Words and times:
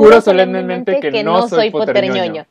Juro 0.00 0.18
solemnemente 0.22 0.98
que 0.98 1.22
no 1.22 1.46
soy 1.46 1.70
poterñoño. 1.70 2.46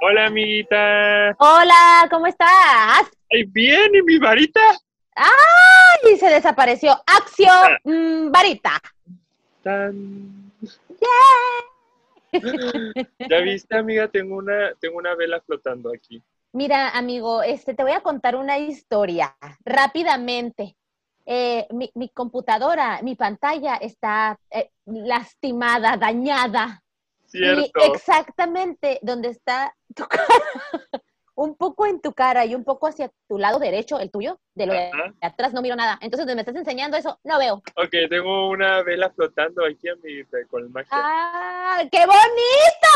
Hola, 0.00 0.26
amiguita. 0.26 1.34
Hola, 1.38 2.06
¿cómo 2.10 2.26
estás? 2.26 3.10
Ay, 3.30 3.44
bien, 3.44 3.94
¿y 3.94 4.02
mi 4.02 4.18
varita? 4.18 4.60
¡Ay! 5.14 6.16
Se 6.16 6.28
desapareció. 6.30 6.92
Acción, 7.06 7.48
Ah. 7.50 7.78
mm, 7.84 8.30
varita. 8.30 8.80
Tan. 9.62 10.52
¡Yeah! 11.00 12.32
¿Ya 13.28 13.38
viste, 13.40 13.76
amiga? 13.76 14.08
Tengo 14.08 14.36
una, 14.36 14.72
tengo 14.80 14.98
una 14.98 15.14
vela 15.14 15.40
flotando 15.40 15.92
aquí. 15.92 16.22
Mira, 16.52 16.90
amigo, 16.90 17.42
este, 17.42 17.74
te 17.74 17.82
voy 17.82 17.92
a 17.92 18.00
contar 18.00 18.36
una 18.36 18.58
historia 18.58 19.36
rápidamente. 19.64 20.76
Eh, 21.26 21.66
mi, 21.70 21.90
mi 21.94 22.08
computadora, 22.08 23.00
mi 23.02 23.14
pantalla 23.14 23.76
está 23.76 24.40
eh, 24.50 24.70
lastimada, 24.86 25.96
dañada. 25.98 26.82
Cierto. 27.26 27.80
Y 27.84 27.90
exactamente 27.92 28.98
donde 29.02 29.28
está 29.28 29.74
tu 29.94 30.04
cara, 30.08 31.02
un 31.38 31.54
poco 31.54 31.86
en 31.86 32.00
tu 32.00 32.12
cara 32.12 32.44
y 32.44 32.56
un 32.56 32.64
poco 32.64 32.88
hacia 32.88 33.12
tu 33.28 33.38
lado 33.38 33.60
derecho, 33.60 34.00
el 34.00 34.10
tuyo, 34.10 34.40
de 34.54 34.66
lo 34.66 34.72
de 34.72 34.90
atrás 35.20 35.52
no 35.52 35.62
miro 35.62 35.76
nada. 35.76 35.96
Entonces, 36.00 36.26
donde 36.26 36.34
me 36.34 36.40
estás 36.40 36.56
enseñando 36.56 36.96
eso, 36.96 37.16
no 37.22 37.38
veo. 37.38 37.62
Ok, 37.76 37.90
tengo 38.10 38.50
una 38.50 38.82
vela 38.82 39.08
flotando 39.10 39.64
aquí, 39.64 39.88
amiguita, 39.88 40.36
con 40.50 40.72
magia. 40.72 40.88
¡Ah, 40.90 41.84
qué 41.92 42.06
bonito! 42.06 42.88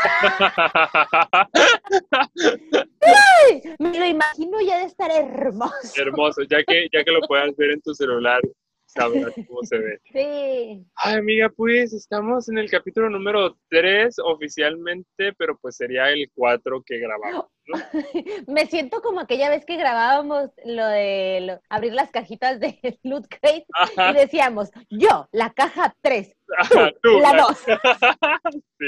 Me 3.78 3.98
lo 3.98 4.06
imagino 4.06 4.62
ya 4.62 4.78
de 4.78 4.84
estar 4.84 5.10
hermoso. 5.10 5.92
Hermoso, 5.94 6.40
ya 6.42 6.64
que, 6.64 6.88
ya 6.90 7.04
que 7.04 7.10
lo 7.10 7.20
puedas 7.22 7.54
ver 7.56 7.72
en 7.72 7.82
tu 7.82 7.94
celular, 7.94 8.40
sabrás 8.92 9.32
cómo 9.46 9.62
se 9.62 9.78
ve. 9.78 10.00
Sí. 10.12 10.86
Ay, 10.96 11.16
amiga, 11.18 11.48
pues 11.54 11.92
estamos 11.92 12.48
en 12.48 12.58
el 12.58 12.70
capítulo 12.70 13.08
número 13.10 13.56
3 13.68 14.16
oficialmente, 14.24 15.32
pero 15.38 15.56
pues 15.60 15.76
sería 15.76 16.08
el 16.10 16.30
4 16.34 16.82
que 16.84 16.98
grabamos. 16.98 17.46
Me 18.48 18.66
siento 18.66 19.00
como 19.00 19.20
aquella 19.20 19.48
vez 19.48 19.64
que 19.64 19.76
grabábamos 19.76 20.50
lo 20.64 20.86
de 20.86 21.40
lo- 21.42 21.60
abrir 21.68 21.92
las 21.92 22.10
cajitas 22.10 22.58
de 22.60 22.78
Loot 23.04 23.26
Crate 23.28 23.66
Ajá, 23.74 24.10
y 24.10 24.14
decíamos, 24.14 24.70
yo, 24.90 25.28
la 25.32 25.50
caja 25.52 25.94
3, 26.02 26.36
ajá, 26.58 26.90
tú. 27.02 27.18
la 27.20 27.36
2. 27.36 27.64
Sí, 28.80 28.86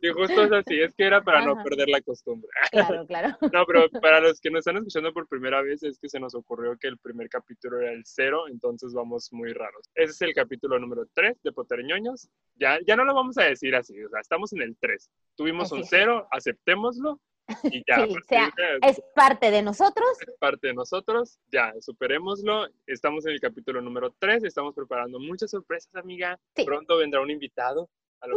sí, 0.00 0.08
justo 0.08 0.42
es 0.44 0.52
así, 0.52 0.80
es 0.80 0.94
que 0.94 1.04
era 1.04 1.22
para 1.22 1.44
no 1.44 1.52
Ajá. 1.52 1.64
perder 1.64 1.88
la 1.88 2.00
costumbre. 2.00 2.48
Claro, 2.72 3.06
claro. 3.06 3.36
No, 3.52 3.66
pero 3.66 3.90
para 4.00 4.18
los 4.20 4.40
que 4.40 4.50
nos 4.50 4.60
están 4.60 4.78
escuchando 4.78 5.12
por 5.12 5.28
primera 5.28 5.60
vez, 5.60 5.82
es 5.82 5.98
que 5.98 6.08
se 6.08 6.18
nos 6.18 6.34
ocurrió 6.34 6.76
que 6.78 6.88
el 6.88 6.96
primer 6.98 7.28
capítulo 7.28 7.78
era 7.78 7.92
el 7.92 8.02
cero, 8.06 8.44
entonces 8.48 8.94
vamos 8.94 9.30
muy 9.32 9.52
raros. 9.52 9.90
Ese 9.94 10.12
es 10.12 10.22
el 10.22 10.34
capítulo 10.34 10.78
número 10.78 11.06
3 11.12 11.42
de 11.42 11.52
Poterñoños. 11.52 12.28
Ya, 12.56 12.78
ya 12.86 12.96
no 12.96 13.04
lo 13.04 13.14
vamos 13.14 13.36
a 13.36 13.44
decir 13.44 13.76
así, 13.76 14.02
o 14.02 14.08
sea, 14.08 14.20
estamos 14.20 14.52
en 14.54 14.62
el 14.62 14.76
3. 14.80 15.10
Tuvimos 15.36 15.66
Así 15.66 15.74
un 15.74 15.84
cero, 15.84 16.26
aceptémoslo 16.30 17.20
y 17.64 17.82
ya. 17.86 17.96
a 18.04 18.06
Sí, 18.06 18.12
partir 18.14 18.24
sea, 18.28 18.50
de- 18.56 18.88
Es 18.88 19.02
parte 19.14 19.50
de 19.50 19.62
nosotros. 19.62 20.06
es 20.20 20.34
parte 20.38 20.68
de 20.68 20.74
nosotros, 20.74 21.38
ya, 21.52 21.72
superémoslo. 21.80 22.68
Estamos 22.86 23.26
en 23.26 23.32
el 23.32 23.40
capítulo 23.40 23.80
número 23.80 24.14
3, 24.18 24.44
estamos 24.44 24.74
preparando 24.74 25.18
muchas 25.18 25.50
sorpresas, 25.50 25.94
amiga. 25.96 26.38
Sí. 26.56 26.64
Pronto 26.64 26.96
vendrá 26.96 27.20
un 27.20 27.30
invitado. 27.30 27.88
Lo 28.26 28.36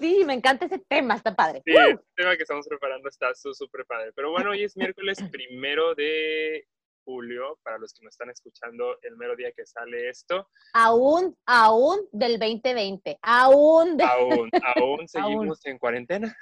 Sí, 0.00 0.22
me 0.24 0.32
encanta 0.32 0.64
ese 0.64 0.78
tema, 0.78 1.14
está 1.14 1.34
padre. 1.36 1.60
Sí, 1.66 1.72
el 1.74 2.00
tema 2.16 2.34
que 2.34 2.42
estamos 2.44 2.66
preparando 2.66 3.10
está 3.10 3.34
súper 3.34 3.84
padre. 3.84 4.10
Pero 4.14 4.30
bueno, 4.30 4.50
hoy 4.52 4.64
es 4.64 4.74
miércoles 4.74 5.18
primero 5.30 5.94
de 5.94 6.66
julio, 7.04 7.58
para 7.62 7.76
los 7.78 7.92
que 7.92 8.04
nos 8.04 8.14
están 8.14 8.30
escuchando 8.30 8.96
el 9.02 9.16
mero 9.16 9.36
día 9.36 9.52
que 9.52 9.66
sale 9.66 10.08
esto. 10.08 10.48
Aún, 10.72 11.36
aún 11.46 11.98
del 12.12 12.38
2020, 12.38 13.18
aún 13.20 13.96
de- 13.98 14.04
Aún, 14.04 14.50
aún 14.76 15.08
seguimos 15.56 15.64
en 15.66 15.78
cuarentena, 15.78 16.34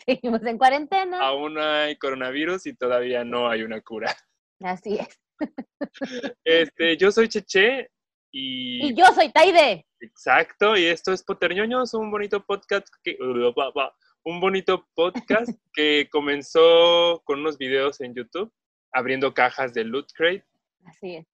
seguimos 0.06 0.42
en 0.44 0.58
cuarentena. 0.58 1.20
aún 1.20 1.58
hay 1.58 1.96
coronavirus 1.96 2.66
y 2.66 2.74
todavía 2.74 3.24
no 3.24 3.48
hay 3.48 3.62
una 3.62 3.80
cura. 3.80 4.14
Así 4.60 4.98
es. 4.98 5.20
Este, 6.44 6.96
yo 6.98 7.10
soy 7.10 7.28
Cheche 7.28 7.88
y, 8.30 8.88
Y 8.88 8.94
yo 8.94 9.06
soy 9.06 9.32
Taide. 9.32 9.86
exacto, 10.00 10.76
y 10.76 10.84
esto 10.84 11.12
es 11.12 11.22
Poterñoños, 11.24 11.94
un 11.94 12.10
bonito 12.10 12.44
podcast 12.44 12.86
que 13.02 13.16
un 14.22 14.40
bonito 14.40 14.86
podcast 14.94 15.48
que 15.72 16.08
comenzó 16.10 17.22
con 17.24 17.40
unos 17.40 17.56
videos 17.56 18.00
en 18.02 18.14
YouTube 18.14 18.52
abriendo 18.92 19.32
cajas 19.32 19.72
de 19.72 19.84
Loot 19.84 20.12
Crate 20.14 20.44
Así 20.84 21.16
es. 21.16 21.26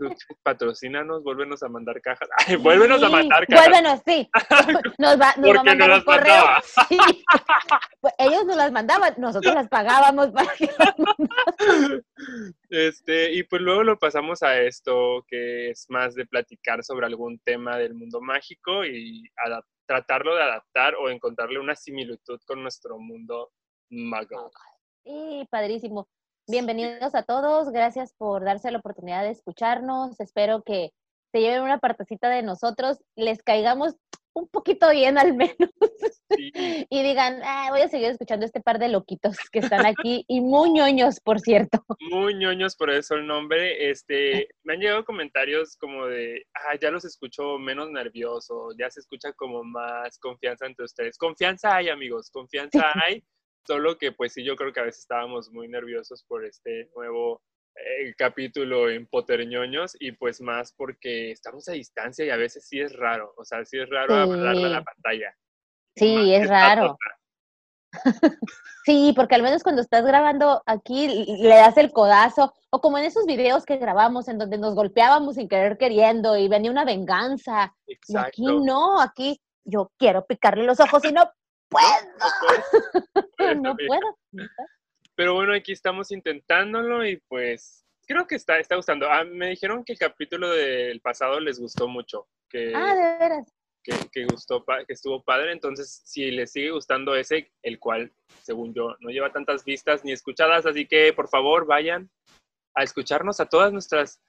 patrocínanos, 0.42 1.22
vuélvenos 1.22 1.62
a 1.62 1.68
mandar 1.68 2.00
cajas. 2.00 2.28
Ay, 2.46 2.56
vuélvenos 2.56 3.02
a 3.02 3.08
mandar 3.08 3.46
cajas. 3.46 3.68
Vuélvenos, 3.68 4.00
sí. 4.06 4.30
Nos 4.98 5.18
va, 5.20 5.34
nos 5.36 5.46
va 5.46 5.60
a 5.60 5.64
Porque 5.64 5.74
no 5.76 5.88
las 5.88 6.04
correo. 6.04 6.44
Sí. 6.88 6.98
Pues 8.00 8.14
ellos 8.18 8.44
nos 8.44 8.56
las 8.56 8.72
mandaban, 8.72 9.14
nosotros 9.18 9.54
las 9.54 9.68
pagábamos 9.68 10.30
para 10.30 10.54
que 10.54 10.68
Este, 12.68 13.32
y 13.32 13.42
pues 13.44 13.62
luego 13.62 13.82
lo 13.82 13.98
pasamos 13.98 14.42
a 14.42 14.58
esto, 14.60 15.24
que 15.26 15.70
es 15.70 15.86
más 15.88 16.14
de 16.14 16.26
platicar 16.26 16.82
sobre 16.84 17.06
algún 17.06 17.38
tema 17.40 17.76
del 17.78 17.94
mundo 17.94 18.20
mágico 18.20 18.84
y 18.84 19.30
tratarlo 19.86 20.34
de 20.36 20.42
adaptar 20.42 20.94
o 20.94 21.08
encontrarle 21.08 21.58
una 21.58 21.74
similitud 21.74 22.40
con 22.46 22.62
nuestro 22.62 22.98
mundo 22.98 23.52
mago. 23.90 24.50
Sí, 25.04 25.46
padrísimo. 25.50 26.08
Bienvenidos 26.50 27.14
a 27.14 27.22
todos, 27.22 27.70
gracias 27.70 28.12
por 28.18 28.44
darse 28.44 28.72
la 28.72 28.78
oportunidad 28.78 29.22
de 29.22 29.30
escucharnos. 29.30 30.18
Espero 30.18 30.64
que 30.64 30.90
se 31.30 31.40
lleven 31.40 31.62
una 31.62 31.78
partecita 31.78 32.28
de 32.28 32.42
nosotros, 32.42 32.98
les 33.14 33.40
caigamos 33.44 33.94
un 34.34 34.48
poquito 34.48 34.90
bien 34.90 35.16
al 35.16 35.34
menos 35.34 35.70
Sí, 36.28 36.50
y 36.90 37.02
digan, 37.04 37.40
"Ah, 37.44 37.68
voy 37.70 37.82
a 37.82 37.88
seguir 37.88 38.08
escuchando 38.08 38.44
este 38.46 38.60
par 38.60 38.80
de 38.80 38.88
loquitos 38.88 39.36
que 39.52 39.60
están 39.60 39.86
aquí 39.86 40.24
y 40.26 40.40
muy 40.40 40.72
ñoños, 40.72 41.20
por 41.20 41.38
cierto. 41.38 41.84
muy 42.10 42.34
ñoños 42.34 42.74
por 42.74 42.90
eso 42.90 43.14
el 43.14 43.28
nombre. 43.28 43.88
Este, 43.88 44.48
me 44.64 44.72
han 44.72 44.80
llegado 44.80 45.04
comentarios 45.04 45.76
como 45.76 46.06
de, 46.06 46.46
ah, 46.54 46.74
ya 46.80 46.90
los 46.90 47.04
escucho 47.04 47.58
menos 47.58 47.90
nervioso, 47.92 48.70
ya 48.76 48.90
se 48.90 48.98
escucha 48.98 49.32
como 49.34 49.62
más 49.62 50.18
confianza 50.18 50.66
entre 50.66 50.84
ustedes. 50.84 51.16
Confianza 51.16 51.76
hay, 51.76 51.90
amigos, 51.90 52.28
confianza 52.28 52.90
hay, 53.06 53.22
solo 53.66 53.98
que 53.98 54.12
pues 54.12 54.32
sí, 54.32 54.44
yo 54.44 54.56
creo 54.56 54.72
que 54.72 54.80
a 54.80 54.84
veces 54.84 55.02
estábamos 55.02 55.50
muy 55.50 55.68
nerviosos 55.68 56.24
por 56.24 56.44
este 56.44 56.90
nuevo 56.96 57.42
eh, 57.76 58.14
capítulo 58.16 58.90
en 58.90 59.06
Poterñoños 59.06 59.96
y 60.00 60.12
pues 60.12 60.40
más 60.40 60.72
porque 60.72 61.30
estamos 61.30 61.68
a 61.68 61.72
distancia 61.72 62.24
y 62.24 62.30
a 62.30 62.36
veces 62.36 62.66
sí 62.66 62.80
es 62.80 62.94
raro, 62.96 63.32
o 63.36 63.44
sea, 63.44 63.64
sí 63.64 63.78
es 63.78 63.88
raro 63.88 64.14
Sí. 64.14 64.20
hablarle 64.32 64.64
a 64.66 64.68
la 64.70 64.82
pantalla. 64.82 65.34
Sí, 65.96 66.14
Más 66.16 66.42
es 66.42 66.48
raro. 66.48 66.98
Sí, 68.86 69.12
porque 69.14 69.34
al 69.34 69.42
menos 69.42 69.62
cuando 69.62 69.82
estás 69.82 70.04
grabando 70.04 70.62
aquí 70.64 71.26
le 71.38 71.48
das 71.54 71.76
el 71.76 71.92
codazo, 71.92 72.52
o 72.70 72.80
como 72.80 72.96
en 72.98 73.04
esos 73.04 73.26
videos 73.26 73.66
que 73.66 73.76
grabamos 73.76 74.26
en 74.28 74.38
donde 74.38 74.56
nos 74.58 74.74
golpeábamos 74.74 75.34
sin 75.34 75.48
querer 75.48 75.76
queriendo 75.76 76.36
y 76.36 76.48
venía 76.48 76.70
una 76.70 76.84
venganza. 76.86 77.74
Y 77.86 77.94
aquí 77.94 78.12
Exacto. 78.14 78.60
no, 78.64 79.00
aquí 79.00 79.38
yo 79.64 79.92
quiero 79.98 80.24
picarle 80.26 80.64
los 80.64 80.80
ojos 80.80 81.04
y 81.04 81.12
no 81.12 81.30
puedo, 81.70 81.86
Pues, 83.36 83.56
no 83.62 83.76
puedo. 83.76 84.18
Pero 85.14 85.34
bueno, 85.34 85.54
aquí 85.54 85.72
estamos 85.72 86.10
intentándolo 86.12 87.06
y 87.06 87.16
pues 87.28 87.84
creo 88.06 88.26
que 88.26 88.34
está, 88.36 88.58
está 88.58 88.76
gustando. 88.76 89.08
Ah, 89.10 89.24
me 89.24 89.50
dijeron 89.50 89.84
que 89.84 89.92
el 89.92 89.98
capítulo 89.98 90.50
del 90.50 91.00
pasado 91.00 91.40
les 91.40 91.58
gustó 91.60 91.88
mucho, 91.88 92.26
que, 92.48 92.72
Ah, 92.74 92.94
de 92.94 93.18
veras. 93.18 93.54
que, 93.82 93.92
que 94.12 94.24
gustó, 94.24 94.64
que 94.64 94.92
estuvo 94.92 95.22
padre. 95.22 95.52
Entonces, 95.52 96.02
si 96.04 96.30
les 96.30 96.52
sigue 96.52 96.70
gustando 96.70 97.14
ese, 97.14 97.52
el 97.62 97.78
cual, 97.78 98.12
según 98.42 98.74
yo, 98.74 98.96
no 99.00 99.10
lleva 99.10 99.32
tantas 99.32 99.64
vistas 99.64 100.04
ni 100.04 100.12
escuchadas, 100.12 100.66
así 100.66 100.86
que 100.86 101.12
por 101.12 101.28
favor 101.28 101.66
vayan 101.66 102.10
a 102.74 102.82
escucharnos 102.82 103.40
a 103.40 103.46
todas 103.46 103.72
nuestras 103.72 104.20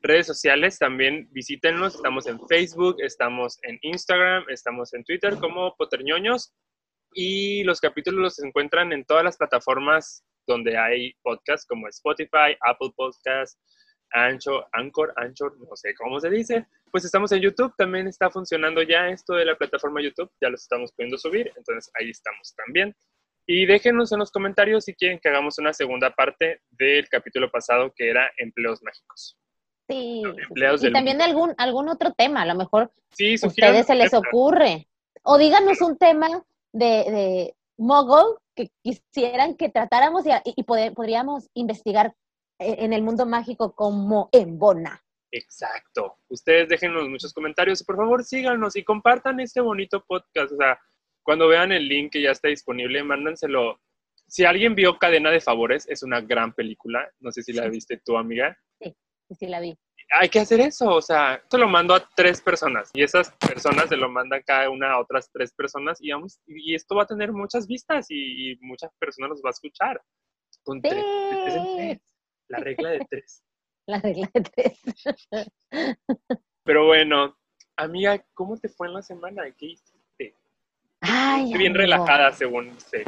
redes 0.00 0.26
sociales. 0.26 0.78
También 0.78 1.28
visítennos. 1.30 1.94
Estamos 1.96 2.26
en 2.26 2.40
Facebook, 2.48 2.96
estamos 3.00 3.58
en 3.62 3.78
Instagram, 3.82 4.44
estamos 4.48 4.94
en 4.94 5.04
Twitter 5.04 5.36
como 5.36 5.74
Poterñoños. 5.76 6.54
Y 7.12 7.64
los 7.64 7.80
capítulos 7.80 8.36
se 8.36 8.46
encuentran 8.46 8.92
en 8.92 9.04
todas 9.04 9.24
las 9.24 9.36
plataformas 9.36 10.24
donde 10.46 10.76
hay 10.76 11.12
podcasts 11.22 11.66
como 11.66 11.88
Spotify, 11.88 12.56
Apple 12.60 12.92
Podcasts, 12.96 13.58
Anchor, 14.12 14.66
Anchor, 14.72 15.12
Anchor, 15.16 15.56
no 15.58 15.76
sé 15.76 15.94
cómo 15.94 16.18
se 16.20 16.30
dice. 16.30 16.66
Pues 16.90 17.04
estamos 17.04 17.30
en 17.32 17.40
YouTube, 17.40 17.74
también 17.76 18.08
está 18.08 18.30
funcionando 18.30 18.82
ya 18.82 19.08
esto 19.08 19.34
de 19.34 19.44
la 19.44 19.56
plataforma 19.56 20.00
YouTube, 20.00 20.30
ya 20.40 20.48
los 20.48 20.62
estamos 20.62 20.92
pudiendo 20.92 21.18
subir, 21.18 21.52
entonces 21.56 21.90
ahí 21.98 22.10
estamos 22.10 22.54
también. 22.56 22.96
Y 23.46 23.66
déjenos 23.66 24.12
en 24.12 24.18
los 24.18 24.30
comentarios 24.30 24.84
si 24.84 24.94
quieren 24.94 25.18
que 25.18 25.28
hagamos 25.28 25.58
una 25.58 25.72
segunda 25.72 26.10
parte 26.10 26.62
del 26.70 27.08
capítulo 27.08 27.50
pasado 27.50 27.92
que 27.94 28.10
era 28.10 28.30
empleos 28.38 28.82
mágicos. 28.82 29.38
Sí. 29.88 30.22
Y 30.54 30.92
también 30.92 31.16
de 31.16 31.24
algún, 31.24 31.54
algún 31.56 31.88
otro 31.88 32.12
tema, 32.12 32.42
a 32.42 32.46
lo 32.46 32.54
mejor 32.54 32.92
Sí, 33.12 33.34
a 33.34 33.38
sugieran 33.38 33.70
ustedes 33.70 33.86
se 33.86 33.94
les 33.94 34.12
ocurre. 34.12 34.86
O 35.22 35.38
díganos 35.38 35.80
un 35.80 35.96
tema 35.96 36.28
de, 36.72 36.86
de 36.86 37.54
Mogul 37.78 38.38
que 38.54 38.70
quisieran 38.82 39.54
que 39.54 39.68
tratáramos 39.68 40.26
y, 40.26 40.30
y 40.44 40.64
pode- 40.64 40.92
podríamos 40.94 41.48
investigar 41.54 42.14
e, 42.58 42.84
en 42.84 42.92
el 42.92 43.02
mundo 43.02 43.24
mágico 43.26 43.72
como 43.74 44.28
en 44.32 44.58
Bona. 44.58 45.02
Exacto. 45.30 46.16
Ustedes 46.28 46.68
déjenos 46.68 47.08
muchos 47.08 47.32
comentarios 47.32 47.80
y 47.80 47.84
por 47.84 47.96
favor 47.96 48.24
síganos 48.24 48.76
y 48.76 48.82
compartan 48.84 49.40
este 49.40 49.60
bonito 49.60 50.02
podcast. 50.06 50.52
O 50.52 50.56
sea, 50.56 50.78
cuando 51.22 51.46
vean 51.48 51.70
el 51.72 51.86
link 51.86 52.12
que 52.12 52.22
ya 52.22 52.30
está 52.30 52.48
disponible, 52.48 53.02
mándenselo. 53.02 53.78
Si 54.26 54.44
alguien 54.44 54.74
vio 54.74 54.98
Cadena 54.98 55.30
de 55.30 55.40
Favores, 55.40 55.86
es 55.88 56.02
una 56.02 56.20
gran 56.20 56.52
película. 56.54 57.10
No 57.20 57.30
sé 57.32 57.42
si 57.42 57.52
la 57.52 57.68
viste 57.68 58.00
tú, 58.04 58.16
amiga. 58.18 58.58
Sí, 58.80 58.94
sí 59.38 59.46
la 59.46 59.60
vi. 59.60 59.78
Hay 60.10 60.28
que 60.28 60.40
hacer 60.40 60.60
eso, 60.60 60.88
o 60.88 61.02
sea, 61.02 61.42
se 61.50 61.58
lo 61.58 61.68
mando 61.68 61.94
a 61.94 62.08
tres 62.16 62.40
personas 62.40 62.90
y 62.94 63.02
esas 63.02 63.30
personas 63.32 63.88
se 63.88 63.96
lo 63.96 64.08
mandan 64.08 64.42
cada 64.46 64.70
una 64.70 64.92
a 64.92 65.00
otras 65.00 65.30
tres 65.30 65.52
personas 65.52 65.98
y, 66.00 66.10
vamos, 66.10 66.40
y 66.46 66.74
esto 66.74 66.96
va 66.96 67.02
a 67.02 67.06
tener 67.06 67.32
muchas 67.32 67.66
vistas 67.66 68.06
y, 68.08 68.56
muchas 68.60 68.90
personas 68.98 69.30
nos 69.30 69.42
va 69.42 69.50
a 69.50 69.50
escuchar. 69.50 70.00
Con 70.64 70.80
tres, 70.80 71.04
La 72.48 72.58
regla 72.58 72.90
de 72.90 73.06
tres. 73.08 73.44
La 73.86 74.00
regla 74.00 74.30
de 74.32 74.40
tres. 74.40 74.80
Pero 76.64 76.86
bueno, 76.86 77.34
amiga, 77.76 78.22
¿cómo 78.34 78.56
te 78.56 78.68
fue 78.68 78.88
en 78.88 78.94
la 78.94 79.02
semana? 79.02 79.42
¿Qué 79.56 79.66
hiciste? 79.66 80.34
Ay, 81.00 81.54
bien 81.54 81.74
relajada, 81.74 82.32
según 82.32 82.68
usted. 82.68 83.04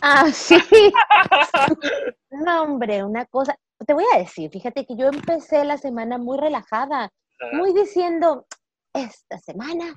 Ah, 0.00 0.30
sí. 0.32 0.56
no, 2.30 2.62
hombre, 2.62 3.04
una 3.04 3.24
cosa. 3.26 3.56
Te 3.86 3.94
voy 3.94 4.04
a 4.14 4.18
decir, 4.18 4.50
fíjate 4.50 4.86
que 4.86 4.96
yo 4.96 5.08
empecé 5.08 5.64
la 5.64 5.78
semana 5.78 6.18
muy 6.18 6.38
relajada, 6.38 7.12
muy 7.52 7.72
diciendo, 7.72 8.46
esta 8.92 9.38
semana, 9.38 9.94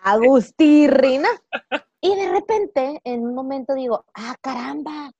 Agustirrina. 0.00 1.28
Y 2.00 2.14
de 2.14 2.28
repente, 2.28 3.00
en 3.02 3.26
un 3.26 3.34
momento 3.34 3.74
digo, 3.74 4.04
ah, 4.14 4.36
caramba, 4.40 5.10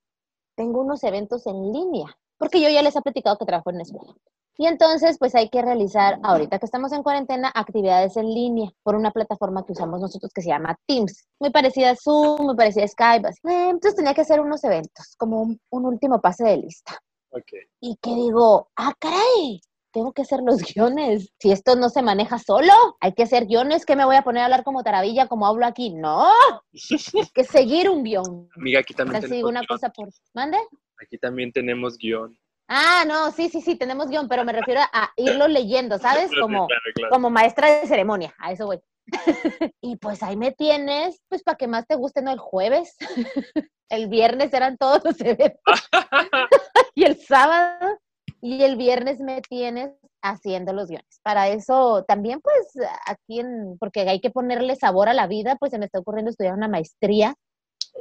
tengo 0.55 0.79
unos 0.79 1.03
eventos 1.03 1.45
en 1.45 1.73
línea, 1.73 2.17
porque 2.37 2.61
yo 2.61 2.69
ya 2.69 2.81
les 2.81 2.95
he 2.95 3.01
platicado 3.01 3.37
que 3.37 3.45
trabajo 3.45 3.69
en 3.69 3.75
una 3.75 3.83
escuela. 3.83 4.13
Y 4.59 4.67
entonces, 4.67 5.17
pues 5.17 5.35
hay 5.35 5.47
que 5.47 5.61
realizar, 5.61 6.19
ahorita 6.21 6.59
que 6.59 6.65
estamos 6.65 6.91
en 6.91 7.01
cuarentena, 7.01 7.49
actividades 7.55 8.17
en 8.17 8.25
línea 8.25 8.69
por 8.83 8.95
una 8.95 9.11
plataforma 9.11 9.65
que 9.65 9.71
usamos 9.71 10.01
nosotros 10.01 10.33
que 10.35 10.41
se 10.41 10.49
llama 10.49 10.77
Teams. 10.85 11.29
Muy 11.39 11.49
parecida 11.49 11.91
a 11.91 11.95
Zoom, 11.95 12.41
muy 12.41 12.57
parecida 12.57 12.83
a 12.83 12.87
Skype. 12.89 13.29
Así. 13.29 13.39
Entonces 13.45 13.95
tenía 13.95 14.13
que 14.13 14.19
hacer 14.19 14.41
unos 14.41 14.61
eventos, 14.65 15.15
como 15.17 15.43
un, 15.43 15.85
último 15.85 16.19
pase 16.19 16.43
de 16.43 16.57
lista. 16.57 16.99
Okay. 17.29 17.61
Y 17.79 17.95
que 18.01 18.13
digo, 18.13 18.67
ah, 18.75 18.91
caray, 18.99 19.61
tengo 19.93 20.11
que 20.11 20.23
hacer 20.23 20.41
los 20.43 20.57
guiones. 20.75 21.29
Si 21.39 21.53
esto 21.53 21.77
no 21.77 21.87
se 21.87 22.01
maneja 22.01 22.37
solo, 22.37 22.73
hay 22.99 23.13
que 23.13 23.23
hacer 23.23 23.45
guiones. 23.45 23.85
que 23.85 23.95
me 23.95 24.03
voy 24.03 24.17
a 24.17 24.23
poner 24.23 24.41
a 24.41 24.45
hablar 24.47 24.65
como 24.65 24.83
taravilla, 24.83 25.27
como 25.27 25.47
hablo 25.47 25.65
aquí? 25.65 25.91
No, 25.91 26.27
hay 26.73 27.27
que 27.33 27.45
seguir 27.45 27.89
un 27.89 28.03
guion. 28.03 28.49
Amiga, 28.57 28.81
aquí 28.81 28.93
también. 28.93 29.23
Así, 29.23 29.41
una 29.41 29.65
cosa 29.65 29.87
por. 29.87 30.09
¿Mande? 30.33 30.57
Aquí 31.01 31.17
también 31.17 31.53
tenemos 31.53 31.97
guion. 31.97 32.37
Ah, 32.71 33.03
no, 33.07 33.31
sí, 33.31 33.49
sí, 33.49 33.61
sí, 33.61 33.75
tenemos 33.75 34.09
guion, 34.09 34.27
pero 34.27 34.45
me 34.45 34.53
refiero 34.53 34.81
a 34.93 35.11
irlo 35.17 35.47
leyendo, 35.47 35.97
¿sabes? 35.97 36.29
Como, 36.39 36.67
como 37.09 37.31
maestra 37.31 37.79
de 37.79 37.87
ceremonia, 37.87 38.31
a 38.37 38.51
eso 38.51 38.67
voy. 38.67 38.79
y 39.81 39.95
pues 39.95 40.21
ahí 40.21 40.37
me 40.37 40.51
tienes, 40.51 41.19
pues 41.29 41.41
para 41.41 41.57
que 41.57 41.67
más 41.67 41.87
te 41.87 41.95
guste, 41.95 42.21
¿no? 42.21 42.31
El 42.31 42.37
jueves, 42.37 42.95
el 43.89 44.07
viernes 44.07 44.53
eran 44.53 44.77
todos 44.77 45.03
los 45.03 45.19
eventos, 45.19 45.89
y 46.93 47.05
el 47.05 47.17
sábado, 47.19 47.97
y 48.39 48.61
el 48.61 48.77
viernes 48.77 49.19
me 49.19 49.41
tienes 49.41 49.89
haciendo 50.21 50.71
los 50.71 50.89
guiones. 50.89 51.19
Para 51.23 51.47
eso 51.47 52.05
también, 52.07 52.39
pues, 52.39 52.87
aquí 53.07 53.39
en, 53.39 53.79
porque 53.79 54.01
hay 54.01 54.21
que 54.21 54.29
ponerle 54.29 54.75
sabor 54.75 55.09
a 55.09 55.15
la 55.15 55.25
vida, 55.25 55.55
pues 55.55 55.71
se 55.71 55.79
me 55.79 55.85
está 55.85 55.97
ocurriendo 55.97 56.29
estudiar 56.29 56.53
una 56.53 56.67
maestría, 56.67 57.33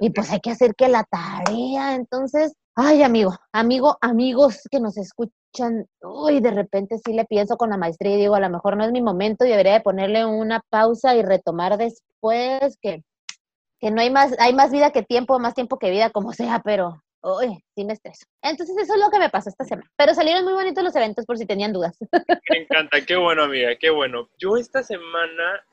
y 0.01 0.11
pues 0.11 0.31
hay 0.31 0.41
que 0.41 0.51
hacer 0.51 0.75
que 0.75 0.89
la 0.89 1.05
tarea, 1.05 1.95
entonces, 1.95 2.55
Ay, 2.81 3.03
amigo, 3.03 3.37
amigo, 3.51 3.99
amigos 4.01 4.61
que 4.71 4.79
nos 4.79 4.97
escuchan, 4.99 5.89
uy, 6.01 6.39
de 6.39 6.53
repente 6.53 6.97
sí 7.05 7.13
le 7.13 7.25
pienso 7.25 7.57
con 7.57 7.71
la 7.71 7.77
maestría 7.77 8.15
y 8.15 8.19
digo, 8.19 8.37
a 8.37 8.41
lo 8.41 8.49
mejor 8.51 8.77
no 8.77 8.85
es 8.85 8.93
mi 8.93 9.03
momento 9.03 9.45
y 9.45 9.49
debería 9.49 9.73
de 9.73 9.81
ponerle 9.81 10.25
una 10.25 10.61
pausa 10.71 11.17
y 11.17 11.23
retomar 11.23 11.77
después, 11.77 12.79
que, 12.81 13.03
que 13.81 13.91
no 13.91 14.01
hay 14.01 14.11
más, 14.11 14.37
hay 14.39 14.55
más 14.55 14.71
vida 14.71 14.93
que 14.93 15.03
tiempo, 15.03 15.41
más 15.41 15.55
tiempo 15.55 15.77
que 15.81 15.91
vida, 15.91 16.11
como 16.11 16.33
sea, 16.33 16.63
pero, 16.65 17.03
uy, 17.21 17.65
sí 17.75 17.85
me 17.85 17.95
estreso. 17.95 18.27
Entonces 18.43 18.77
eso 18.81 18.95
es 18.95 19.01
lo 19.01 19.11
que 19.11 19.19
me 19.19 19.29
pasó 19.29 19.49
esta 19.49 19.65
semana. 19.65 19.91
Pero 19.97 20.15
salieron 20.15 20.45
muy 20.45 20.53
bonitos 20.53 20.85
los 20.85 20.95
eventos 20.95 21.27
por 21.27 21.37
si 21.37 21.47
tenían 21.47 21.73
dudas. 21.73 21.99
Me 22.49 22.59
encanta, 22.59 23.01
qué 23.05 23.17
bueno, 23.17 23.43
amiga, 23.43 23.71
qué 23.75 23.91
bueno. 23.91 24.29
Yo 24.39 24.57
esta 24.57 24.85
semana 24.85 25.65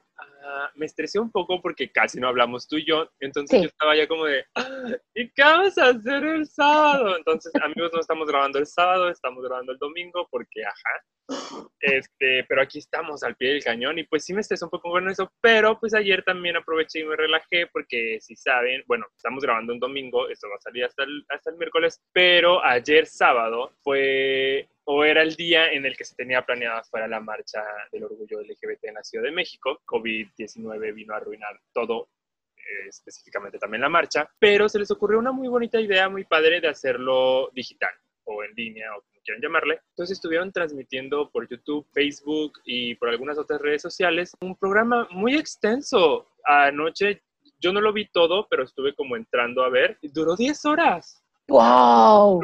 Ah, 0.47 0.69
me 0.75 0.85
estresé 0.85 1.17
un 1.17 1.31
poco 1.31 1.59
porque 1.59 1.91
casi 1.91 2.19
no 2.19 2.27
hablamos 2.27 2.67
tú 2.67 2.77
y 2.77 2.85
yo, 2.85 3.09
entonces 3.19 3.63
yo 3.63 3.67
estaba 3.67 3.95
ya 3.95 4.07
como 4.07 4.25
de, 4.25 4.45
ah, 4.53 4.91
¿y 5.15 5.27
qué 5.31 5.41
vamos 5.41 5.75
a 5.79 5.87
hacer 5.87 6.23
el 6.23 6.45
sábado? 6.45 7.17
Entonces, 7.17 7.51
amigos, 7.63 7.89
no 7.91 7.99
estamos 7.99 8.27
grabando 8.27 8.59
el 8.59 8.67
sábado, 8.67 9.09
estamos 9.09 9.43
grabando 9.43 9.71
el 9.71 9.79
domingo 9.79 10.27
porque, 10.29 10.63
ajá, 10.63 11.65
este, 11.79 12.43
pero 12.47 12.61
aquí 12.61 12.77
estamos 12.77 13.23
al 13.23 13.35
pie 13.35 13.53
del 13.53 13.63
cañón 13.63 13.97
y 13.97 14.03
pues 14.03 14.23
sí 14.23 14.35
me 14.35 14.41
estresé 14.41 14.65
un 14.65 14.69
poco 14.69 14.91
con 14.91 15.09
eso, 15.09 15.31
pero 15.41 15.79
pues 15.79 15.95
ayer 15.95 16.23
también 16.23 16.57
aproveché 16.57 16.99
y 16.99 17.05
me 17.05 17.15
relajé 17.15 17.65
porque 17.73 18.19
si 18.21 18.35
saben, 18.35 18.83
bueno, 18.85 19.07
estamos 19.15 19.43
grabando 19.43 19.73
un 19.73 19.79
domingo, 19.79 20.29
esto 20.29 20.47
va 20.47 20.57
a 20.57 20.61
salir 20.61 20.85
hasta 20.85 21.05
el, 21.05 21.25
hasta 21.29 21.49
el 21.49 21.57
miércoles, 21.57 21.99
pero 22.13 22.63
ayer 22.63 23.07
sábado 23.07 23.71
fue 23.81 24.69
o 24.85 25.03
era 25.03 25.21
el 25.21 25.35
día 25.35 25.71
en 25.71 25.85
el 25.85 25.97
que 25.97 26.05
se 26.05 26.15
tenía 26.15 26.45
planeada 26.45 26.83
fuera 26.83 27.07
la 27.07 27.19
marcha 27.19 27.63
del 27.91 28.03
orgullo 28.03 28.41
LGBT 28.41 28.85
en 28.85 28.93
la 28.95 29.03
Ciudad 29.03 29.25
de 29.25 29.31
México. 29.31 29.81
COVID-19 29.85 30.93
vino 30.93 31.13
a 31.13 31.17
arruinar 31.17 31.59
todo, 31.73 32.09
eh, 32.55 32.87
específicamente 32.87 33.57
también 33.57 33.81
la 33.81 33.89
marcha, 33.89 34.29
pero 34.39 34.69
se 34.69 34.79
les 34.79 34.91
ocurrió 34.91 35.19
una 35.19 35.31
muy 35.31 35.47
bonita 35.47 35.79
idea, 35.79 36.07
muy 36.07 36.23
padre 36.23 36.61
de 36.61 36.67
hacerlo 36.67 37.49
digital 37.53 37.93
o 38.25 38.43
en 38.43 38.53
línea 38.55 38.95
o 38.95 39.01
como 39.01 39.21
quieran 39.23 39.41
llamarle. 39.41 39.79
Entonces 39.89 40.17
estuvieron 40.17 40.51
transmitiendo 40.51 41.29
por 41.31 41.47
YouTube, 41.49 41.87
Facebook 41.91 42.59
y 42.63 42.95
por 42.95 43.09
algunas 43.09 43.37
otras 43.37 43.61
redes 43.61 43.81
sociales 43.81 44.35
un 44.41 44.55
programa 44.55 45.07
muy 45.11 45.35
extenso. 45.35 46.27
Anoche 46.43 47.23
yo 47.59 47.73
no 47.73 47.81
lo 47.81 47.93
vi 47.93 48.07
todo, 48.07 48.47
pero 48.49 48.63
estuve 48.63 48.93
como 48.93 49.15
entrando 49.15 49.63
a 49.63 49.69
ver. 49.69 49.97
Duró 50.01 50.35
10 50.35 50.65
horas. 50.65 51.24
¡Wow! 51.47 52.41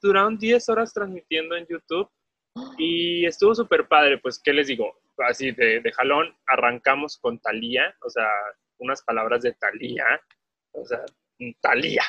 duraron 0.00 0.38
10 0.38 0.68
horas 0.68 0.92
transmitiendo 0.92 1.56
en 1.56 1.66
YouTube 1.66 2.08
y 2.76 3.26
estuvo 3.26 3.54
súper 3.54 3.86
padre. 3.88 4.18
Pues, 4.18 4.40
¿qué 4.42 4.52
les 4.52 4.68
digo? 4.68 4.94
Así 5.18 5.52
de, 5.52 5.80
de 5.80 5.92
jalón, 5.92 6.34
arrancamos 6.46 7.18
con 7.18 7.38
Talía, 7.38 7.94
o 8.02 8.10
sea, 8.10 8.28
unas 8.78 9.02
palabras 9.02 9.42
de 9.42 9.52
Talía, 9.52 10.04
o 10.72 10.84
sea, 10.84 11.04
Talía. 11.60 12.02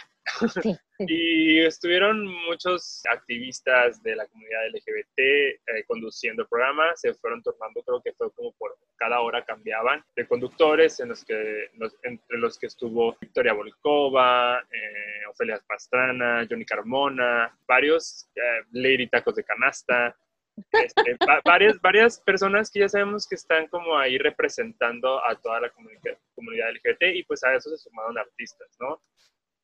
Y 0.99 1.59
estuvieron 1.59 2.25
muchos 2.47 3.01
activistas 3.09 4.01
de 4.03 4.15
la 4.15 4.27
comunidad 4.27 4.67
LGBT 4.73 5.19
eh, 5.19 5.59
conduciendo 5.87 6.43
el 6.43 6.47
programa, 6.47 6.95
se 6.95 7.13
fueron 7.13 7.41
tornando, 7.41 7.81
creo 7.83 8.01
que 8.01 8.13
fue 8.13 8.31
como 8.33 8.51
por 8.53 8.77
cada 8.97 9.21
hora 9.21 9.45
cambiaban 9.45 10.03
de 10.15 10.27
conductores, 10.27 10.99
en 10.99 11.09
los 11.09 11.23
que, 11.23 11.69
entre 12.03 12.37
los 12.37 12.57
que 12.59 12.67
estuvo 12.67 13.15
Victoria 13.19 13.53
Volkova, 13.53 14.59
eh, 14.71 15.25
Ofelia 15.29 15.61
Pastrana, 15.67 16.45
Johnny 16.49 16.65
Carmona, 16.65 17.57
varios, 17.67 18.29
eh, 18.35 18.63
Lady 18.71 19.07
Tacos 19.07 19.35
de 19.35 19.43
Canasta, 19.43 20.15
este, 20.71 21.17
varias, 21.45 21.79
varias 21.79 22.19
personas 22.19 22.69
que 22.69 22.81
ya 22.81 22.89
sabemos 22.89 23.27
que 23.27 23.35
están 23.35 23.67
como 23.67 23.97
ahí 23.97 24.17
representando 24.17 25.25
a 25.25 25.35
toda 25.35 25.61
la 25.61 25.71
comunidad 25.71 26.71
LGBT 26.71 27.15
y 27.15 27.23
pues 27.23 27.43
a 27.43 27.55
eso 27.55 27.69
se 27.69 27.77
sumaron 27.77 28.17
artistas, 28.17 28.67
¿no? 28.79 29.01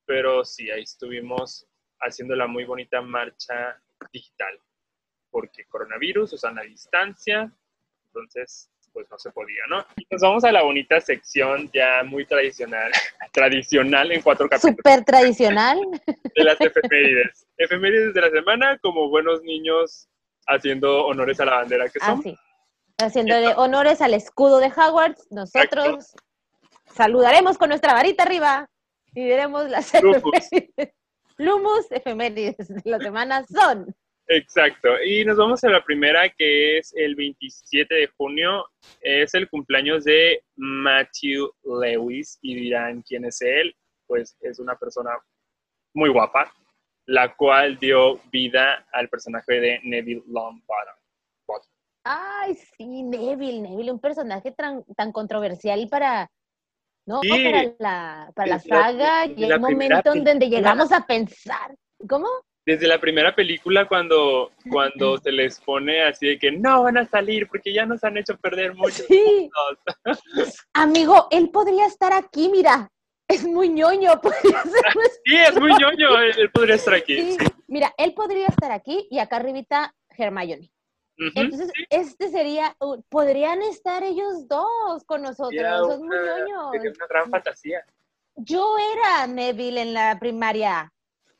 Pero 0.06 0.44
sí, 0.46 0.70
ahí 0.72 0.84
estuvimos 0.84 1.68
haciendo 2.02 2.36
la 2.36 2.48
muy 2.48 2.66
bonita 2.66 3.02
marcha 3.02 3.82
digital, 4.12 4.60
porque 5.30 5.66
coronavirus, 5.66 6.34
o 6.34 6.38
sea, 6.38 6.52
la 6.52 6.64
distancia, 6.64 7.52
entonces 8.08 8.70
pues 8.96 9.08
no 9.12 9.20
se 9.20 9.30
podía, 9.32 9.62
¿no? 9.70 9.86
Y 9.98 10.08
nos 10.10 10.22
vamos 10.22 10.46
a 10.46 10.54
la 10.54 10.64
bonita 10.64 11.02
sección 11.02 11.70
ya 11.74 12.02
muy 12.06 12.26
tradicional, 12.26 12.90
tradicional 13.34 14.10
en 14.14 14.22
cuatro 14.22 14.48
capítulos. 14.48 14.78
Súper 14.78 15.04
tradicional. 15.04 15.78
De 16.34 16.44
las 16.44 16.60
efemérides. 16.62 17.46
Efemérides 17.58 18.14
de 18.14 18.22
la 18.22 18.30
semana 18.30 18.78
como 18.82 19.10
buenos 19.10 19.44
niños 19.44 20.08
haciendo 20.48 21.06
honores 21.08 21.42
a 21.42 21.46
la 21.46 21.56
bandera 21.56 21.90
que 21.90 22.00
son. 22.00 22.24
Ah, 22.26 23.06
Haciéndole 23.06 23.54
honores 23.58 24.02
al 24.02 24.14
escudo 24.14 24.60
de 24.60 24.68
Hogwarts, 24.68 25.28
nosotros 25.30 26.16
saludaremos 26.86 27.58
con 27.58 27.68
nuestra 27.68 27.94
varita 27.94 28.24
arriba 28.24 28.70
y 29.15 29.25
veremos 29.25 29.69
las 29.69 29.93
efemérides. 29.93 30.93
Lumus 31.38 31.91
efemérides 31.91 32.67
de 32.67 32.81
la 32.86 33.00
semana 33.00 33.43
son. 33.45 33.93
Exacto. 34.27 34.89
Y 35.03 35.24
nos 35.25 35.38
vamos 35.38 35.63
a 35.63 35.69
la 35.69 35.84
primera, 35.84 36.29
que 36.29 36.77
es 36.77 36.93
el 36.95 37.15
27 37.15 37.93
de 37.93 38.07
junio. 38.17 38.65
Es 39.01 39.34
el 39.34 39.50
cumpleaños 39.50 40.03
de 40.03 40.43
Matthew 40.55 41.51
Lewis. 41.63 42.38
Y 42.41 42.55
dirán 42.55 43.01
quién 43.01 43.25
es 43.25 43.41
él. 43.41 43.75
Pues 44.07 44.38
es 44.41 44.60
una 44.60 44.75
persona 44.75 45.12
muy 45.93 46.10
guapa, 46.10 46.53
la 47.05 47.36
cual 47.36 47.77
dio 47.79 48.19
vida 48.31 48.86
al 48.91 49.10
personaje 49.10 49.60
de 49.60 49.79
Neville 49.84 50.24
Longbottom. 50.27 50.95
Ay, 52.07 52.53
sí, 52.53 53.01
Neville, 53.01 53.62
Neville, 53.62 53.91
un 53.91 54.00
personaje 54.00 54.51
tan, 54.51 54.84
tan 54.95 55.12
controversial 55.12 55.88
para, 55.89 56.29
¿no? 57.06 57.22
Para 57.22 57.64
la, 57.80 58.32
para 58.36 58.48
la 58.48 58.60
saga, 58.60 59.26
y 59.26 59.44
el 59.44 59.60
momento 59.60 60.14
en 60.14 60.24
donde 60.24 60.50
llegamos 60.50 60.92
a 60.92 61.06
pensar, 61.06 61.76
¿cómo? 62.08 62.28
desde 62.66 62.88
la 62.88 63.00
primera 63.00 63.36
película 63.36 63.88
cuando, 63.88 64.52
cuando 64.72 65.18
se 65.24 65.32
les 65.32 65.60
pone 65.62 66.02
así 66.02 66.28
de 66.28 66.40
que 66.40 66.52
no 66.52 66.84
van 66.84 66.98
a 66.98 67.06
salir 67.06 67.48
porque 67.48 67.72
ya 67.72 67.86
nos 67.86 68.04
han 68.04 68.18
hecho 68.18 68.36
perder 68.38 68.74
mucho. 68.74 69.04
Sí. 69.08 69.50
Amigo, 70.74 71.28
él 71.32 71.50
podría 71.52 71.86
estar 71.86 72.12
aquí, 72.14 72.50
mira. 72.50 72.90
Es 73.28 73.44
muy 73.44 73.70
ñoño. 73.70 74.20
podría 74.22 74.62
ser 74.64 74.96
nuestro- 74.96 75.22
Sí, 75.26 75.36
es 75.36 75.60
muy 75.60 75.72
ñoño, 75.74 76.20
él, 76.20 76.32
él 76.38 76.52
podría 76.52 76.76
estar 76.76 76.94
aquí. 76.96 77.34
Sí, 77.34 77.38
Mira, 77.68 77.94
él 77.98 78.14
podría 78.14 78.48
estar 78.48 78.72
aquí 78.72 79.08
y 79.10 79.20
acá 79.20 79.38
arribita 79.38 79.94
Hermione. 80.18 80.72
Entonces, 81.17 81.72
este 81.89 82.29
sería, 82.29 82.75
uh, 82.79 83.01
podrían 83.10 83.62
estar 83.62 84.03
ellos 84.03 84.48
dos 84.48 85.03
con 85.05 85.22
nosotros. 85.22 85.50
Sería 85.51 85.77
Son 85.77 86.05
muy 86.05 86.17
una- 86.17 86.39
ñoños. 86.39 86.72
sería 86.74 86.91
una 86.91 87.07
gran 87.07 87.29
fantasía. 87.31 87.86
Yo 88.36 88.75
era 88.93 89.25
Neville 89.27 89.81
en 89.81 89.93
la 89.93 90.17
primaria. 90.19 90.91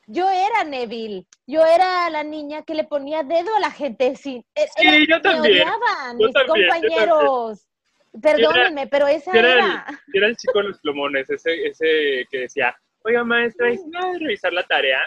Yo 0.08 0.30
era 0.30 0.64
Neville. 0.64 1.26
Yo 1.46 1.66
era 1.66 2.10
la 2.10 2.24
niña 2.24 2.62
que 2.64 2.74
le 2.76 2.84
ponía 2.86 3.24
dedo 3.24 3.54
a 3.56 3.60
la 3.60 3.72
gente. 3.72 4.16
Sí, 4.16 4.46
e- 4.56 4.68
Sí, 4.78 5.08
yo 5.10 5.16
me 5.18 5.22
también. 5.22 5.42
odiaban 5.68 6.20
Yo 6.20 6.26
mis 6.28 6.34
también, 6.34 6.68
compañeros. 6.70 7.68
Perdónenme, 8.22 8.88
pero 8.88 9.08
esa 9.08 9.32
era 9.38 9.52
el- 9.54 9.58
era. 9.58 9.86
El 10.14 10.38
chico 10.38 10.60
de 10.60 10.70
los 10.70 10.80
plumones, 10.80 11.30
ese, 11.30 11.68
ese 11.68 12.26
que 12.32 12.38
decía, 12.42 12.74
oiga 13.04 13.26
maestra, 13.26 13.70
¿y 13.74 13.78
si 13.78 13.86
me 13.88 14.00
va 14.00 14.10
a 14.12 14.18
revisar 14.18 14.54
la 14.54 14.64
tarea? 14.64 15.02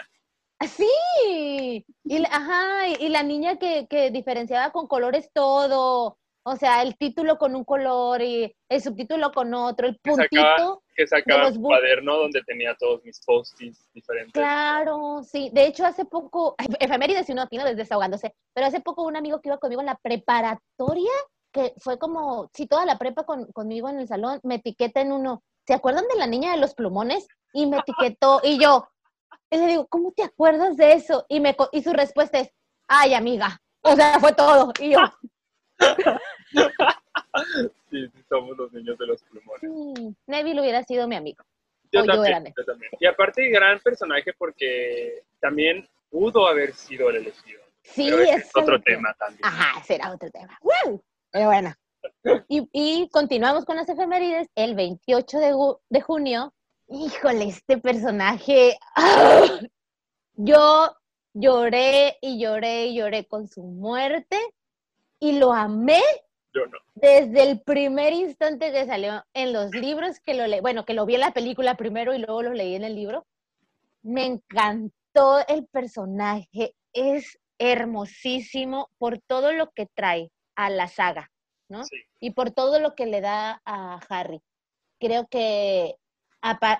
Sí. 0.67 1.85
Y, 2.03 2.19
la- 2.19 2.29
ajá, 2.31 2.87
y, 2.99 3.09
la 3.09 3.23
niña 3.23 3.57
que, 3.57 3.87
que 3.87 4.11
diferenciaba 4.11 4.71
con 4.71 4.87
colores 4.87 5.29
todo. 5.33 6.17
O 6.43 6.55
sea, 6.55 6.81
el 6.81 6.97
título 6.97 7.37
con 7.37 7.53
un 7.55 7.63
color 7.63 8.21
y 8.21 8.55
el 8.69 8.81
subtítulo 8.81 9.31
con 9.31 9.53
otro, 9.53 9.87
el 9.87 9.99
Que 10.01 10.11
sacaba- 10.15 10.55
puntito. 10.55 10.83
Que 10.95 11.07
sacaba 11.07 11.49
bu- 11.51 11.61
cuaderno 11.61 12.17
donde 12.17 12.41
tenía 12.43 12.75
todos 12.77 13.03
mis 13.03 13.19
post-its 13.25 13.87
diferentes. 13.93 14.33
Claro, 14.33 15.21
sí. 15.23 15.49
De 15.53 15.65
hecho, 15.67 15.85
hace 15.85 16.05
poco, 16.05 16.55
efemérides 16.79 17.29
y 17.29 17.33
uno 17.33 17.43
aquí 17.43 17.57
no 17.57 17.65
desahogándose, 17.65 18.33
pero 18.53 18.67
hace 18.67 18.81
poco 18.81 19.03
un 19.03 19.15
amigo 19.15 19.39
que 19.41 19.49
iba 19.49 19.57
conmigo 19.59 19.81
en 19.81 19.87
la 19.87 19.95
preparatoria, 20.01 21.11
que 21.53 21.73
fue 21.77 21.97
como, 21.99 22.49
si 22.53 22.67
toda 22.67 22.85
la 22.85 22.97
prepa 22.97 23.23
con- 23.23 23.51
conmigo 23.53 23.87
en 23.89 23.99
el 23.99 24.07
salón, 24.07 24.39
me 24.43 24.55
etiqueta 24.55 25.01
en 25.01 25.11
uno. 25.11 25.43
¿Se 25.67 25.73
acuerdan 25.73 26.05
de 26.11 26.17
la 26.17 26.27
niña 26.27 26.51
de 26.51 26.57
los 26.57 26.73
plumones? 26.73 27.27
Y 27.53 27.65
me 27.65 27.77
etiquetó, 28.15 28.41
y 28.43 28.59
yo, 28.61 28.87
y 29.51 29.57
le 29.57 29.67
digo, 29.67 29.87
¿cómo 29.87 30.11
te 30.11 30.23
acuerdas 30.23 30.77
de 30.77 30.93
eso? 30.93 31.25
Y, 31.29 31.39
me, 31.39 31.55
y 31.71 31.81
su 31.83 31.91
respuesta 31.93 32.39
es, 32.39 32.49
ay, 32.87 33.13
amiga. 33.13 33.59
O 33.81 33.95
sea, 33.95 34.19
fue 34.19 34.33
todo. 34.33 34.71
Y 34.79 34.91
yo, 34.91 34.99
Sí, 37.89 38.07
sí, 38.07 38.23
somos 38.27 38.57
los 38.57 38.71
niños 38.73 38.97
de 38.97 39.07
los 39.07 39.21
plumones. 39.23 39.63
"Mm, 39.63 40.13
Neville 40.27 40.61
hubiera 40.61 40.83
sido 40.83 41.07
mi 41.07 41.15
amigo. 41.15 41.43
Yo 41.91 42.01
O 42.01 42.05
yo 42.05 42.13
también, 42.13 42.43
Ned. 42.43 42.53
yo 42.57 42.65
también. 42.65 42.91
Y 42.99 43.05
aparte, 43.07 43.49
gran 43.49 43.79
personaje 43.79 44.33
porque 44.37 45.23
también 45.39 45.87
pudo 46.09 46.47
haber 46.47 46.73
sido 46.73 47.09
el 47.09 47.17
elegido. 47.17 47.61
Sí, 47.83 48.07
Pero 48.09 48.21
ese 48.21 48.35
es 48.35 48.51
otro 48.55 48.75
el 48.75 48.83
tema 48.83 49.13
también. 49.17 49.41
Ajá, 49.43 49.83
será 49.83 50.11
otro 50.11 50.29
tema. 50.29 50.57
¡Wow! 50.61 51.01
Pero 51.31 51.45
bueno. 51.47 51.73
Y, 52.47 52.67
y 52.71 53.09
continuamos 53.09 53.65
con 53.65 53.75
las 53.75 53.89
efemérides. 53.89 54.47
El 54.55 54.75
28 54.75 55.37
de, 55.39 55.53
de 55.89 56.01
junio, 56.01 56.53
híjole, 56.89 57.45
este 57.45 57.77
personaje. 57.77 58.77
¡ah! 58.95 59.59
Yo 60.33 60.95
lloré 61.33 62.17
y 62.21 62.39
lloré 62.39 62.87
y 62.87 62.95
lloré 62.95 63.25
con 63.25 63.47
su 63.47 63.63
muerte 63.63 64.37
y 65.19 65.33
lo 65.33 65.53
amé 65.53 66.01
Yo 66.53 66.65
no. 66.65 66.77
desde 66.95 67.43
el 67.43 67.61
primer 67.61 68.13
instante 68.13 68.71
que 68.71 68.85
salió 68.85 69.23
en 69.33 69.53
los 69.53 69.71
libros, 69.71 70.19
que 70.21 70.33
lo 70.33 70.47
le 70.47 70.61
bueno, 70.61 70.85
que 70.85 70.93
lo 70.93 71.05
vi 71.05 71.15
en 71.15 71.21
la 71.21 71.33
película 71.33 71.75
primero 71.75 72.13
y 72.13 72.19
luego 72.19 72.41
lo 72.41 72.53
leí 72.53 72.75
en 72.75 72.83
el 72.83 72.95
libro. 72.95 73.25
Me 74.01 74.25
encantó 74.25 75.45
el 75.47 75.67
personaje, 75.67 76.73
es 76.93 77.37
hermosísimo 77.57 78.89
por 78.97 79.19
todo 79.19 79.51
lo 79.51 79.71
que 79.71 79.87
trae 79.87 80.31
a 80.55 80.69
la 80.69 80.87
saga, 80.87 81.29
¿no? 81.67 81.83
Sí. 81.83 81.97
Y 82.21 82.31
por 82.31 82.51
todo 82.51 82.79
lo 82.79 82.95
que 82.95 83.05
le 83.05 83.19
da 83.19 83.61
a 83.65 83.99
Harry. 84.09 84.41
Creo 84.99 85.27
que, 85.27 85.95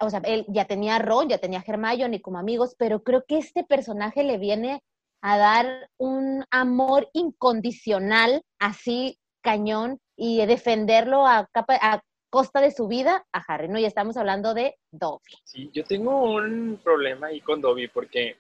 o 0.02 0.10
sea, 0.10 0.22
él 0.26 0.46
ya 0.48 0.66
tenía 0.66 0.96
a 0.96 1.00
Ron, 1.00 1.30
ya 1.30 1.38
tenía 1.38 1.60
a 1.60 1.64
Hermione 1.66 2.22
como 2.22 2.38
amigos, 2.40 2.76
pero 2.78 3.04
creo 3.04 3.24
que 3.28 3.38
este 3.38 3.64
personaje 3.64 4.24
le 4.24 4.38
viene 4.38 4.82
a 5.22 5.38
dar 5.38 5.90
un 5.98 6.46
amor 6.50 7.10
incondicional, 7.14 8.42
así 8.60 9.18
cañón, 9.44 10.00
y 10.18 10.46
defenderlo 10.46 11.26
a, 11.26 11.48
capa- 11.52 11.80
a 11.82 12.02
costa 12.30 12.62
de 12.62 12.72
su 12.72 12.88
vida 12.88 13.26
a 13.34 13.40
Harry, 13.48 13.68
¿no? 13.70 13.80
Y 13.80 13.86
estamos 13.86 14.16
hablando 14.18 14.54
de 14.54 14.76
Dobby. 14.92 15.34
Sí, 15.44 15.70
yo 15.74 15.84
tengo 15.84 16.34
un 16.36 16.80
problema 16.84 17.28
ahí 17.28 17.42
con 17.42 17.60
Dobby 17.60 17.88
porque 17.88 18.38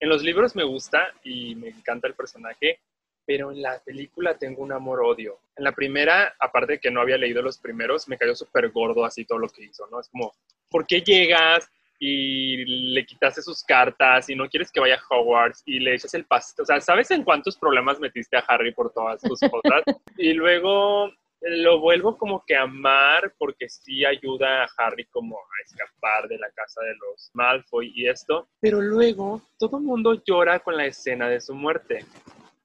en 0.00 0.08
los 0.08 0.22
libros 0.22 0.56
me 0.56 0.64
gusta 0.64 1.08
y 1.22 1.54
me 1.54 1.68
encanta 1.68 2.06
el 2.08 2.14
personaje, 2.14 2.80
pero 3.26 3.50
en 3.50 3.60
la 3.60 3.78
película 3.80 4.38
tengo 4.38 4.62
un 4.62 4.72
amor-odio. 4.72 5.38
En 5.56 5.64
la 5.64 5.72
primera, 5.72 6.34
aparte 6.38 6.74
de 6.74 6.78
que 6.78 6.90
no 6.90 7.00
había 7.00 7.18
leído 7.18 7.42
los 7.42 7.58
primeros, 7.58 8.08
me 8.08 8.16
cayó 8.16 8.34
súper 8.34 8.70
gordo 8.70 9.04
así 9.04 9.24
todo 9.24 9.38
lo 9.38 9.48
que 9.48 9.64
hizo, 9.64 9.86
¿no? 9.90 10.00
Es 10.00 10.08
como, 10.08 10.32
¿por 10.70 10.86
qué 10.86 11.00
llegas 11.00 11.68
y 11.98 12.92
le 12.92 13.04
quitaste 13.04 13.42
sus 13.42 13.64
cartas 13.64 14.28
y 14.30 14.36
no 14.36 14.48
quieres 14.48 14.70
que 14.70 14.80
vaya 14.80 14.96
a 14.96 15.14
Hogwarts 15.14 15.62
y 15.66 15.80
le 15.80 15.94
echas 15.94 16.14
el 16.14 16.24
pastel? 16.24 16.62
O 16.62 16.66
sea, 16.66 16.80
¿sabes 16.80 17.10
en 17.10 17.24
cuántos 17.24 17.56
problemas 17.56 17.98
metiste 17.98 18.36
a 18.36 18.44
Harry 18.46 18.72
por 18.72 18.92
todas 18.92 19.20
tus 19.20 19.40
cosas? 19.40 19.82
y 20.16 20.32
luego 20.32 21.10
lo 21.40 21.80
vuelvo 21.80 22.16
como 22.16 22.44
que 22.44 22.56
a 22.56 22.62
amar 22.62 23.34
porque 23.38 23.68
sí 23.68 24.04
ayuda 24.04 24.64
a 24.64 24.68
Harry 24.78 25.04
como 25.06 25.36
a 25.36 25.64
escapar 25.64 26.28
de 26.28 26.38
la 26.38 26.50
casa 26.50 26.80
de 26.82 26.94
los 26.94 27.30
Malfoy 27.34 27.92
y 27.94 28.08
esto, 28.08 28.48
pero 28.60 28.80
luego 28.80 29.42
todo 29.58 29.78
el 29.78 29.84
mundo 29.84 30.22
llora 30.24 30.58
con 30.60 30.76
la 30.76 30.86
escena 30.86 31.28
de 31.28 31.40
su 31.40 31.54
muerte. 31.54 32.04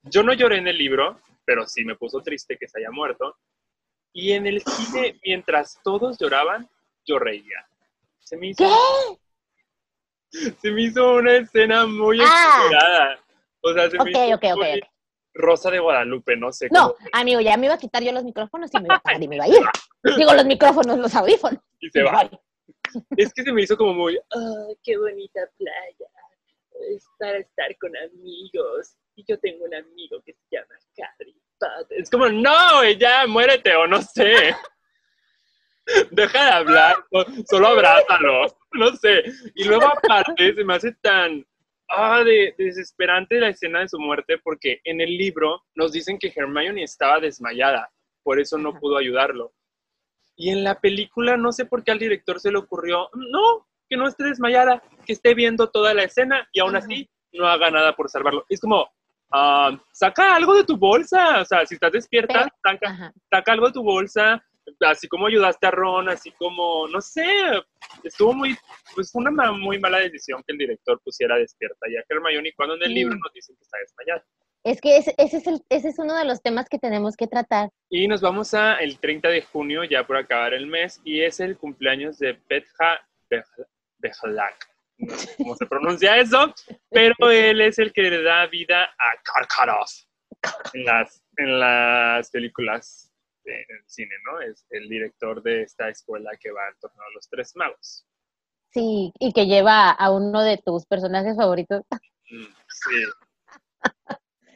Yo 0.04 0.24
no 0.24 0.34
lloré 0.34 0.58
en 0.58 0.68
el 0.68 0.78
libro, 0.78 1.20
pero 1.46 1.68
sí 1.68 1.84
me 1.86 1.96
puso 1.96 2.22
triste 2.22 2.58
que 2.58 2.68
se 2.68 2.80
haya 2.80 2.92
muerto. 2.92 3.38
Y 4.14 4.34
en 4.34 4.48
el 4.48 4.62
cine, 4.62 5.20
mientras 5.24 5.80
todos 5.84 6.18
lloraban, 6.20 6.68
yo 7.06 7.18
reía. 7.20 7.66
Se 8.20 8.36
me 8.38 8.48
hizo, 8.50 8.66
se 10.30 10.72
me 10.72 10.84
hizo 10.84 11.16
una 11.16 11.34
escena 11.38 11.86
muy 11.86 12.20
Ah. 12.22 12.24
exagerada. 12.70 13.20
O 13.62 13.74
sea, 13.74 13.90
se 13.90 13.98
me 14.04 14.10
hizo 14.12 14.20
ok, 14.36 14.44
ok, 14.44 14.58
muy 14.58 14.80
ok. 14.80 14.86
Rosa 15.34 15.72
de 15.72 15.80
Guadalupe, 15.80 16.36
no 16.36 16.52
sé. 16.52 16.68
No, 16.72 16.94
cómo- 16.94 17.10
amigo, 17.14 17.40
ya 17.40 17.56
me 17.56 17.68
iba 17.68 17.76
a 17.76 17.78
quitar 17.78 18.04
yo 18.04 18.12
los 18.12 18.24
micrófonos 18.24 18.70
y 18.74 18.78
me 18.80 18.86
iba 18.86 18.96
a 18.96 19.00
parar 19.00 19.22
y 19.24 19.28
me 19.28 19.36
iba 19.36 19.46
a 19.46 19.48
ir. 19.48 19.56
Digo, 20.30 20.34
los 20.34 20.46
micrófonos, 20.46 20.98
los 20.98 21.16
audífonos. 21.16 21.62
y 21.80 21.90
se 21.90 22.04
va. 22.04 22.30
Es 23.16 23.32
que 23.34 23.44
se 23.44 23.54
me 23.54 23.62
hizo 23.62 23.78
como 23.78 23.94
muy, 23.94 24.18
¡ay, 24.18 24.78
qué 24.84 24.98
bonita 24.98 25.40
playa! 25.58 26.10
Es 26.90 27.06
para 27.18 27.38
estar 27.38 27.78
con 27.78 27.92
amigos. 27.96 28.98
Y 29.16 29.26
yo 29.28 29.38
tengo 29.40 29.66
un 29.66 29.76
amigo 29.76 30.22
que 30.26 30.34
se 30.34 30.46
llama 30.52 30.76
Potter. 30.96 31.28
Es 31.90 32.10
como, 32.10 32.28
no, 32.30 32.90
ya, 32.92 33.28
muérete 33.28 33.76
o 33.76 33.88
no 33.88 34.02
sé. 34.02 34.56
Deja 36.12 36.46
de 36.46 36.52
hablar, 36.52 36.96
so- 37.12 37.26
solo 37.50 37.68
abrázalo, 37.68 38.46
no 38.74 38.96
sé. 38.96 39.24
Y 39.56 39.66
luego 39.66 39.86
aparte 39.88 40.54
se 40.54 40.64
me 40.64 40.76
hace 40.76 40.94
tan 41.02 41.46
ah, 41.90 42.24
de, 42.24 42.56
desesperante 42.58 43.40
la 43.40 43.50
escena 43.50 43.82
de 43.82 43.90
su 43.90 44.00
muerte 44.00 44.38
porque 44.38 44.80
en 44.84 45.02
el 45.02 45.18
libro 45.18 45.64
nos 45.76 45.92
dicen 45.92 46.18
que 46.18 46.32
Hermione 46.36 46.84
estaba 46.84 47.20
desmayada, 47.20 47.92
por 48.24 48.40
eso 48.40 48.58
no 48.58 48.80
pudo 48.80 48.98
ayudarlo. 48.98 49.54
Y 50.36 50.50
en 50.50 50.64
la 50.64 50.80
película 50.80 51.36
no 51.38 51.52
sé 51.52 51.66
por 51.66 51.84
qué 51.84 51.92
al 51.92 52.00
director 52.00 52.40
se 52.40 52.52
le 52.52 52.58
ocurrió, 52.58 53.10
no, 53.14 53.68
que 53.90 53.98
no 53.98 54.08
esté 54.08 54.24
desmayada, 54.24 54.82
que 55.06 55.14
esté 55.14 55.34
viendo 55.34 55.70
toda 55.70 55.94
la 55.94 56.04
escena 56.04 56.48
y 56.54 56.62
aún 56.62 56.76
así 56.76 57.10
no 57.34 57.48
haga 57.48 57.70
nada 57.70 57.96
por 57.96 58.10
salvarlo. 58.10 58.46
Es 58.50 58.60
como, 58.62 58.90
ah, 59.32 59.78
saca 59.92 60.36
algo 60.36 60.54
de 60.56 60.64
tu 60.64 60.78
bolsa, 60.78 61.42
o 61.42 61.46
sea, 61.46 61.66
si 61.66 61.76
estás 61.76 61.92
despierta, 61.92 62.50
Pero- 62.64 62.78
saca, 62.80 63.14
saca 63.30 63.52
algo 63.54 63.68
de 63.68 63.74
tu 63.74 63.84
bolsa, 63.84 64.44
así 64.82 65.08
como 65.08 65.28
ayudaste 65.28 65.68
a 65.68 65.72
Ron, 65.72 66.10
así 66.10 66.32
como, 66.32 66.88
no 66.88 67.02
sé, 67.02 67.26
estuvo 68.04 68.34
muy, 68.34 68.56
pues 68.96 69.12
fue 69.12 69.24
una 69.24 69.52
muy 69.52 69.80
mala 69.80 70.00
decisión 70.00 70.42
que 70.46 70.54
el 70.54 70.58
director 70.60 71.00
pusiera 71.04 71.36
despierta 71.36 71.88
ya 71.94 72.02
que 72.08 72.16
Hermione 72.16 72.54
cuando 72.56 72.76
en 72.76 72.84
el 72.84 72.88
Sí. 72.90 72.94
libro 72.96 73.16
nos 73.16 73.34
dicen 73.34 73.56
que 73.56 73.64
está 73.64 73.78
desmayada. 73.80 74.24
Es 74.64 74.80
que 74.80 74.98
ese, 74.98 75.16
ese 75.18 75.38
es 75.38 75.48
el- 75.48 75.64
ese 75.70 75.90
es 75.90 75.98
uno 75.98 76.16
de 76.16 76.24
los 76.26 76.42
temas 76.44 76.70
que 76.70 76.78
tenemos 76.78 77.16
que 77.16 77.26
tratar. 77.26 77.72
Y 77.90 78.08
nos 78.08 78.22
vamos 78.22 78.54
a 78.54 78.76
el 78.76 79.00
30 79.00 79.30
de 79.30 79.42
junio, 79.42 79.84
ya 79.84 80.06
por 80.06 80.18
acabar 80.18 80.54
el 80.54 80.68
mes, 80.68 81.02
y 81.04 81.22
es 81.22 81.40
el 81.40 81.58
cumpleaños 81.58 82.20
de 82.20 82.36
Petja 82.36 83.00
sé 83.28 84.71
cómo 85.38 85.56
se 85.56 85.66
pronuncia 85.66 86.18
eso, 86.18 86.54
pero 86.90 87.16
él 87.32 87.62
es 87.62 87.80
el 87.80 87.92
que 87.94 88.04
le 88.04 88.24
da 88.24 88.46
vida 88.48 88.84
a 88.86 89.12
Karkaroff 89.24 89.92
en 90.74 90.86
las, 90.86 91.24
en 91.38 91.60
las 91.60 92.30
películas 92.32 93.12
de- 93.44 93.62
en 93.62 93.76
el 93.78 93.84
cine, 93.88 94.14
¿no? 94.26 94.40
Es 94.42 94.66
el 94.70 94.88
director 94.90 95.42
de 95.42 95.64
esta 95.64 95.90
escuela 95.90 96.32
que 96.40 96.52
va 96.52 96.68
al 96.68 96.78
torneo 96.78 97.04
de 97.10 97.14
los 97.16 97.28
tres 97.30 97.56
magos. 97.56 98.06
Sí, 98.74 99.12
y 99.20 99.34
que 99.34 99.48
lleva 99.48 99.90
a 99.92 100.12
uno 100.12 100.42
de 100.44 100.58
tus 100.58 100.86
personajes 100.86 101.36
favoritos. 101.36 101.82
Mm, 102.30 102.46
sí. 102.68 103.04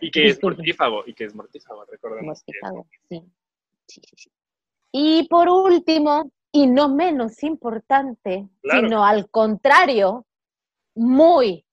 Y 0.01 0.11
que 0.11 0.27
es 0.27 0.41
mortífago, 0.43 1.03
y 1.05 1.13
que 1.13 1.25
es 1.25 1.35
mortífago, 1.35 1.83
recordemos. 1.85 2.43
que 2.43 2.51
es 2.51 2.61
Mortífago, 2.61 2.87
sí. 3.09 3.21
Sí, 3.87 4.01
sí, 4.07 4.15
sí. 4.17 4.31
Y 4.91 5.27
por 5.27 5.49
último, 5.49 6.31
y 6.51 6.67
no 6.67 6.89
menos 6.89 7.43
importante, 7.43 8.47
Claro. 8.61 8.81
sino 8.87 9.05
al 9.05 9.29
contrario, 9.29 10.25
muy, 10.95 11.65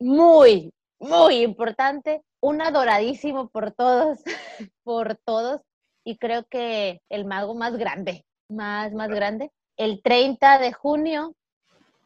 muy 0.00 0.72
muy 1.04 1.42
importante, 1.42 2.22
un 2.40 2.62
adoradísimo 2.62 3.48
por 3.48 3.72
todos, 3.72 4.18
por 4.84 5.16
todos, 5.24 5.60
y 6.04 6.16
creo 6.18 6.44
que 6.44 7.00
el 7.08 7.24
mago 7.24 7.54
más 7.54 7.76
grande, 7.76 8.24
más, 8.48 8.92
más 8.92 9.08
grande. 9.08 9.50
El 9.76 10.02
30 10.02 10.58
de 10.58 10.72
junio 10.72 11.34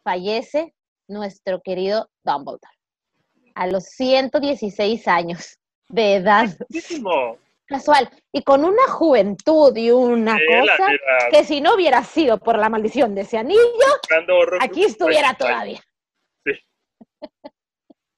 fallece 0.03 0.75
nuestro 1.09 1.61
querido 1.61 2.09
Dumbledore, 2.25 2.75
a 3.55 3.67
los 3.67 3.85
116 3.85 5.09
años 5.09 5.59
de 5.88 6.17
edad. 6.17 6.49
Casual. 7.67 8.09
Y 8.33 8.43
con 8.45 8.65
una 8.65 8.88
juventud 8.88 9.77
y 9.77 9.91
una 9.91 10.38
cosa 10.38 10.87
que 11.31 11.45
si 11.45 11.61
no 11.61 11.75
hubiera 11.75 12.03
sido 12.03 12.38
por 12.38 12.59
la 12.59 12.71
maldición 12.71 13.15
de 13.15 13.23
ese 13.23 13.37
anillo, 13.37 13.61
aquí 14.61 14.85
estuviera 14.85 15.35
todavía. 15.35 15.83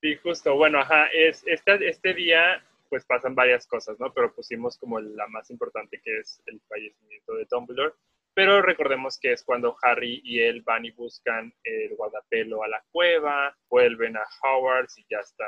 Sí. 0.03 0.17
Justo. 0.17 0.55
Bueno, 0.57 0.81
ajá, 0.81 1.07
es, 1.13 1.43
este, 1.47 1.89
este 1.89 2.15
día 2.15 2.65
pues 2.89 3.05
pasan 3.05 3.35
varias 3.35 3.67
cosas, 3.67 3.99
¿no? 4.01 4.13
Pero 4.13 4.35
pusimos 4.35 4.77
como 4.77 5.01
la 5.01 5.29
más 5.29 5.49
importante 5.51 6.01
que 6.03 6.19
es 6.19 6.43
el 6.47 6.61
fallecimiento 6.69 7.35
de 7.35 7.47
Dumbledore. 7.49 7.95
Pero 8.35 8.63
recordemos 8.63 9.19
que 9.19 9.33
es 9.33 9.45
cuando 9.45 9.77
Harry 9.83 10.21
y 10.25 10.41
él 10.41 10.63
van 10.63 10.85
y 10.85 10.91
buscan 10.91 11.53
el 11.63 11.95
guardapelo 11.97 12.63
a 12.63 12.69
la 12.69 12.83
cueva, 12.91 13.57
vuelven 13.69 14.17
a 14.17 14.25
Hogwarts 14.43 14.99
y 14.99 15.07
ya 15.09 15.19
está 15.19 15.47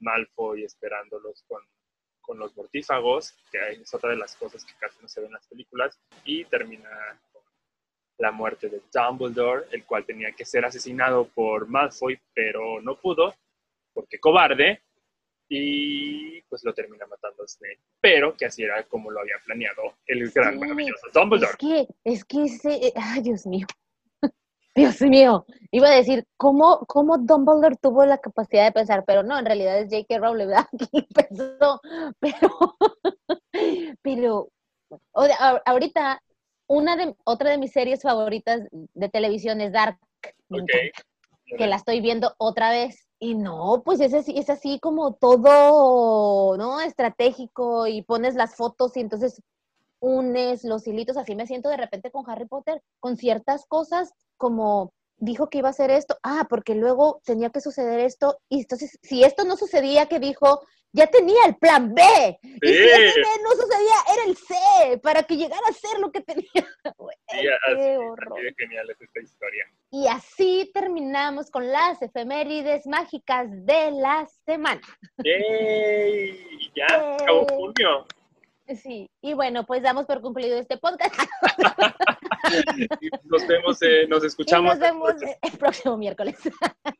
Malfoy 0.00 0.64
esperándolos 0.64 1.44
con, 1.48 1.62
con 2.20 2.38
los 2.38 2.56
mortífagos, 2.56 3.36
que 3.50 3.58
es 3.70 3.94
otra 3.94 4.10
de 4.10 4.16
las 4.16 4.36
cosas 4.36 4.64
que 4.64 4.72
casi 4.78 5.00
no 5.00 5.08
se 5.08 5.20
ven 5.20 5.28
en 5.28 5.34
las 5.34 5.46
películas, 5.46 6.00
y 6.24 6.44
termina 6.44 7.20
con 7.32 7.42
la 8.18 8.32
muerte 8.32 8.68
de 8.68 8.82
Dumbledore, 8.92 9.66
el 9.70 9.84
cual 9.84 10.04
tenía 10.04 10.32
que 10.32 10.44
ser 10.44 10.64
asesinado 10.64 11.28
por 11.28 11.68
Malfoy, 11.68 12.20
pero 12.34 12.80
no 12.80 12.96
pudo, 12.96 13.34
porque 13.92 14.18
cobarde, 14.18 14.82
y 15.54 16.40
pues 16.42 16.64
lo 16.64 16.72
termina 16.72 17.06
matando 17.06 17.46
Snape, 17.46 17.80
pero 18.00 18.34
que 18.34 18.46
así 18.46 18.62
era 18.62 18.82
como 18.84 19.10
lo 19.10 19.20
había 19.20 19.34
planeado 19.44 19.82
el 20.06 20.30
gran 20.30 20.58
maravilloso 20.58 21.06
Dumbledore. 21.12 21.52
Es 21.52 21.56
que, 21.58 21.88
es 22.04 22.24
que 22.24 22.44
ese, 22.44 22.92
ay 22.96 23.20
Dios 23.20 23.46
mío, 23.46 23.66
Dios 24.74 25.00
mío, 25.02 25.44
iba 25.70 25.88
a 25.88 25.96
decir, 25.96 26.24
¿cómo, 26.38 26.86
¿cómo 26.86 27.18
Dumbledore 27.18 27.76
tuvo 27.76 28.06
la 28.06 28.16
capacidad 28.16 28.64
de 28.64 28.72
pensar? 28.72 29.04
Pero 29.06 29.22
no, 29.22 29.38
en 29.38 29.44
realidad 29.44 29.78
es 29.78 29.90
J.K. 29.90 30.18
Rowling, 30.18 30.46
¿verdad? 30.46 30.66
Que 30.90 31.06
pensó, 31.14 31.80
pero, 32.18 32.76
pero, 34.02 34.48
ahorita, 35.66 36.22
una 36.66 36.96
de, 36.96 37.14
otra 37.24 37.50
de 37.50 37.58
mis 37.58 37.72
series 37.72 38.00
favoritas 38.00 38.62
de 38.70 39.08
televisión 39.10 39.60
es 39.60 39.72
Dark, 39.72 39.98
que 41.58 41.66
la 41.66 41.76
estoy 41.76 42.00
viendo 42.00 42.34
otra 42.38 42.70
vez. 42.70 43.06
Y 43.22 43.36
no, 43.36 43.82
pues 43.84 44.00
es 44.00 44.12
así, 44.14 44.36
es 44.36 44.50
así 44.50 44.80
como 44.80 45.14
todo, 45.14 46.56
¿no? 46.56 46.80
Estratégico 46.80 47.86
y 47.86 48.02
pones 48.02 48.34
las 48.34 48.56
fotos 48.56 48.96
y 48.96 49.00
entonces 49.00 49.40
unes 50.00 50.64
los 50.64 50.84
hilitos, 50.88 51.16
así 51.16 51.36
me 51.36 51.46
siento 51.46 51.68
de 51.68 51.76
repente 51.76 52.10
con 52.10 52.28
Harry 52.28 52.46
Potter, 52.48 52.82
con 52.98 53.16
ciertas 53.16 53.64
cosas 53.66 54.10
como 54.36 54.92
dijo 55.18 55.48
que 55.48 55.58
iba 55.58 55.68
a 55.68 55.70
hacer 55.70 55.92
esto, 55.92 56.16
ah, 56.24 56.48
porque 56.50 56.74
luego 56.74 57.20
tenía 57.24 57.50
que 57.50 57.60
suceder 57.60 58.00
esto, 58.00 58.38
y 58.48 58.62
entonces 58.62 58.98
si 59.02 59.22
esto 59.22 59.44
no 59.44 59.56
sucedía, 59.56 60.06
que 60.06 60.18
dijo, 60.18 60.62
ya 60.92 61.06
tenía 61.06 61.46
el 61.46 61.56
plan 61.56 61.94
B, 61.94 62.02
y 62.42 62.68
si 62.68 62.84
ese 62.84 63.20
B 63.20 63.26
no 63.42 63.50
sucedía, 63.50 63.94
era 64.12 64.24
el 64.26 64.36
C, 64.36 64.98
para 64.98 65.22
que 65.22 65.36
llegara 65.36 65.66
a 65.68 65.72
ser 65.72 65.98
lo 66.00 66.12
que 66.12 66.20
tenía. 66.20 66.44
qué 67.28 67.98
horror. 67.98 68.38
genial 68.58 68.90
es 68.90 69.00
esta 69.00 69.20
historia. 69.20 69.66
Y 69.90 70.06
así 70.06 70.70
terminamos 70.74 71.50
con 71.50 71.70
las 71.70 72.00
efemérides 72.02 72.86
mágicas 72.86 73.48
de 73.50 73.90
la 73.92 74.26
semana. 74.44 74.82
¡Yay! 75.18 76.70
Ya, 76.74 76.86
acabó 77.14 77.46
junio. 77.48 78.06
Sí, 78.82 79.10
y 79.20 79.34
bueno, 79.34 79.66
pues 79.66 79.82
damos 79.82 80.06
por 80.06 80.20
cumplido 80.20 80.58
este 80.58 80.78
podcast. 80.78 81.14
nos 83.24 83.46
vemos, 83.46 83.82
eh, 83.82 84.06
nos 84.08 84.24
escuchamos. 84.24 84.70
nos 84.70 84.78
vemos 84.78 85.14
el 85.42 85.58
próximo 85.58 85.96
miércoles. 85.96 86.36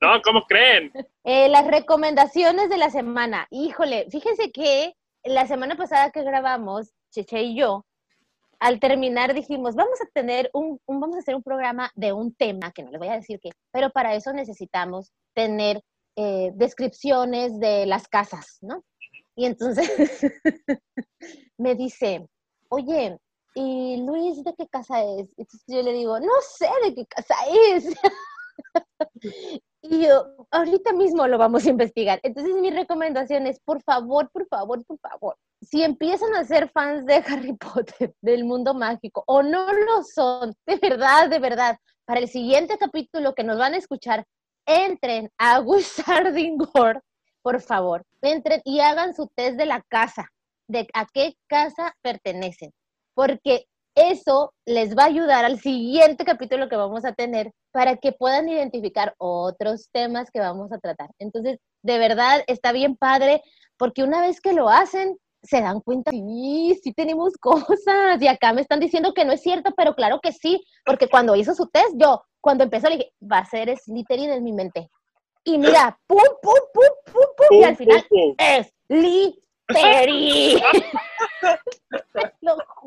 no, 0.00 0.20
¿cómo 0.22 0.42
creen? 0.46 0.92
Eh, 1.24 1.48
las 1.48 1.66
recomendaciones 1.66 2.68
de 2.68 2.78
la 2.78 2.90
semana. 2.90 3.46
Híjole, 3.50 4.06
fíjense 4.10 4.50
que 4.52 4.94
la 5.24 5.46
semana 5.46 5.76
pasada 5.76 6.10
que 6.10 6.22
grabamos, 6.22 6.92
Cheche 7.10 7.42
y 7.42 7.56
yo, 7.56 7.84
al 8.58 8.80
terminar 8.80 9.34
dijimos, 9.34 9.74
vamos 9.74 10.00
a 10.00 10.06
tener 10.12 10.50
un, 10.52 10.80
vamos 10.86 11.16
a 11.16 11.18
hacer 11.18 11.34
un 11.34 11.42
programa 11.42 11.90
de 11.94 12.12
un 12.12 12.34
tema, 12.34 12.72
que 12.72 12.82
no 12.82 12.90
les 12.90 12.98
voy 12.98 13.08
a 13.08 13.16
decir 13.16 13.38
qué, 13.40 13.50
pero 13.72 13.90
para 13.90 14.14
eso 14.14 14.32
necesitamos 14.32 15.12
tener 15.34 15.82
eh, 16.16 16.50
descripciones 16.54 17.58
de 17.60 17.86
las 17.86 18.08
casas, 18.08 18.58
¿no? 18.62 18.82
Y 19.34 19.44
entonces 19.44 20.20
me 21.58 21.74
dice, 21.74 22.26
oye, 22.70 23.18
¿y 23.56 24.02
Luis 24.02 24.44
de 24.44 24.54
qué 24.54 24.68
casa 24.68 25.02
es? 25.02 25.32
Entonces 25.38 25.64
yo 25.66 25.82
le 25.82 25.92
digo, 25.94 26.20
no 26.20 26.32
sé 26.46 26.68
de 26.84 26.94
qué 26.94 27.06
casa 27.06 27.34
es. 27.72 27.86
y 29.82 30.06
yo, 30.06 30.46
ahorita 30.50 30.92
mismo 30.92 31.26
lo 31.26 31.38
vamos 31.38 31.64
a 31.64 31.70
investigar. 31.70 32.20
Entonces 32.22 32.54
mi 32.56 32.70
recomendación 32.70 33.46
es, 33.46 33.58
por 33.60 33.82
favor, 33.82 34.30
por 34.30 34.46
favor, 34.46 34.84
por 34.84 34.98
favor, 34.98 35.36
si 35.62 35.82
empiezan 35.82 36.34
a 36.34 36.44
ser 36.44 36.68
fans 36.68 37.06
de 37.06 37.14
Harry 37.14 37.52
Potter, 37.56 38.14
del 38.20 38.44
mundo 38.44 38.74
mágico, 38.74 39.24
o 39.26 39.42
no 39.42 39.72
lo 39.72 40.02
son, 40.02 40.54
de 40.66 40.76
verdad, 40.76 41.30
de 41.30 41.38
verdad, 41.38 41.78
para 42.04 42.20
el 42.20 42.28
siguiente 42.28 42.76
capítulo 42.78 43.34
que 43.34 43.42
nos 43.42 43.58
van 43.58 43.72
a 43.72 43.78
escuchar, 43.78 44.26
entren 44.66 45.30
a 45.38 45.60
Wizarding 45.62 46.58
por 47.42 47.62
favor, 47.62 48.04
entren 48.20 48.60
y 48.64 48.80
hagan 48.80 49.14
su 49.14 49.28
test 49.34 49.56
de 49.56 49.66
la 49.66 49.80
casa, 49.88 50.28
de 50.68 50.86
a 50.92 51.06
qué 51.06 51.36
casa 51.46 51.94
pertenecen, 52.02 52.72
porque 53.16 53.66
eso 53.96 54.52
les 54.66 54.94
va 54.94 55.04
a 55.04 55.06
ayudar 55.06 55.46
al 55.46 55.58
siguiente 55.58 56.26
capítulo 56.26 56.68
que 56.68 56.76
vamos 56.76 57.06
a 57.06 57.14
tener 57.14 57.50
para 57.72 57.96
que 57.96 58.12
puedan 58.12 58.46
identificar 58.46 59.14
otros 59.16 59.88
temas 59.90 60.30
que 60.30 60.38
vamos 60.38 60.70
a 60.70 60.78
tratar. 60.78 61.08
Entonces, 61.18 61.58
de 61.82 61.98
verdad, 61.98 62.44
está 62.46 62.72
bien 62.72 62.94
padre, 62.94 63.42
porque 63.78 64.04
una 64.04 64.20
vez 64.20 64.42
que 64.42 64.52
lo 64.52 64.68
hacen, 64.68 65.16
se 65.42 65.62
dan 65.62 65.80
cuenta, 65.80 66.10
sí, 66.10 66.78
sí 66.82 66.92
tenemos 66.92 67.32
cosas, 67.40 68.20
y 68.20 68.28
acá 68.28 68.52
me 68.52 68.60
están 68.60 68.80
diciendo 68.80 69.14
que 69.14 69.24
no 69.24 69.32
es 69.32 69.40
cierto, 69.40 69.72
pero 69.74 69.94
claro 69.94 70.20
que 70.22 70.32
sí, 70.32 70.62
porque 70.84 71.08
cuando 71.08 71.34
hizo 71.34 71.54
su 71.54 71.66
test, 71.68 71.94
yo, 71.94 72.22
cuando 72.42 72.64
empezó, 72.64 72.90
le 72.90 72.98
dije, 72.98 73.12
va 73.22 73.38
a 73.38 73.46
ser 73.46 73.74
Slytherin 73.78 74.30
en 74.30 74.44
mi 74.44 74.52
mente. 74.52 74.90
Y 75.42 75.56
mira, 75.56 75.98
pum, 76.06 76.20
pum, 76.42 76.54
pum, 76.74 76.84
pum, 77.06 77.24
pum, 77.34 77.58
y 77.60 77.64
al 77.64 77.76
final 77.76 78.04
es. 78.36 78.74
Lo 82.40 82.56
juro. 82.66 82.85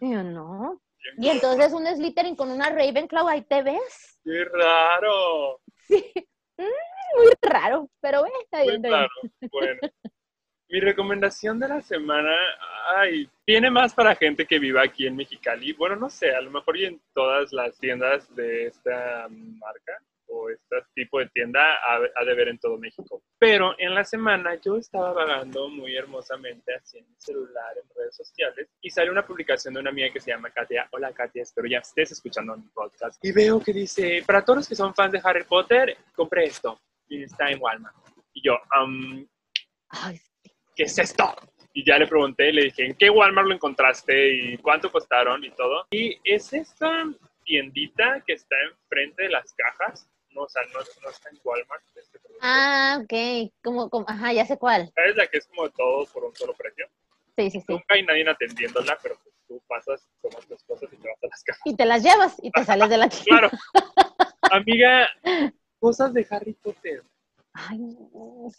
Yo 0.00 0.22
no. 0.22 0.80
Y 1.16 1.28
entonces 1.28 1.72
un 1.72 1.86
Slytherin 1.86 2.36
con 2.36 2.50
una 2.50 2.70
Ravenclaw, 2.70 3.28
ahí 3.28 3.42
te 3.42 3.62
ves. 3.62 4.18
¡Qué 4.24 4.44
raro! 4.44 5.60
Sí, 5.86 6.12
mm, 6.58 7.16
muy 7.16 7.32
raro, 7.42 7.88
pero 8.00 8.24
está 8.42 8.62
bien. 8.62 8.82
Muy 8.82 8.90
raro. 8.90 9.08
Bueno, 9.50 9.80
mi 10.68 10.80
recomendación 10.80 11.58
de 11.58 11.68
la 11.68 11.80
semana, 11.80 12.36
ay, 12.94 13.28
viene 13.46 13.70
más 13.70 13.94
para 13.94 14.14
gente 14.14 14.44
que 14.44 14.58
viva 14.58 14.82
aquí 14.82 15.06
en 15.06 15.16
Mexicali. 15.16 15.72
Bueno, 15.72 15.96
no 15.96 16.10
sé, 16.10 16.34
a 16.34 16.40
lo 16.42 16.50
mejor 16.50 16.76
y 16.76 16.84
en 16.84 17.00
todas 17.14 17.52
las 17.52 17.78
tiendas 17.78 18.34
de 18.34 18.66
esta 18.66 19.28
marca 19.30 20.02
o 20.28 20.50
este 20.50 20.76
tipo 20.94 21.18
de 21.18 21.28
tienda 21.28 21.60
ha, 21.86 22.24
de 22.24 22.34
ver 22.34 22.48
en 22.48 22.58
todo 22.58 22.78
México. 22.78 23.22
Pero 23.38 23.74
en 23.78 23.94
la 23.94 24.04
semana 24.04 24.54
yo 24.60 24.76
estaba 24.76 25.12
vagando 25.12 25.68
muy 25.68 25.96
hermosamente 25.96 26.74
así 26.74 26.98
en 26.98 27.08
mi 27.08 27.16
celular, 27.18 27.74
en 27.76 27.88
redes 27.96 28.16
sociales, 28.16 28.68
y 28.80 28.90
sale 28.90 29.10
una 29.10 29.26
publicación 29.26 29.74
de 29.74 29.80
una 29.80 29.90
amiga 29.90 30.10
que 30.12 30.20
se 30.20 30.30
llama 30.30 30.50
Katia. 30.50 30.88
Hola 30.92 31.12
Katia, 31.12 31.42
espero 31.42 31.68
ya 31.68 31.78
estés 31.78 32.12
escuchando 32.12 32.56
mi 32.56 32.68
podcast. 32.68 33.24
Y 33.24 33.32
veo 33.32 33.60
que 33.60 33.72
dice, 33.72 34.22
para 34.26 34.44
todos 34.44 34.58
los 34.58 34.68
que 34.68 34.74
son 34.74 34.94
fans 34.94 35.12
de 35.12 35.20
Harry 35.22 35.44
Potter, 35.44 35.96
compré 36.14 36.44
esto. 36.44 36.80
Y 37.08 37.22
está 37.22 37.50
en 37.50 37.60
Walmart. 37.60 37.96
Y 38.34 38.42
yo, 38.42 38.58
um, 38.80 39.26
¿qué 40.76 40.84
es 40.84 40.98
esto? 40.98 41.34
y 41.78 41.84
ya 41.84 41.96
le 41.96 42.08
pregunté, 42.08 42.52
le 42.52 42.64
dije, 42.64 42.86
¿en 42.86 42.94
qué 42.94 43.08
Walmart 43.08 43.46
lo 43.46 43.54
encontraste 43.54 44.34
y 44.34 44.58
cuánto 44.58 44.90
costaron 44.90 45.44
y 45.44 45.50
todo? 45.50 45.86
Y 45.92 46.18
es 46.24 46.52
esta 46.52 47.04
tiendita 47.44 48.20
que 48.26 48.32
está 48.32 48.56
enfrente 48.72 49.22
de 49.22 49.28
las 49.28 49.54
cajas 49.54 50.08
no, 50.38 50.44
o 50.44 50.48
sea, 50.48 50.62
no, 50.72 51.10
está 51.10 51.28
en 51.30 51.38
Walmart. 51.44 51.82
Este 51.96 52.20
ah, 52.40 53.00
ok, 53.02 53.52
como, 53.62 53.90
como, 53.90 54.06
ajá, 54.08 54.32
ya 54.32 54.46
sé 54.46 54.56
cuál. 54.58 54.90
¿Sabes 54.94 55.16
la 55.16 55.26
que 55.26 55.38
es 55.38 55.46
como 55.46 55.68
todo 55.70 56.06
por 56.06 56.24
un 56.24 56.34
solo 56.34 56.54
precio? 56.54 56.86
Sí, 57.36 57.50
sí, 57.50 57.60
sí. 57.60 57.66
Nunca 57.68 57.94
hay 57.94 58.04
nadie 58.04 58.28
atendiéndola, 58.28 58.98
pero 59.02 59.16
pues 59.22 59.34
tú 59.46 59.60
pasas, 59.66 60.08
tomas 60.22 60.46
tus 60.46 60.62
cosas 60.64 60.92
y 60.92 60.96
te 60.96 61.08
vas 61.08 61.22
a 61.22 61.26
las 61.26 61.42
cajas. 61.42 61.62
Y 61.64 61.76
te 61.76 61.84
las 61.84 62.02
llevas 62.02 62.36
y 62.42 62.50
te 62.50 62.64
sales 62.64 62.88
de 62.88 62.98
la 62.98 63.08
tienda. 63.08 63.50
claro. 63.50 63.50
Amiga, 64.50 65.08
cosas 65.80 66.12
de 66.14 66.26
Harry 66.30 66.54
Potter. 66.54 67.02
Ay, 67.52 67.96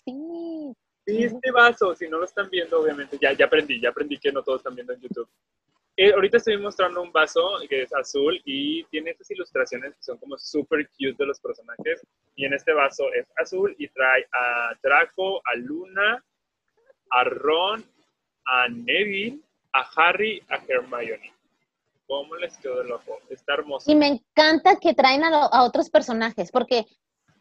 sí. 0.05 0.73
Sí, 1.05 1.23
este 1.23 1.51
vaso, 1.51 1.95
si 1.95 2.07
no 2.07 2.19
lo 2.19 2.25
están 2.25 2.49
viendo, 2.49 2.81
obviamente, 2.81 3.17
ya, 3.19 3.33
ya 3.33 3.45
aprendí, 3.45 3.81
ya 3.81 3.89
aprendí 3.89 4.19
que 4.19 4.31
no 4.31 4.43
todos 4.43 4.59
están 4.59 4.75
viendo 4.75 4.93
en 4.93 5.01
YouTube. 5.01 5.27
Eh, 6.01 6.13
ahorita 6.13 6.37
estoy 6.37 6.57
mostrando 6.57 7.01
un 7.01 7.11
vaso 7.11 7.41
que 7.67 7.81
es 7.81 7.93
azul 7.93 8.41
y 8.45 8.85
tiene 8.85 9.11
estas 9.11 9.29
ilustraciones 9.31 9.93
que 9.95 10.01
son 10.01 10.17
como 10.17 10.37
super 10.37 10.87
cute 10.91 11.15
de 11.19 11.25
los 11.25 11.41
personajes. 11.41 12.07
Y 12.37 12.45
en 12.45 12.53
este 12.53 12.71
vaso 12.71 13.03
es 13.13 13.27
azul 13.35 13.75
y 13.77 13.89
trae 13.89 14.25
a 14.31 14.71
Draco, 14.81 15.41
a 15.43 15.57
Luna, 15.57 16.23
a 17.09 17.23
Ron, 17.25 17.83
a 18.45 18.69
Neville, 18.69 19.41
a 19.73 19.89
Harry, 19.97 20.41
a 20.49 20.55
Hermione. 20.65 21.33
¿Cómo 22.07 22.33
les 22.35 22.57
quedó 22.59 22.81
el 22.81 22.93
ojo? 22.93 23.19
Está 23.29 23.55
hermoso. 23.55 23.91
Y 23.91 23.95
me 23.95 24.07
encanta 24.07 24.77
que 24.77 24.93
traen 24.93 25.25
a, 25.25 25.47
a 25.47 25.63
otros 25.65 25.89
personajes, 25.89 26.49
porque, 26.49 26.85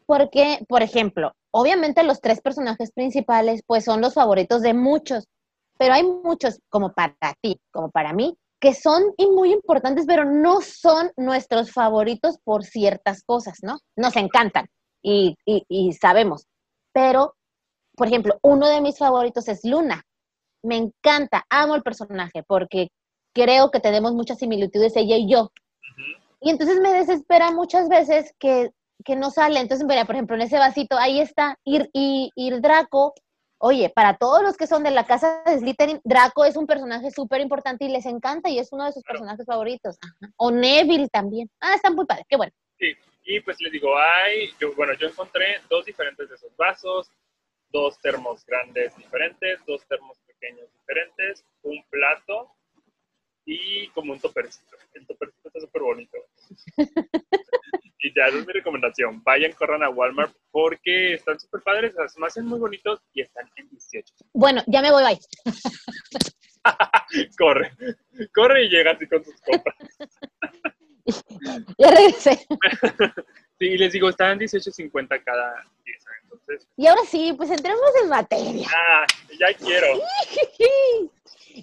porque, 0.05 0.65
por 0.67 0.81
ejemplo, 0.81 1.31
obviamente 1.51 2.03
los 2.03 2.19
tres 2.19 2.41
personajes 2.41 2.91
principales, 2.91 3.61
pues 3.65 3.85
son 3.85 4.01
los 4.01 4.15
favoritos 4.15 4.61
de 4.63 4.73
muchos, 4.73 5.29
pero 5.77 5.93
hay 5.93 6.03
muchos, 6.03 6.59
como 6.67 6.91
para 6.91 7.15
ti, 7.41 7.57
como 7.71 7.89
para 7.89 8.11
mí, 8.11 8.37
que 8.59 8.73
son 8.73 9.13
y 9.17 9.27
muy 9.27 9.53
importantes, 9.53 10.05
pero 10.05 10.25
no 10.25 10.61
son 10.61 11.11
nuestros 11.15 11.71
favoritos 11.71 12.37
por 12.43 12.63
ciertas 12.63 13.23
cosas, 13.23 13.59
¿no? 13.61 13.79
Nos 13.95 14.15
encantan 14.15 14.67
y, 15.01 15.35
y, 15.45 15.63
y 15.69 15.93
sabemos, 15.93 16.45
pero, 16.93 17.35
por 17.95 18.07
ejemplo, 18.07 18.37
uno 18.41 18.67
de 18.67 18.81
mis 18.81 18.97
favoritos 18.97 19.47
es 19.47 19.61
Luna. 19.63 20.03
Me 20.63 20.75
encanta, 20.75 21.45
amo 21.49 21.75
el 21.75 21.83
personaje 21.83 22.43
porque 22.45 22.89
creo 23.33 23.71
que 23.71 23.79
tenemos 23.79 24.13
muchas 24.13 24.39
similitudes 24.39 24.95
ella 24.95 25.15
y 25.15 25.31
yo. 25.31 25.51
Y 26.41 26.49
entonces 26.49 26.79
me 26.81 26.91
desespera 26.93 27.51
muchas 27.51 27.87
veces 27.87 28.33
que, 28.39 28.71
que 29.05 29.15
no 29.15 29.31
sale. 29.31 29.59
Entonces, 29.59 29.85
mira, 29.87 30.05
por 30.05 30.15
ejemplo, 30.15 30.35
en 30.35 30.41
ese 30.41 30.57
vasito, 30.57 30.97
ahí 30.97 31.19
está, 31.19 31.57
y, 31.63 31.87
y 31.93 32.49
el 32.49 32.61
Draco. 32.61 33.13
Oye, 33.61 33.89
para 33.89 34.15
todos 34.17 34.41
los 34.41 34.55
que 34.55 34.67
son 34.67 34.83
de 34.83 34.91
la 34.91 35.05
casa 35.05 35.43
de 35.45 35.59
Slytherin, 35.59 35.99
Draco 36.05 36.45
es 36.45 36.55
un 36.55 36.65
personaje 36.65 37.11
súper 37.11 37.41
importante 37.41 37.83
y 37.83 37.89
les 37.89 38.05
encanta 38.05 38.49
y 38.49 38.57
es 38.57 38.71
uno 38.71 38.85
de 38.85 38.93
sus 38.93 39.03
Claro. 39.03 39.19
personajes 39.19 39.45
favoritos. 39.45 39.97
Ajá. 40.01 40.31
O 40.37 40.49
Neville 40.49 41.09
también. 41.09 41.49
Ah, 41.59 41.75
están 41.75 41.93
muy 41.95 42.05
padres, 42.05 42.25
qué 42.29 42.37
bueno. 42.37 42.53
Sí, 42.79 42.95
y 43.25 43.41
pues 43.41 43.59
les 43.59 43.71
digo, 43.73 43.97
hay, 43.97 44.49
yo, 44.61 44.73
bueno, 44.75 44.93
yo 44.93 45.07
encontré 45.09 45.59
dos 45.69 45.85
diferentes 45.85 46.29
de 46.29 46.35
esos 46.35 46.55
vasos, 46.55 47.11
dos 47.69 47.99
termos 47.99 48.45
grandes 48.45 48.95
diferentes, 48.95 49.59
dos 49.67 49.85
termos 49.87 50.17
pequeños 50.25 50.67
diferentes, 50.79 51.43
un 51.63 51.83
plato 51.89 52.51
y 53.45 53.89
como 53.89 54.13
un 54.13 54.19
topercito. 54.21 54.77
El 54.93 55.05
topercito 55.05 55.49
está 55.49 55.59
súper 55.59 55.81
bonito. 55.81 56.17
Y 57.99 58.13
ya, 58.15 58.27
esa 58.27 58.37
es 58.37 58.47
mi 58.47 58.53
recomendación. 58.53 59.23
Vayan, 59.23 59.51
corran 59.53 59.83
a 59.83 59.89
Walmart 59.89 60.33
porque 60.51 61.13
están 61.13 61.39
súper 61.39 61.61
padres, 61.61 61.93
me 62.17 62.27
hacen 62.27 62.45
muy 62.45 62.59
bonitos 62.59 63.01
y 63.13 63.21
están 63.21 63.49
en 63.55 63.69
18. 63.69 64.13
Bueno, 64.33 64.61
ya 64.67 64.81
me 64.81 64.91
voy, 64.91 65.03
bye. 65.03 65.19
Corre, 67.37 67.71
corre 68.35 68.65
y 68.65 68.69
llega 68.69 68.91
así 68.91 69.07
con 69.07 69.23
tus 69.23 69.33
compras. 69.41 69.75
Ya 71.77 71.89
regresé. 71.89 72.45
Sí, 73.57 73.65
y 73.65 73.77
les 73.77 73.91
digo, 73.93 74.09
están 74.09 74.33
en 74.33 74.39
18.50 74.47 75.23
cada 75.23 75.63
pieza, 75.83 76.09
entonces, 76.23 76.67
Y 76.77 76.85
ahora 76.87 77.01
sí, 77.09 77.33
pues 77.35 77.49
entremos 77.49 77.81
en 78.03 78.09
materia. 78.09 78.67
ah, 78.69 79.05
ya 79.39 79.53
quiero. 79.57 79.87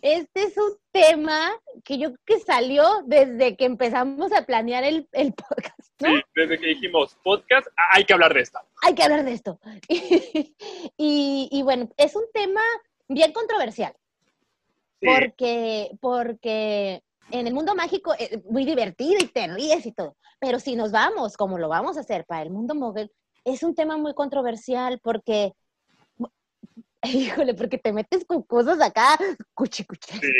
Este 0.02 0.42
es 0.42 0.56
un 0.56 0.76
tema 0.92 1.52
que 1.84 1.98
yo 1.98 2.12
creo 2.12 2.38
que 2.38 2.44
salió 2.44 2.84
desde 3.06 3.56
que 3.56 3.64
empezamos 3.64 4.32
a 4.32 4.44
planear 4.44 4.84
el, 4.84 5.08
el 5.12 5.32
podcast, 5.34 5.92
¿no? 6.00 6.08
Sí, 6.08 6.22
desde 6.34 6.58
que 6.58 6.66
dijimos 6.66 7.16
podcast, 7.22 7.66
ah, 7.76 7.90
hay 7.92 8.04
que 8.04 8.12
hablar 8.12 8.34
de 8.34 8.40
esta. 8.40 8.64
Hay 8.82 8.94
que 8.94 9.02
hablar 9.02 9.24
de 9.24 9.32
esto. 9.32 9.58
y, 9.88 11.48
y 11.50 11.62
bueno, 11.62 11.88
es 11.96 12.14
un 12.16 12.24
tema 12.32 12.62
bien 13.08 13.32
controversial, 13.32 13.94
Sí, 15.00 15.06
porque, 15.06 15.90
porque 16.00 17.02
en 17.30 17.46
el 17.46 17.54
mundo 17.54 17.74
mágico 17.74 18.14
es 18.18 18.44
muy 18.46 18.64
divertido 18.64 19.18
y 19.20 19.26
te 19.26 19.46
ríes 19.46 19.84
y 19.84 19.92
todo, 19.92 20.16
pero 20.40 20.58
si 20.58 20.74
nos 20.74 20.90
vamos, 20.90 21.36
como 21.36 21.58
lo 21.58 21.68
vamos 21.68 21.96
a 21.96 22.00
hacer 22.00 22.24
para 22.24 22.42
el 22.42 22.50
mundo 22.50 22.74
mogul, 22.74 23.10
es 23.44 23.62
un 23.62 23.74
tema 23.74 23.96
muy 23.96 24.14
controversial 24.14 24.98
porque, 25.02 25.52
híjole, 27.14 27.54
porque 27.54 27.78
te 27.78 27.92
metes 27.92 28.24
con 28.24 28.42
cosas 28.42 28.80
acá, 28.80 29.18
cuchi, 29.54 29.84
cuchi, 29.84 30.12
sí, 30.20 30.32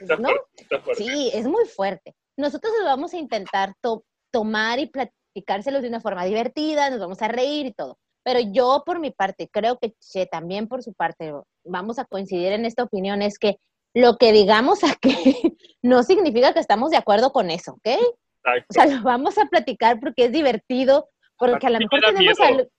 está 0.00 0.16
¿no? 0.16 0.28
fuerte, 0.28 0.62
está 0.62 0.80
fuerte. 0.80 1.04
Sí, 1.04 1.30
es 1.34 1.46
muy 1.46 1.64
fuerte. 1.66 2.14
Nosotros 2.36 2.72
lo 2.80 2.84
vamos 2.86 3.14
a 3.14 3.18
intentar 3.18 3.74
to- 3.80 4.04
tomar 4.32 4.78
y 4.78 4.86
platicárselos 4.86 5.82
de 5.82 5.88
una 5.88 6.00
forma 6.00 6.24
divertida, 6.24 6.90
nos 6.90 7.00
vamos 7.00 7.22
a 7.22 7.28
reír 7.28 7.66
y 7.66 7.72
todo. 7.72 7.98
Pero 8.24 8.40
yo 8.40 8.82
por 8.86 8.98
mi 9.00 9.10
parte, 9.10 9.48
creo 9.52 9.78
que 9.78 9.94
Che 10.00 10.26
también 10.26 10.66
por 10.66 10.82
su 10.82 10.94
parte, 10.94 11.32
vamos 11.64 11.98
a 11.98 12.04
coincidir 12.04 12.52
en 12.52 12.64
esta 12.64 12.82
opinión, 12.82 13.20
es 13.22 13.38
que 13.38 13.58
lo 13.94 14.16
que 14.16 14.32
digamos 14.32 14.80
aquí 14.84 15.56
no 15.82 16.02
significa 16.02 16.52
que 16.52 16.60
estamos 16.60 16.90
de 16.90 16.96
acuerdo 16.96 17.32
con 17.32 17.50
eso, 17.50 17.72
¿ok? 17.74 17.86
Exacto. 17.86 18.66
O 18.70 18.72
sea, 18.72 18.86
lo 18.86 19.02
vamos 19.02 19.38
a 19.38 19.46
platicar 19.46 20.00
porque 20.00 20.24
es 20.26 20.32
divertido, 20.32 21.08
porque 21.38 21.66
a 21.66 21.70
lo 21.70 21.76
A 21.76 21.78
mí 21.80 21.86
mejor 21.90 22.14
tenemos... 22.14 22.40
al- 22.40 22.70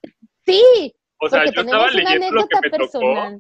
Sí, 0.45 0.93
o 1.21 1.30
sea, 1.30 1.45
yo 1.45 1.62
estaba 1.62 1.88
leyendo 1.89 2.32
lo 2.32 2.47
que 2.47 2.60
me 2.62 2.69
tocó. 2.78 3.39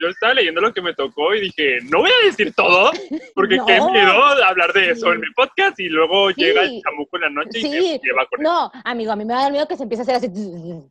Yo 0.00 0.08
estaba 0.08 0.34
leyendo 0.34 0.60
lo 0.60 0.72
que 0.74 0.82
me 0.82 0.94
tocó 0.94 1.32
y 1.32 1.42
dije, 1.42 1.78
no 1.90 1.98
voy 2.00 2.10
a 2.10 2.26
decir 2.26 2.52
todo, 2.56 2.90
porque 3.36 3.56
No. 3.56 3.66
qué 3.66 3.80
miedo 3.80 4.24
hablar 4.44 4.72
de 4.72 4.90
eso 4.90 5.06
Sí. 5.06 5.12
en 5.12 5.20
mi 5.20 5.30
podcast 5.36 5.78
y 5.78 5.88
luego 5.88 6.30
Sí. 6.30 6.42
llega 6.42 6.62
el 6.62 6.82
chamuco 6.82 7.16
en 7.16 7.22
la 7.22 7.30
noche 7.30 7.58
y 7.60 7.62
se 7.62 7.70
lleva 8.02 8.26
con 8.26 8.40
él. 8.40 8.42
No, 8.44 8.70
amigo, 8.84 9.12
a 9.12 9.16
mí 9.16 9.24
me 9.24 9.34
da 9.34 9.48
miedo 9.48 9.68
que 9.68 9.76
se 9.76 9.84
empiece 9.84 10.00
a 10.00 10.16
hacer 10.16 10.16
así. 10.16 10.28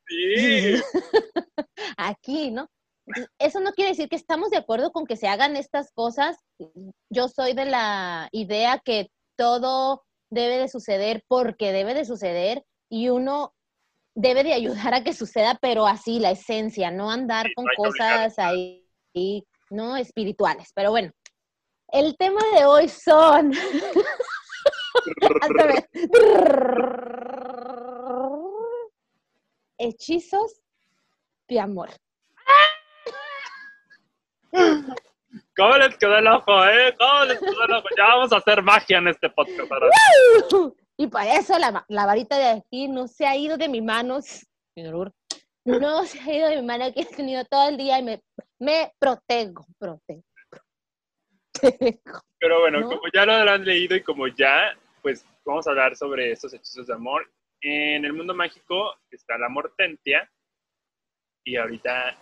Sí, 0.08 0.82
aquí, 1.98 2.52
¿no? 2.52 2.70
Eso 3.40 3.60
no 3.60 3.72
quiere 3.74 3.90
decir 3.92 4.08
que 4.08 4.16
estamos 4.16 4.52
de 4.52 4.58
acuerdo 4.58 4.92
con 4.92 5.06
que 5.06 5.18
se 5.18 5.28
hagan 5.28 5.56
estas 5.56 5.92
cosas. 5.92 6.38
Yo 7.10 7.28
soy 7.28 7.54
de 7.54 7.66
la 7.66 8.30
idea 8.32 8.80
que 8.86 9.10
todo 9.38 10.04
debe 10.32 10.58
de 10.58 10.68
suceder 10.70 11.24
porque 11.28 11.72
debe 11.72 11.96
de 11.96 12.06
suceder 12.06 12.64
y 12.90 13.10
uno 13.10 13.54
debe 14.20 14.44
de 14.44 14.54
ayudar 14.54 14.94
a 14.94 15.04
que 15.04 15.14
suceda, 15.14 15.58
pero 15.62 15.88
así, 15.88 16.20
la 16.20 16.32
esencia, 16.32 16.92
no 16.92 17.10
andar 17.10 17.48
Sí, 17.48 17.54
con 17.56 17.64
no 17.66 17.72
obligar 17.78 18.26
cosas 18.28 18.38
ahí, 18.40 18.86
no 19.70 19.96
espirituales. 19.96 20.72
Pero 20.76 20.92
bueno, 20.92 21.12
el 21.88 22.18
tema 22.18 22.42
de 22.56 22.66
hoy 22.66 22.90
son... 22.90 23.54
Hechizos 29.78 30.60
de 31.48 31.60
amor. 31.62 31.90
¿Cómo 35.56 35.78
les 35.78 35.98
quedó 35.98 36.18
el 36.18 36.28
ojo, 36.28 36.66
eh? 36.66 36.94
¿Cómo 37.00 37.24
les 37.26 37.40
quedó 37.40 37.64
el 37.64 37.74
ojo? 37.74 37.88
Ya 37.96 38.04
vamos 38.08 38.34
a 38.34 38.38
hacer 38.38 38.62
magia 38.62 38.98
en 38.98 39.08
este 39.08 39.30
podcast. 39.30 39.72
ahora. 39.72 39.90
Y 41.00 41.08
por 41.08 41.22
eso 41.22 41.58
la, 41.58 41.86
la 41.88 42.06
varita 42.06 42.38
de 42.38 42.50
aquí 42.50 42.90
no 42.90 43.08
se 43.08 43.26
ha 43.26 43.34
ido 43.38 43.56
de 43.56 43.70
mis 43.70 43.82
manos. 43.82 44.46
No 45.64 46.04
se 46.04 46.20
ha 46.20 46.34
ido 46.34 46.50
de 46.50 46.58
mi 46.58 46.68
mano 46.68 46.94
que 46.94 47.02
he 47.02 47.06
tenido 47.06 47.46
todo 47.46 47.70
el 47.70 47.78
día 47.78 48.00
y 48.00 48.04
me, 48.04 48.22
me 48.60 48.92
protejo, 49.00 49.66
protejo. 49.80 50.24
protejo. 51.54 52.22
Pero 52.38 52.60
bueno, 52.60 52.82
¿No? 52.82 52.90
como 52.90 53.04
ya 53.14 53.26
lo 53.26 53.32
habrán 53.32 53.64
leído 53.64 53.96
y 53.96 54.04
como 54.04 54.28
ya, 54.28 54.78
pues 55.02 55.26
vamos 55.46 55.66
a 55.68 55.70
hablar 55.70 55.96
sobre 55.96 56.34
estos 56.34 56.54
hechizos 56.54 56.88
de 56.88 56.94
amor. 56.94 57.32
En 57.62 58.04
el 58.04 58.12
mundo 58.12 58.36
mágico 58.36 58.94
está 59.10 59.38
la 59.38 59.48
mortentia 59.48 60.30
y 61.46 61.56
ahorita 61.56 62.18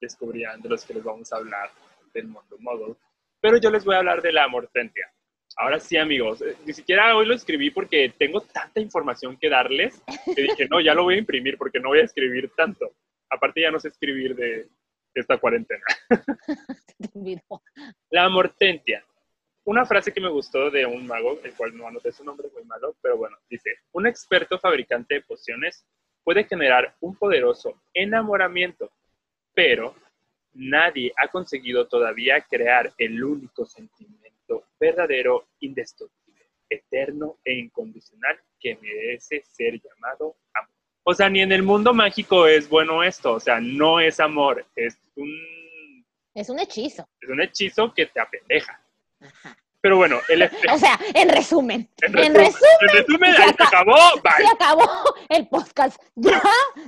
descubrirán 0.00 0.62
de 0.62 0.68
los 0.68 0.84
que 0.84 0.94
les 0.94 1.02
vamos 1.02 1.32
a 1.32 1.38
hablar 1.38 1.72
del 2.14 2.28
mundo 2.28 2.56
model. 2.60 2.96
Pero 3.40 3.56
yo 3.56 3.68
les 3.70 3.84
voy 3.84 3.96
a 3.96 3.98
hablar 3.98 4.22
de 4.22 4.32
la 4.32 4.46
mortentia. 4.46 5.12
Ahora 5.56 5.78
sí, 5.80 5.96
amigos, 5.96 6.40
eh, 6.42 6.56
ni 6.64 6.72
siquiera 6.72 7.16
hoy 7.16 7.26
lo 7.26 7.34
escribí 7.34 7.70
porque 7.70 8.12
tengo 8.16 8.40
tanta 8.40 8.80
información 8.80 9.36
que 9.36 9.48
darles 9.48 10.02
que 10.34 10.42
dije, 10.42 10.68
no, 10.68 10.80
ya 10.80 10.94
lo 10.94 11.04
voy 11.04 11.16
a 11.16 11.18
imprimir 11.18 11.58
porque 11.58 11.80
no 11.80 11.90
voy 11.90 12.00
a 12.00 12.04
escribir 12.04 12.50
tanto. 12.56 12.92
Aparte 13.28 13.60
ya 13.60 13.70
no 13.70 13.80
sé 13.80 13.88
escribir 13.88 14.34
de 14.34 14.68
esta 15.14 15.38
cuarentena. 15.38 15.84
La 18.10 18.28
mortentia. 18.28 19.04
Una 19.64 19.86
frase 19.86 20.12
que 20.12 20.20
me 20.20 20.28
gustó 20.28 20.70
de 20.70 20.84
un 20.84 21.06
mago, 21.06 21.38
el 21.44 21.54
cual 21.54 21.76
no 21.76 21.86
anoté 21.86 22.10
su 22.10 22.24
nombre, 22.24 22.48
muy 22.52 22.64
malo, 22.64 22.96
pero 23.00 23.16
bueno, 23.16 23.36
dice, 23.48 23.70
un 23.92 24.06
experto 24.06 24.58
fabricante 24.58 25.14
de 25.14 25.20
pociones 25.22 25.84
puede 26.24 26.44
generar 26.44 26.96
un 27.00 27.14
poderoso 27.16 27.80
enamoramiento, 27.94 28.90
pero 29.54 29.94
nadie 30.54 31.12
ha 31.16 31.28
conseguido 31.28 31.86
todavía 31.86 32.40
crear 32.40 32.92
el 32.98 33.22
único 33.22 33.64
sentimiento 33.64 34.21
verdadero, 34.86 35.46
indestructible, 35.60 36.48
eterno 36.68 37.38
e 37.44 37.52
incondicional 37.54 38.36
que 38.58 38.76
merece 38.82 39.42
ser 39.44 39.80
llamado 39.80 40.36
amor. 40.54 40.74
O 41.04 41.14
sea, 41.14 41.28
ni 41.30 41.40
en 41.40 41.52
el 41.52 41.62
mundo 41.62 41.94
mágico 41.94 42.46
es 42.46 42.68
bueno 42.68 43.02
esto, 43.04 43.34
o 43.34 43.40
sea, 43.40 43.60
no 43.60 44.00
es 44.00 44.18
amor, 44.20 44.66
es 44.76 44.96
un 45.16 45.30
Es 46.34 46.48
un 46.48 46.58
hechizo. 46.58 47.08
es 47.20 47.28
un 47.28 47.40
hechizo 47.40 47.92
que 47.94 48.06
te 48.06 48.20
apendeja. 48.20 48.80
Ajá. 49.20 49.56
Pero 49.80 49.96
bueno, 49.96 50.20
el. 50.28 50.42
O 50.72 50.78
sea, 50.78 50.96
en 51.14 51.28
resumen, 51.28 51.88
En 52.02 52.16
en 52.18 52.34
resumen, 52.34 52.70
en 52.82 52.88
resumen, 52.98 53.34
se 53.34 53.42
ahí 53.42 53.48
se 53.48 53.54
aca- 53.54 53.66
acabó. 53.68 53.96
se 54.36 54.46
acabó 54.54 54.88
el 55.28 55.48
podcast. 55.48 56.00
Ya 56.14 56.40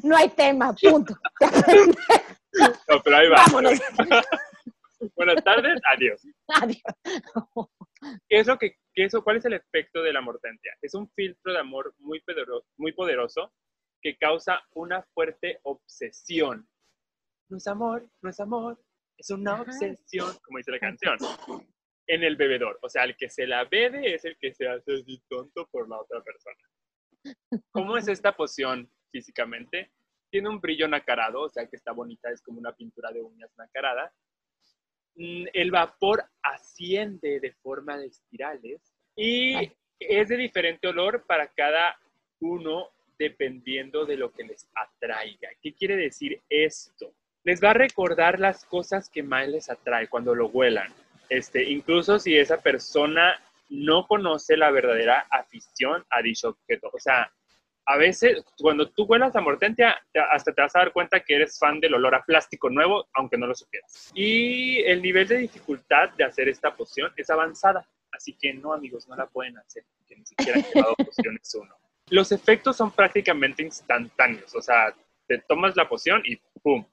no 0.05 0.17
hay 0.17 0.29
tema, 0.31 0.75
punto. 0.75 1.15
No, 2.89 3.03
pero 3.03 3.17
ahí 3.17 3.29
va. 3.29 3.43
Vámonos. 3.47 3.81
Buenas 5.17 5.43
tardes, 5.43 5.81
adiós. 5.93 6.23
Adiós. 6.63 6.83
¿Qué 8.29 8.39
es 8.39 8.47
lo 8.47 8.59
que, 8.59 8.77
qué 8.95 9.05
es, 9.05 9.15
¿Cuál 9.23 9.37
es 9.37 9.45
el 9.45 9.55
efecto 9.55 10.03
de 10.03 10.13
la 10.13 10.21
mortentia? 10.21 10.77
Es 10.83 10.95
un 10.95 11.09
filtro 11.11 11.53
de 11.53 11.59
amor 11.59 11.95
muy 11.99 12.21
poderoso, 12.21 12.67
muy 12.77 12.93
poderoso 12.93 13.53
que 14.01 14.17
causa 14.17 14.63
una 14.75 15.03
fuerte 15.15 15.61
obsesión. 15.63 16.69
No 17.49 17.57
es 17.57 17.67
amor, 17.67 18.09
no 18.23 18.31
es 18.31 18.41
amor, 18.41 18.83
es 19.17 19.31
una 19.31 19.63
obsesión, 19.63 20.37
como 20.43 20.59
dice 20.59 20.73
la 20.73 20.79
canción, 20.79 21.17
en 22.07 22.23
el 22.23 22.37
bebedor. 22.37 22.79
O 22.83 22.89
sea, 22.89 23.05
el 23.05 23.17
que 23.17 23.31
se 23.31 23.47
la 23.47 23.65
bebe 23.65 24.15
es 24.15 24.25
el 24.25 24.37
que 24.39 24.53
se 24.53 24.69
hace 24.69 24.95
así 24.95 25.23
tonto 25.29 25.67
por 25.71 25.89
la 25.89 25.99
otra 26.01 26.23
persona. 26.23 26.57
¿Cómo 27.71 27.97
es 27.97 28.09
esta 28.09 28.37
poción 28.37 28.91
físicamente? 29.11 29.93
Tiene 30.31 30.49
un 30.49 30.61
brillo 30.61 30.89
nacarado, 30.89 31.43
o 31.43 31.49
sea 31.49 31.67
que 31.67 31.77
está 31.77 31.93
bonita, 31.93 32.31
es 32.31 32.43
como 32.43 32.59
una 32.59 32.75
pintura 32.75 33.11
de 33.13 33.23
uñas 33.23 33.51
nacarada. 33.57 34.13
Mm, 35.17 35.47
el 35.53 35.71
vapor 35.71 36.25
asciende 36.43 37.39
de 37.41 37.53
forma 37.53 37.97
de 37.97 38.07
espirales 38.07 38.81
y 39.17 39.73
es 40.01 40.29
de 40.29 40.37
diferente 40.37 40.89
olor 40.89 41.25
para 41.25 41.47
cada 41.49 41.97
uno 42.41 42.89
dependiendo 43.17 44.05
de 44.07 44.17
lo 44.17 44.33
que 44.33 44.43
les 44.43 44.69
atraiga. 44.75 45.51
¿Qué 45.63 45.73
quiere 45.73 45.97
decir 45.97 46.43
esto? 46.49 47.13
Les 47.45 47.63
va 47.63 47.71
a 47.71 47.75
recordar 47.75 48.41
las 48.41 48.65
cosas 48.65 49.09
que 49.09 49.23
más 49.23 49.49
les 49.49 49.71
atrae 49.71 50.09
cuando 50.09 50.35
lo 50.35 50.49
huelan. 50.49 50.93
Este, 51.29 51.63
incluso 51.63 52.19
si 52.19 52.37
esa 52.37 52.61
persona 52.61 53.41
no 53.69 54.07
conoce 54.07 54.57
la 54.57 54.71
verdadera 54.71 55.27
afición 55.31 56.05
a 56.11 56.23
dicho 56.23 56.49
objeto. 56.51 56.91
O 56.93 56.99
sea, 56.99 57.33
a 57.87 57.97
veces 57.97 58.45
cuando 58.59 58.89
tú 58.91 59.05
huelas 59.05 59.37
a 59.37 59.41
mortentia, 59.41 59.97
hasta 60.31 60.53
te 60.53 60.63
vas 60.63 60.75
a 60.75 60.81
dar 60.81 60.93
cuenta 60.93 61.21
que 61.21 61.37
eres 61.37 61.59
fan 61.59 61.81
del 61.81 61.95
olor 61.95 62.15
a 62.15 62.25
plástico 62.25 62.71
nuevo, 62.71 63.09
aunque 63.15 63.37
no 63.37 63.47
lo 63.47 63.55
supieras. 63.55 64.11
Y 64.15 64.81
el 64.81 65.03
nivel 65.03 65.29
de 65.29 65.39
dificultad 65.39 66.11
de 66.11 66.25
hacer 66.25 66.49
esta 66.49 66.75
poción 66.75 67.13
es 67.17 67.29
avanzada. 67.31 67.87
Así 68.13 68.33
que 68.33 68.55
no, 68.55 68.73
amigos, 68.73 69.09
no 69.09 69.17
la 69.17 69.27
pueden 69.27 69.59
hacer, 69.59 69.85
que 70.07 70.17
ni 70.17 70.25
siquiera 70.25 70.61
han 70.61 70.73
llevado 70.73 70.95
pociones 71.05 71.55
uno. 71.55 71.75
Los 72.11 72.33
efectos 72.33 72.77
son 72.77 72.91
prácticamente 72.91 73.63
instantáneos. 73.63 74.55
O 74.55 74.63
sea, 74.63 74.95
te 75.27 75.39
tomas 75.39 75.77
la 75.77 75.89
poción 75.89 76.23
y 76.25 76.37
¡pum! 76.63 76.85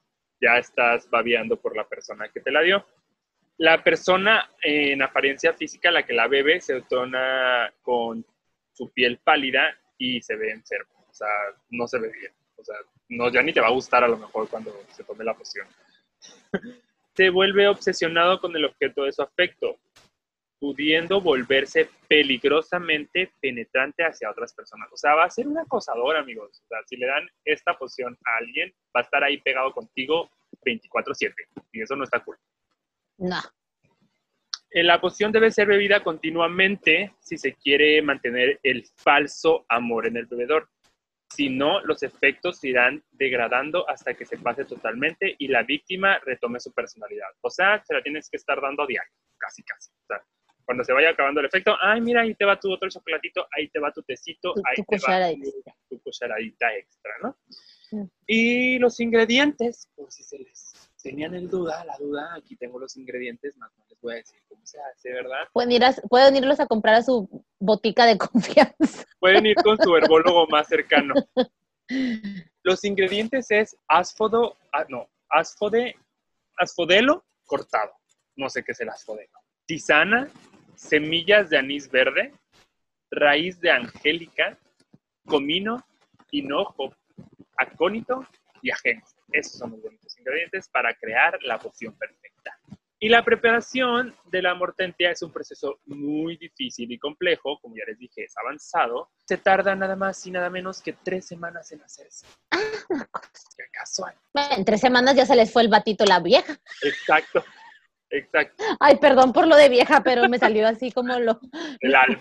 Ya 0.41 0.57
estás 0.57 1.09
babeando 1.09 1.57
por 1.57 1.75
la 1.77 1.87
persona 1.87 2.27
que 2.29 2.41
te 2.41 2.51
la 2.51 2.61
dio. 2.61 2.85
La 3.57 3.83
persona 3.83 4.49
en 4.63 5.01
apariencia 5.03 5.53
física, 5.53 5.91
la 5.91 6.03
que 6.03 6.13
la 6.13 6.27
bebe, 6.27 6.59
se 6.59 6.81
torna 6.81 7.71
con 7.83 8.25
su 8.73 8.91
piel 8.91 9.19
pálida 9.19 9.77
y 10.01 10.19
se 10.19 10.35
ve 10.35 10.49
enfermo. 10.49 11.05
O 11.07 11.13
sea, 11.13 11.27
no 11.69 11.87
se 11.87 11.99
ve 11.99 12.11
bien. 12.11 12.33
O 12.55 12.63
sea, 12.63 12.75
no, 13.09 13.29
ya 13.29 13.43
ni 13.43 13.53
te 13.53 13.61
va 13.61 13.67
a 13.67 13.71
gustar 13.71 14.03
a 14.03 14.07
lo 14.07 14.17
mejor 14.17 14.49
cuando 14.49 14.73
se 14.91 15.03
tome 15.03 15.23
la 15.23 15.35
poción. 15.35 15.67
se 17.15 17.29
vuelve 17.29 17.67
obsesionado 17.67 18.41
con 18.41 18.55
el 18.55 18.65
objeto 18.65 19.03
de 19.03 19.11
su 19.11 19.21
afecto, 19.21 19.77
pudiendo 20.59 21.21
volverse 21.21 21.87
peligrosamente 22.07 23.31
penetrante 23.39 24.03
hacia 24.03 24.31
otras 24.31 24.53
personas. 24.53 24.89
O 24.91 24.97
sea, 24.97 25.13
va 25.13 25.25
a 25.25 25.29
ser 25.29 25.47
un 25.47 25.59
acosador, 25.59 26.15
amigos. 26.15 26.61
O 26.63 26.67
sea, 26.67 26.79
si 26.87 26.97
le 26.97 27.05
dan 27.05 27.29
esta 27.45 27.77
poción 27.77 28.17
a 28.25 28.37
alguien, 28.37 28.73
va 28.95 29.01
a 29.01 29.03
estar 29.03 29.23
ahí 29.23 29.37
pegado 29.37 29.71
contigo 29.71 30.31
24/7. 30.65 31.33
Y 31.73 31.81
eso 31.83 31.95
no 31.95 32.05
está 32.05 32.23
cool. 32.23 32.37
No. 33.19 33.39
La 34.73 35.01
poción 35.01 35.33
debe 35.33 35.51
ser 35.51 35.67
bebida 35.67 36.01
continuamente 36.01 37.13
si 37.19 37.37
se 37.37 37.53
quiere 37.55 38.01
mantener 38.01 38.57
el 38.63 38.85
falso 38.95 39.65
amor 39.67 40.07
en 40.07 40.15
el 40.15 40.27
bebedor. 40.27 40.69
Si 41.29 41.49
no, 41.49 41.81
los 41.81 42.03
efectos 42.03 42.63
irán 42.63 43.03
degradando 43.11 43.89
hasta 43.89 44.13
que 44.13 44.25
se 44.25 44.37
pase 44.37 44.63
totalmente 44.63 45.35
y 45.37 45.49
la 45.49 45.63
víctima 45.63 46.19
retome 46.19 46.61
su 46.61 46.71
personalidad. 46.71 47.27
O 47.41 47.49
sea, 47.49 47.83
se 47.83 47.93
la 47.93 48.01
tienes 48.01 48.29
que 48.29 48.37
estar 48.37 48.61
dando 48.61 48.83
a 48.83 48.87
diario, 48.87 49.11
casi, 49.37 49.61
casi. 49.63 49.91
O 49.91 50.05
sea, 50.07 50.23
cuando 50.63 50.85
se 50.85 50.93
vaya 50.93 51.09
acabando 51.09 51.41
el 51.41 51.47
efecto, 51.47 51.75
ay, 51.81 51.99
mira, 51.99 52.21
ahí 52.21 52.33
te 52.35 52.45
va 52.45 52.57
tu 52.57 52.71
otro 52.71 52.89
chocolatito, 52.89 53.45
ahí 53.57 53.67
te 53.67 53.79
va 53.79 53.91
tu 53.91 54.03
tecito, 54.03 54.53
ahí 54.63 54.83
te 54.87 54.97
va 54.97 55.33
tu, 55.33 55.97
tu, 55.97 56.01
cucharadita 56.01 56.73
extra, 56.75 57.11
¿no? 57.23 57.37
Mm. 57.91 58.05
Y 58.25 58.79
los 58.79 59.01
ingredientes, 59.01 59.89
por 59.95 60.11
si 60.11 60.23
se 60.23 60.39
les 60.39 60.80
tenían 61.01 61.33
el 61.35 61.49
duda, 61.49 61.83
la 61.85 61.97
duda, 61.97 62.33
aquí 62.35 62.55
tengo 62.55 62.79
los 62.79 62.95
ingredientes, 62.97 63.57
más 63.57 63.71
no 63.77 63.85
les 63.89 63.99
voy 64.01 64.13
a 64.13 64.17
decir 64.17 64.39
cómo 64.47 64.65
se 64.65 64.79
hace, 64.79 65.11
¿verdad? 65.11 65.47
Pueden, 65.51 65.71
ir 65.71 65.83
pueden 66.09 66.35
irlos 66.35 66.59
a 66.59 66.67
comprar 66.67 66.95
a 66.95 67.03
su 67.03 67.45
botica 67.59 68.05
de 68.05 68.17
confianza. 68.17 69.05
Pueden 69.19 69.45
ir 69.45 69.55
con 69.55 69.77
su 69.77 69.95
herbólogo 69.95 70.47
más 70.47 70.67
cercano. 70.67 71.13
Los 72.63 72.83
ingredientes 72.83 73.49
es 73.49 73.75
asfodo, 73.87 74.57
ah, 74.71 74.85
no, 74.87 75.09
asfode, 75.29 75.95
asfodelo 76.57 77.25
cortado. 77.45 77.91
No 78.35 78.49
sé 78.49 78.63
qué 78.63 78.71
es 78.71 78.79
el 78.79 78.89
asfodelo. 78.89 79.39
Tisana, 79.65 80.29
semillas 80.75 81.49
de 81.49 81.57
anís 81.57 81.89
verde, 81.89 82.33
raíz 83.09 83.59
de 83.59 83.71
angélica, 83.71 84.57
comino, 85.25 85.83
hinojo, 86.31 86.95
acónito 87.57 88.25
y 88.61 88.71
ajenjo. 88.71 89.09
Esos 89.31 89.53
son 89.53 89.71
los 89.71 89.81
bonitos 89.81 90.10
ingredientes 90.21 90.69
para 90.69 90.93
crear 90.95 91.37
la 91.43 91.59
poción 91.59 91.97
perfecta. 91.97 92.57
Y 93.03 93.09
la 93.09 93.25
preparación 93.25 94.15
de 94.25 94.43
la 94.43 94.53
mortentia 94.53 95.09
es 95.09 95.23
un 95.23 95.31
proceso 95.31 95.79
muy 95.87 96.37
difícil 96.37 96.91
y 96.91 96.99
complejo, 96.99 97.57
como 97.59 97.75
ya 97.75 97.83
les 97.87 97.97
dije, 97.97 98.25
es 98.25 98.37
avanzado. 98.37 99.09
Se 99.25 99.37
tarda 99.37 99.75
nada 99.75 99.95
más 99.95 100.23
y 100.27 100.31
nada 100.31 100.51
menos 100.51 100.83
que 100.83 100.93
tres 100.93 101.25
semanas 101.25 101.71
en 101.71 101.81
hacerse. 101.81 102.27
Ah, 102.51 102.59
Qué 103.57 103.63
casual. 103.73 104.13
en 104.55 104.63
tres 104.63 104.81
semanas 104.81 105.15
ya 105.15 105.25
se 105.25 105.35
les 105.35 105.51
fue 105.51 105.63
el 105.63 105.69
batito 105.69 106.05
la 106.05 106.19
vieja. 106.19 106.55
Exacto, 106.83 107.43
exacto. 108.11 108.63
Ay, 108.79 108.97
perdón 108.97 109.33
por 109.33 109.47
lo 109.47 109.55
de 109.55 109.69
vieja, 109.69 110.01
pero 110.03 110.29
me 110.29 110.37
salió 110.37 110.67
así 110.67 110.91
como 110.91 111.17
lo... 111.17 111.39
El 111.79 111.95
alma. 111.95 112.19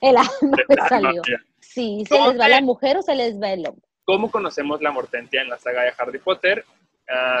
El 0.00 0.16
alma 0.16 0.56
me 0.68 0.88
salió. 0.88 1.22
Sí, 1.58 2.04
¿se 2.08 2.20
les 2.20 2.38
va 2.38 2.46
la 2.46 2.60
mujer 2.60 2.98
o 2.98 3.02
se 3.02 3.16
les 3.16 3.40
va 3.42 3.50
el 3.50 3.66
hombre? 3.66 3.84
¿Cómo 4.04 4.30
conocemos 4.30 4.80
la 4.80 4.92
mortentia 4.92 5.42
en 5.42 5.48
la 5.48 5.58
saga 5.58 5.82
de 5.82 5.92
Harry 5.98 6.18
Potter? 6.20 6.64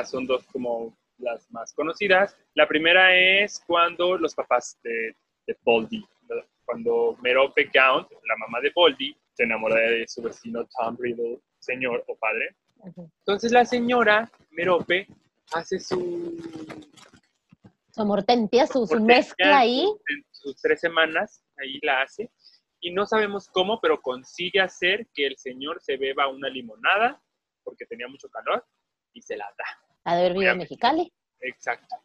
Son 0.04 0.26
dos 0.26 0.44
como 0.46 0.96
las 1.18 1.50
más 1.50 1.72
conocidas. 1.72 2.36
La 2.54 2.66
primera 2.68 3.16
es 3.16 3.62
cuando 3.66 4.16
los 4.18 4.34
papás 4.34 4.78
de, 4.82 5.16
de 5.46 5.56
Boldy, 5.62 6.04
cuando 6.64 7.16
Merope 7.22 7.70
Count, 7.70 8.10
la 8.10 8.36
mamá 8.38 8.60
de 8.60 8.72
Boldy, 8.74 9.16
se 9.32 9.44
enamora 9.44 9.76
de 9.76 10.06
su 10.08 10.22
vecino 10.22 10.66
Tom 10.78 10.96
Riddle, 10.98 11.40
señor 11.58 12.04
o 12.06 12.16
padre. 12.16 12.56
Entonces 13.20 13.52
la 13.52 13.64
señora 13.64 14.30
Merope 14.50 15.06
hace 15.52 15.78
su... 15.78 16.36
Su 17.90 18.04
mortentia, 18.04 18.66
su, 18.66 18.86
su 18.86 19.00
mezcla 19.00 19.58
ahí. 19.58 19.82
En 19.82 20.24
sus 20.32 20.56
tres 20.60 20.80
semanas, 20.80 21.44
ahí 21.58 21.78
la 21.82 22.02
hace 22.02 22.30
y 22.84 22.90
no 22.90 23.06
sabemos 23.06 23.48
cómo, 23.48 23.80
pero 23.80 24.02
consigue 24.02 24.60
hacer 24.60 25.06
que 25.14 25.26
el 25.26 25.38
señor 25.38 25.80
se 25.80 25.96
beba 25.96 26.28
una 26.28 26.50
limonada 26.50 27.18
porque 27.62 27.86
tenía 27.86 28.06
mucho 28.08 28.28
calor 28.28 28.62
y 29.14 29.22
se 29.22 29.36
la 29.36 29.46
da. 29.56 29.64
A 30.04 30.16
de 30.16 30.26
haber 30.26 30.36
en 30.36 30.58
Mexicali. 30.58 31.10
Exacto. 31.40 31.96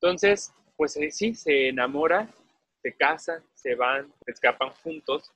Entonces, 0.00 0.52
pues 0.76 0.96
eh, 0.96 1.10
sí, 1.10 1.34
se 1.34 1.68
enamora, 1.68 2.28
se 2.82 2.96
casan, 2.96 3.44
se 3.54 3.74
van, 3.74 4.12
se 4.24 4.32
escapan 4.32 4.70
juntos 4.82 5.32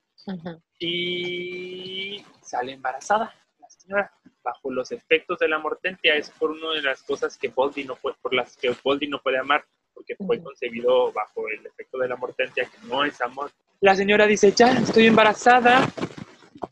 y 0.78 2.22
sale 2.42 2.72
embarazada 2.72 3.35
la 3.59 3.70
señora 3.70 4.12
bajo 4.42 4.70
los 4.70 4.92
efectos 4.92 5.38
de 5.38 5.48
la 5.48 5.59
mortentia. 5.59 6.14
Es 6.14 6.30
por 6.30 6.50
una 6.50 6.72
de 6.72 6.83
las 6.83 7.02
cosas 7.02 7.38
que 7.38 7.48
Boldy 7.48 7.85
no 7.85 7.96
puede, 7.96 8.16
por 8.20 8.35
las 8.35 8.56
que 8.56 8.74
Boldy 8.83 9.09
no 9.09 9.20
puede 9.20 9.38
amar 9.38 9.64
porque 10.00 10.16
fue 10.16 10.42
concebido 10.42 11.12
bajo 11.12 11.46
el 11.48 11.66
efecto 11.66 11.98
de 11.98 12.09
la 12.09 12.16
mortentia, 12.16 12.64
que 12.64 12.87
no 12.87 13.04
es 13.04 13.20
amor. 13.20 13.50
La 13.80 13.94
señora 13.94 14.26
dice, 14.26 14.52
ya 14.52 14.72
estoy 14.72 15.06
embarazada, 15.06 15.87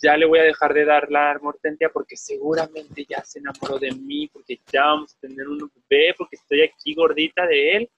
ya 0.01 0.17
le 0.17 0.27
voy 0.27 0.39
a 0.39 0.45
dejar 0.45 0.75
de 0.75 0.85
dar 0.85 1.11
la 1.11 1.39
mortentia 1.41 1.89
porque 1.91 2.17
seguramente 2.17 3.05
ya 3.09 3.23
se 3.25 3.39
enamoró 3.39 3.79
de 3.79 3.91
mí, 3.93 4.29
porque 4.29 4.61
ya 4.73 4.85
vamos 4.85 5.15
a 5.15 5.21
tener 5.21 5.49
un 5.49 5.71
bebé, 5.89 6.15
porque 6.17 6.37
estoy 6.37 6.63
aquí 6.63 6.95
gordita 6.95 7.47
de 7.47 7.77
él. 7.77 7.91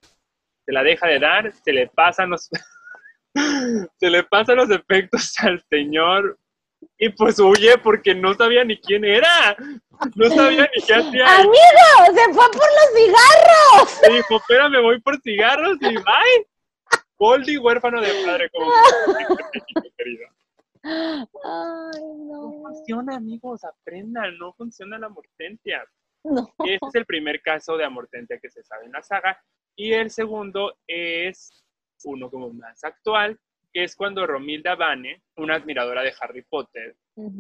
Se 0.65 0.73
la 0.73 0.83
deja 0.83 1.07
de 1.07 1.19
dar, 1.19 1.53
se 1.53 1.73
le 1.73 1.89
pasan 1.89 2.31
los, 2.31 2.49
se 3.99 4.11
le 4.11 4.23
pasan 4.25 4.57
los 4.57 4.71
efectos 4.71 5.35
al 5.41 5.63
señor 5.69 6.39
y 6.99 7.09
pues 7.11 7.39
huye 7.39 7.79
porque 7.79 8.15
no 8.15 8.35
sabía 8.35 8.65
ni 8.65 8.79
quién 8.79 9.05
era. 9.05 9.57
No 10.15 10.31
sabía 10.31 10.69
ni 10.75 10.83
qué 10.83 10.95
hacía. 10.95 11.37
¡Amigo! 11.37 12.15
¡Se 12.15 12.33
fue 12.33 12.51
por 12.51 12.69
los 12.69 12.91
cigarros! 12.95 14.01
dijo, 14.17 14.37
espérame, 14.37 14.83
voy 14.83 15.01
por 15.01 15.21
cigarros 15.21 15.77
y 15.81 15.95
bye. 15.95 16.47
Poldi, 17.17 17.59
huérfano 17.59 18.01
de 18.01 18.09
padre, 18.25 18.49
como 18.51 18.71
querido. 19.99 20.27
Ay, 20.83 22.03
no. 22.03 22.51
no 22.51 22.63
funciona, 22.63 23.17
amigos, 23.17 23.65
aprendan, 23.65 24.37
no 24.39 24.53
funciona 24.55 24.99
la 24.99 25.07
amortentia. 25.07 25.85
No. 26.25 26.53
Este 26.65 26.87
es 26.87 26.95
el 26.95 27.07
primer 27.07 27.41
caso 27.43 27.77
de 27.77 27.85
amortentia 27.85 28.39
que 28.39 28.51
se 28.51 28.63
sabe 28.63 28.87
en 28.87 28.93
la 28.93 29.03
saga. 29.03 29.39
Y 29.77 29.93
el 29.93 30.11
segundo 30.11 30.77
es 30.87 31.65
uno 32.05 32.31
como 32.31 32.53
más 32.53 32.83
actual, 32.85 33.39
que 33.73 33.85
es 33.85 33.95
cuando 33.95 34.27
Romilda 34.27 34.75
Vane, 34.75 35.23
una 35.37 35.55
admiradora 35.55 36.03
de 36.03 36.13
Harry 36.21 36.43
Potter, 36.43 36.97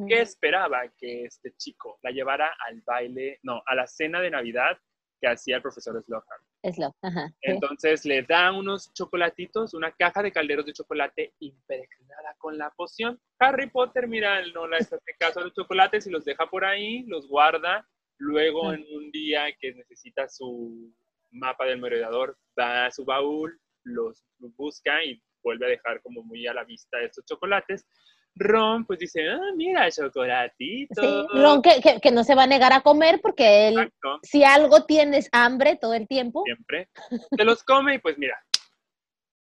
que 0.07 0.21
esperaba 0.21 0.83
que 0.97 1.25
este 1.25 1.55
chico 1.57 1.99
la 2.03 2.11
llevara 2.11 2.55
al 2.69 2.83
baile, 2.83 3.39
no, 3.43 3.63
a 3.67 3.75
la 3.75 3.87
cena 3.87 4.21
de 4.21 4.31
Navidad 4.31 4.79
que 5.21 5.29
hacía 5.29 5.57
el 5.57 5.63
profesor 5.63 6.03
Slocum. 6.03 6.37
Slow, 6.63 6.93
ajá. 7.03 7.29
sí. 7.29 7.35
Entonces 7.43 8.05
le 8.05 8.23
da 8.23 8.53
unos 8.53 8.93
chocolatitos, 8.93 9.75
una 9.75 9.93
caja 9.93 10.23
de 10.23 10.33
calderos 10.33 10.67
de 10.67 10.73
chocolate 10.73 11.35
impregnada 11.41 12.35
con 12.39 12.59
la 12.59 12.71
poción. 12.71 13.21
Harry 13.39 13.69
Potter, 13.71 14.09
mira, 14.09 14.45
no 14.55 14.67
le 14.67 14.79
hace 14.79 14.99
caso 15.19 15.41
a 15.41 15.45
los 15.45 15.55
chocolates 15.55 16.07
y 16.07 16.11
los 16.11 16.25
deja 16.25 16.49
por 16.49 16.65
ahí, 16.65 17.05
los 17.05 17.29
guarda. 17.29 17.87
Luego, 18.19 18.73
en 18.73 18.85
un 18.95 19.11
día 19.11 19.47
que 19.59 19.73
necesita 19.75 20.29
su 20.29 20.93
mapa 21.31 21.65
del 21.65 21.81
merodeador, 21.81 22.37
va 22.59 22.87
a 22.87 22.91
su 22.91 23.05
baúl, 23.05 23.59
los 23.85 24.25
busca 24.57 25.03
y 25.05 25.23
vuelve 25.43 25.67
a 25.67 25.71
dejar 25.71 26.03
como 26.03 26.23
muy 26.23 26.47
a 26.47 26.55
la 26.55 26.65
vista 26.65 27.01
estos 27.01 27.25
chocolates. 27.25 27.87
Ron, 28.37 28.85
pues 28.87 28.99
dice, 28.99 29.29
ah, 29.29 29.39
mira, 29.57 29.91
chocolatito. 29.91 31.01
Sí, 31.03 31.27
Ron 31.35 31.61
que, 31.63 31.81
que- 31.83 32.01
que 32.01 32.11
no 32.11 32.25
se 32.25 32.35
va 32.35 32.45
a 32.45 32.47
negar 32.47 32.73
a 32.73 32.81
comer 32.81 33.21
porque 33.21 33.69
él, 33.69 33.75
Exacto. 33.79 34.19
si 34.23 34.45
algo 34.45 34.85
tienes 34.87 35.29
hambre 35.33 35.77
todo 35.77 35.95
el 35.95 36.07
tiempo, 36.09 36.43
siempre. 36.45 36.89
Se 37.37 37.45
los 37.45 37.63
come 37.65 37.97
y 37.97 37.99
pues 37.99 38.17
mira, 38.19 38.43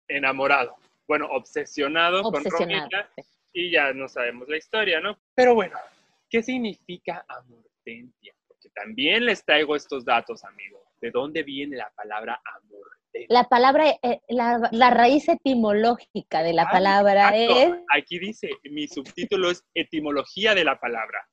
enamorado. 0.07 0.75
Bueno, 1.07 1.27
obsesionado, 1.31 2.21
obsesionado. 2.21 2.57
con 2.57 2.69
Romita 2.69 3.09
y 3.53 3.71
ya 3.71 3.93
no 3.93 4.07
sabemos 4.07 4.47
la 4.49 4.57
historia, 4.57 4.99
¿no? 4.99 5.17
Pero 5.35 5.55
bueno, 5.55 5.77
¿qué 6.29 6.41
significa 6.43 7.25
amortentia? 7.27 8.33
Porque 8.47 8.69
también 8.69 9.25
les 9.25 9.43
traigo 9.45 9.75
estos 9.75 10.03
datos, 10.03 10.43
amigo. 10.43 10.83
¿De 11.01 11.11
dónde 11.11 11.43
viene 11.43 11.77
la 11.77 11.89
palabra 11.95 12.41
amortentia? 12.43 12.74
La 13.29 13.45
palabra, 13.45 13.89
eh, 14.01 14.21
la, 14.29 14.69
la 14.71 14.89
raíz 14.89 15.27
etimológica 15.29 16.43
de 16.43 16.53
la 16.53 16.63
Ah, 16.63 16.69
palabra 16.71 17.35
exacto. 17.37 17.73
es... 17.75 17.83
Aquí 17.97 18.19
dice, 18.19 18.49
mi 18.63 18.87
subtítulo 18.87 19.51
es 19.51 19.63
etimología 19.73 20.53
de 20.53 20.63
la 20.65 20.79
palabra. 20.79 21.27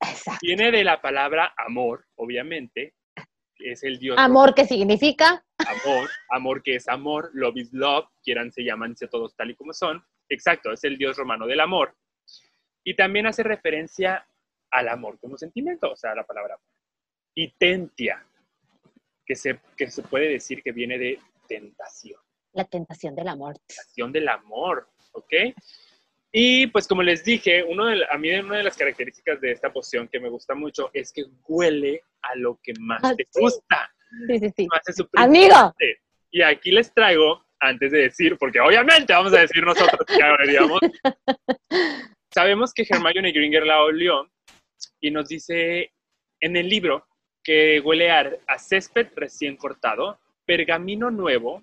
Exacto. 0.00 0.40
Viene 0.42 0.70
de 0.70 0.82
la 0.84 1.00
palabra 1.02 1.52
amor, 1.58 2.06
obviamente, 2.16 2.94
que 3.54 3.72
es 3.72 3.82
el 3.82 3.98
dios 3.98 4.16
Amor, 4.18 4.54
¿qué 4.54 4.64
significa? 4.64 5.44
amor, 5.58 6.08
amor 6.30 6.62
que 6.62 6.76
es 6.76 6.88
amor, 6.88 7.30
love 7.34 7.56
is 7.58 7.72
love, 7.72 8.06
quieran 8.22 8.50
se 8.50 8.64
llamanse 8.64 9.06
todos 9.08 9.36
tal 9.36 9.50
y 9.50 9.54
como 9.54 9.74
son. 9.74 10.02
Exacto, 10.30 10.72
es 10.72 10.82
el 10.84 10.96
dios 10.96 11.16
romano 11.18 11.46
del 11.46 11.60
amor. 11.60 11.94
Y 12.82 12.94
también 12.94 13.26
hace 13.26 13.42
referencia 13.42 14.26
al 14.70 14.88
amor 14.88 15.18
como 15.20 15.36
sentimiento, 15.36 15.90
o 15.92 15.96
sea, 15.96 16.14
la 16.14 16.24
palabra 16.24 16.54
amor. 16.54 16.66
Y 17.34 17.52
tentia, 17.58 18.24
que 19.30 19.36
se, 19.36 19.60
que 19.76 19.88
se 19.88 20.02
puede 20.02 20.28
decir 20.28 20.60
que 20.60 20.72
viene 20.72 20.98
de 20.98 21.20
tentación, 21.46 22.20
La 22.52 22.64
tentación 22.64 23.14
del 23.14 23.28
amor. 23.28 23.54
tentación 23.64 24.10
del 24.10 24.28
amor, 24.28 24.88
¿ok? 25.12 25.32
Y 26.32 26.66
pues 26.66 26.88
como 26.88 27.04
les 27.04 27.22
dije, 27.22 27.62
uno 27.62 27.86
de, 27.86 27.94
la- 27.98 28.08
a 28.10 28.18
mí 28.18 28.28
una 28.32 28.56
de 28.56 28.64
las 28.64 28.76
características 28.76 29.40
de 29.40 29.52
esta 29.52 29.72
poción 29.72 30.08
que 30.08 30.18
me 30.18 30.28
gusta 30.28 30.56
mucho 30.56 30.90
es 30.92 31.12
que 31.12 31.26
huele 31.46 32.02
a 32.22 32.34
lo 32.34 32.58
que 32.60 32.72
más 32.80 32.98
Ah, 33.04 33.14
te 33.16 33.22
sí. 33.30 33.40
gusta. 33.40 33.92
Sí, 34.26 34.38
sí, 34.40 34.50
sí. 34.56 34.66
Hace 34.72 35.04
Amigo. 35.14 35.74
Y 36.32 36.42
aquí 36.42 36.72
les 36.72 36.92
traigo, 36.92 37.46
antes 37.60 37.92
de 37.92 37.98
decir, 37.98 38.36
porque 38.36 38.58
obviamente 38.58 39.12
vamos 39.12 39.32
a 39.32 39.42
decir 39.42 39.62
nosotros 39.62 40.00
que 40.08 40.20
oleríamos, 40.24 40.80
sabemos 42.34 42.72
que 42.74 42.84
Hermione 42.88 43.30
Gringer 43.30 43.64
la 43.64 43.80
olió 43.84 44.28
y 45.00 45.12
nos 45.12 45.28
dice 45.28 45.92
en 46.40 46.56
el 46.56 46.68
libro 46.68 47.06
que 47.42 47.80
huele 47.80 48.10
a, 48.10 48.30
a 48.48 48.58
césped 48.58 49.08
recién 49.16 49.56
cortado, 49.56 50.18
pergamino 50.44 51.10
nuevo 51.10 51.62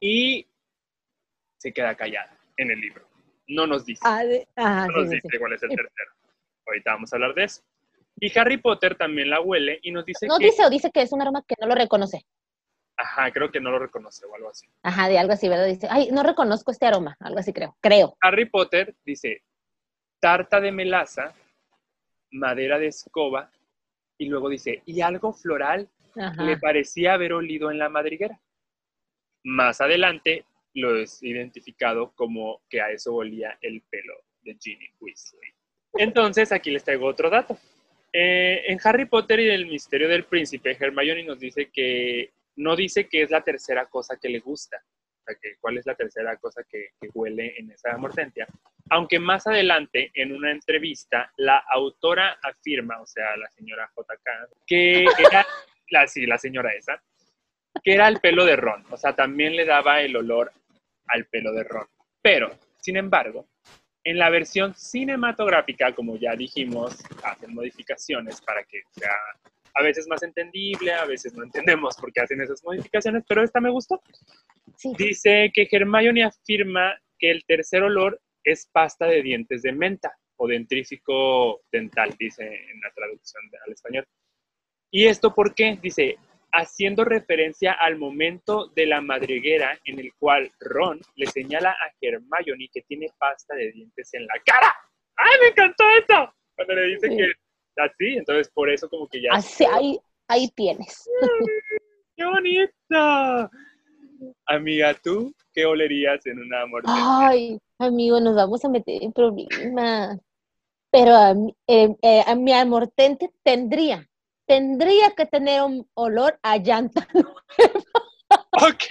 y 0.00 0.46
se 1.58 1.72
queda 1.72 1.94
callada 1.94 2.36
en 2.56 2.70
el 2.70 2.80
libro. 2.80 3.06
No 3.48 3.66
nos 3.66 3.84
dice. 3.84 4.02
ah, 4.04 4.24
de- 4.24 4.46
ajá, 4.56 4.86
no 4.86 4.92
sí, 4.94 5.00
nos 5.00 5.08
sí, 5.10 5.14
dice 5.16 5.28
sí. 5.30 5.38
cuál 5.38 5.52
es 5.54 5.62
el 5.62 5.68
tercero. 5.70 6.10
Ahorita 6.66 6.92
vamos 6.92 7.12
a 7.12 7.16
hablar 7.16 7.34
de 7.34 7.44
eso. 7.44 7.62
Y 8.20 8.38
Harry 8.38 8.58
Potter 8.58 8.96
también 8.96 9.30
la 9.30 9.40
huele 9.40 9.78
y 9.82 9.90
nos 9.92 10.04
dice 10.04 10.26
No 10.26 10.38
que... 10.38 10.44
dice 10.46 10.64
o 10.64 10.70
dice 10.70 10.90
que 10.90 11.02
es 11.02 11.12
un 11.12 11.22
aroma 11.22 11.42
que 11.46 11.54
no 11.60 11.66
lo 11.66 11.74
reconoce. 11.74 12.24
Ajá, 12.96 13.30
creo 13.32 13.50
que 13.50 13.60
no 13.60 13.70
lo 13.70 13.78
reconoce 13.78 14.26
o 14.26 14.34
algo 14.34 14.50
así. 14.50 14.66
Ajá, 14.82 15.08
de 15.08 15.18
algo 15.18 15.32
así, 15.32 15.48
¿verdad? 15.48 15.66
Dice, 15.66 15.86
ay, 15.90 16.10
no 16.12 16.22
reconozco 16.22 16.70
este 16.70 16.84
aroma, 16.86 17.16
algo 17.20 17.38
así 17.38 17.52
creo, 17.52 17.74
creo. 17.80 18.14
Harry 18.20 18.44
Potter 18.44 18.94
dice 19.06 19.42
tarta 20.20 20.60
de 20.60 20.70
melaza, 20.70 21.32
madera 22.30 22.78
de 22.78 22.88
escoba, 22.88 23.50
y 24.20 24.26
luego 24.26 24.50
dice, 24.50 24.82
y 24.84 25.00
algo 25.00 25.32
floral 25.32 25.88
Ajá. 26.14 26.44
le 26.44 26.58
parecía 26.58 27.14
haber 27.14 27.32
olido 27.32 27.70
en 27.70 27.78
la 27.78 27.88
madriguera. 27.88 28.38
Más 29.44 29.80
adelante 29.80 30.44
lo 30.74 30.94
es 30.94 31.22
identificado 31.22 32.12
como 32.14 32.60
que 32.68 32.82
a 32.82 32.90
eso 32.90 33.14
olía 33.14 33.56
el 33.62 33.80
pelo 33.90 34.12
de 34.42 34.58
Ginny 34.60 34.90
Weasley. 35.00 35.50
Entonces, 35.94 36.52
aquí 36.52 36.70
les 36.70 36.84
traigo 36.84 37.06
otro 37.06 37.30
dato. 37.30 37.58
Eh, 38.12 38.64
en 38.66 38.78
Harry 38.84 39.06
Potter 39.06 39.40
y 39.40 39.48
el 39.48 39.66
misterio 39.66 40.06
del 40.06 40.24
príncipe, 40.24 40.76
Hermione 40.78 41.24
nos 41.24 41.40
dice 41.40 41.70
que 41.72 42.34
no 42.56 42.76
dice 42.76 43.08
que 43.08 43.22
es 43.22 43.30
la 43.30 43.40
tercera 43.40 43.86
cosa 43.86 44.18
que 44.20 44.28
le 44.28 44.40
gusta, 44.40 44.84
sea, 45.24 45.36
que 45.40 45.56
cuál 45.60 45.78
es 45.78 45.86
la 45.86 45.94
tercera 45.94 46.36
cosa 46.36 46.62
que, 46.68 46.90
que 47.00 47.08
huele 47.14 47.54
en 47.58 47.70
esa 47.70 47.92
amortentia. 47.92 48.46
Aunque 48.90 49.18
más 49.18 49.46
adelante, 49.46 50.10
en 50.14 50.32
una 50.32 50.50
entrevista, 50.50 51.32
la 51.36 51.62
autora 51.70 52.38
afirma, 52.42 53.00
o 53.00 53.06
sea, 53.06 53.36
la 53.36 53.48
señora 53.50 53.90
JK, 53.96 54.64
que 54.66 55.04
era, 55.04 55.46
la, 55.90 56.06
sí, 56.06 56.26
la 56.26 56.38
señora 56.38 56.72
esa, 56.72 57.02
que 57.82 57.94
era 57.94 58.08
el 58.08 58.20
pelo 58.20 58.44
de 58.44 58.56
Ron, 58.56 58.84
o 58.90 58.96
sea, 58.96 59.14
también 59.14 59.54
le 59.54 59.64
daba 59.64 60.00
el 60.00 60.16
olor 60.16 60.52
al 61.06 61.26
pelo 61.26 61.52
de 61.52 61.64
Ron. 61.64 61.86
Pero, 62.20 62.50
sin 62.78 62.96
embargo, 62.96 63.46
en 64.04 64.18
la 64.18 64.30
versión 64.30 64.74
cinematográfica, 64.74 65.94
como 65.94 66.16
ya 66.16 66.34
dijimos, 66.34 66.96
hacen 67.22 67.54
modificaciones 67.54 68.40
para 68.40 68.64
que 68.64 68.82
sea 68.90 69.14
a 69.74 69.82
veces 69.82 70.06
más 70.08 70.22
entendible, 70.22 70.92
a 70.92 71.04
veces 71.04 71.34
no 71.34 71.44
entendemos 71.44 71.96
por 71.96 72.12
qué 72.12 72.20
hacen 72.20 72.40
esas 72.40 72.62
modificaciones, 72.64 73.24
pero 73.28 73.42
esta 73.42 73.60
me 73.60 73.70
gustó. 73.70 74.00
Sí. 74.76 74.92
Dice 74.98 75.50
que 75.54 75.68
Hermione 75.70 76.24
afirma 76.24 76.98
que 77.18 77.30
el 77.30 77.44
tercer 77.44 77.82
olor 77.82 78.20
es 78.44 78.66
pasta 78.72 79.06
de 79.06 79.22
dientes 79.22 79.62
de 79.62 79.72
menta 79.72 80.12
o 80.36 80.46
dentrífico 80.48 81.60
dental, 81.70 82.14
dice 82.18 82.44
en 82.44 82.80
la 82.80 82.90
traducción 82.94 83.42
al 83.66 83.72
español. 83.72 84.04
¿Y 84.90 85.06
esto 85.06 85.34
por 85.34 85.54
qué? 85.54 85.78
Dice, 85.80 86.16
haciendo 86.52 87.04
referencia 87.04 87.72
al 87.72 87.96
momento 87.96 88.68
de 88.74 88.86
la 88.86 89.00
madriguera 89.00 89.78
en 89.84 90.00
el 90.00 90.12
cual 90.14 90.50
Ron 90.60 91.00
le 91.16 91.26
señala 91.26 91.70
a 91.70 91.92
Hermione 92.00 92.68
que 92.72 92.82
tiene 92.82 93.08
pasta 93.18 93.54
de 93.54 93.70
dientes 93.72 94.12
en 94.14 94.26
la 94.26 94.34
cara. 94.44 94.74
¡Ay, 95.16 95.32
me 95.42 95.48
encantó 95.48 95.84
esto! 95.98 96.34
Cuando 96.56 96.74
le 96.74 96.86
dice 96.88 97.08
Sí. 97.08 97.16
que 97.16 97.32
así, 97.84 98.16
entonces 98.16 98.50
por 98.52 98.70
eso 98.70 98.88
como 98.88 99.08
que 99.08 99.22
ya... 99.22 99.30
Así, 99.32 99.64
ahí, 99.64 99.98
ahí 100.28 100.48
tienes. 100.48 101.08
¡Qué 102.16 102.24
bonito! 102.24 103.50
Amiga, 104.46 104.94
¿tú 105.02 105.34
qué 105.52 105.64
olerías 105.64 106.24
en 106.26 106.40
una 106.40 106.66
muerte? 106.66 106.90
Ay, 106.92 107.58
amigo, 107.78 108.20
nos 108.20 108.34
vamos 108.34 108.64
a 108.64 108.68
meter 108.68 109.02
en 109.02 109.12
problemas. 109.12 110.18
Pero 110.90 111.14
a, 111.14 111.30
eh, 111.66 111.96
eh, 112.02 112.22
a 112.26 112.34
mi 112.34 112.52
amortente 112.52 113.30
tendría, 113.42 114.08
tendría 114.46 115.12
que 115.16 115.26
tener 115.26 115.62
un 115.62 115.88
olor 115.94 116.38
a 116.42 116.56
llanta. 116.58 117.06
Ok. 118.52 118.84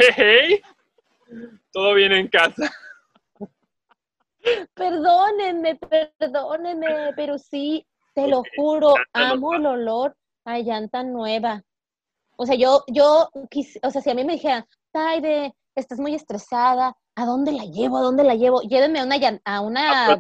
Todo 1.72 1.94
bien 1.94 2.12
en 2.12 2.28
casa. 2.28 2.72
Perdónenme, 4.74 5.78
perdónenme, 6.18 7.14
pero 7.16 7.38
sí, 7.38 7.86
te 8.14 8.28
lo 8.28 8.44
juro, 8.56 8.96
amo 9.14 9.54
el 9.54 9.66
olor 9.66 10.16
a 10.46 10.60
llanta 10.60 11.04
nueva. 11.04 11.64
O 12.38 12.46
sea, 12.46 12.56
yo, 12.56 12.84
yo, 12.88 13.30
quis- 13.50 13.80
o 13.84 13.92
sea, 13.92 14.02
si 14.02 14.10
a 14.10 14.14
mí 14.16 14.24
me 14.24 14.34
dijeran, 14.34 14.66
Taide, 14.92 15.54
estás 15.76 16.00
muy 16.00 16.16
estresada, 16.16 16.96
¿a 17.16 17.26
dónde 17.26 17.52
la 17.52 17.66
llevo? 17.66 17.98
¿A 17.98 18.02
dónde 18.02 18.24
la 18.24 18.36
llevo? 18.36 18.62
Llévenme 18.62 19.00
a 19.00 19.04
una, 19.04 19.42
a 19.46 19.62
una, 19.62 20.20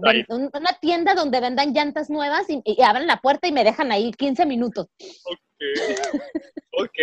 una 0.54 0.74
tienda 0.82 1.16
donde 1.16 1.40
vendan 1.40 1.74
llantas 1.74 2.10
nuevas 2.10 2.50
y, 2.50 2.62
y 2.66 2.82
abran 2.82 3.08
la 3.08 3.18
puerta 3.18 3.48
y 3.48 3.52
me 3.52 3.64
dejan 3.64 3.92
ahí 3.92 4.12
15 4.12 4.46
minutos. 4.46 4.88
Ok. 5.26 5.36
Ok. 6.72 6.98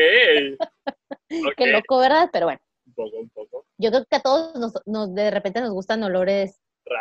Ok. 1.31 1.53
Qué 1.57 1.67
loco, 1.67 1.99
¿verdad? 1.99 2.31
Pero 2.33 2.47
bueno, 2.47 2.61
Un 2.87 2.95
poco, 2.95 3.17
un 3.19 3.29
poco. 3.31 3.67
yo 3.79 3.91
creo 3.91 4.05
que 4.07 4.17
a 4.17 4.21
todos 4.21 4.55
nos, 4.59 4.73
nos- 4.87 5.15
de 5.15 5.31
repente 5.31 5.61
nos 5.61 5.71
gustan 5.73 6.03
olores 6.05 6.61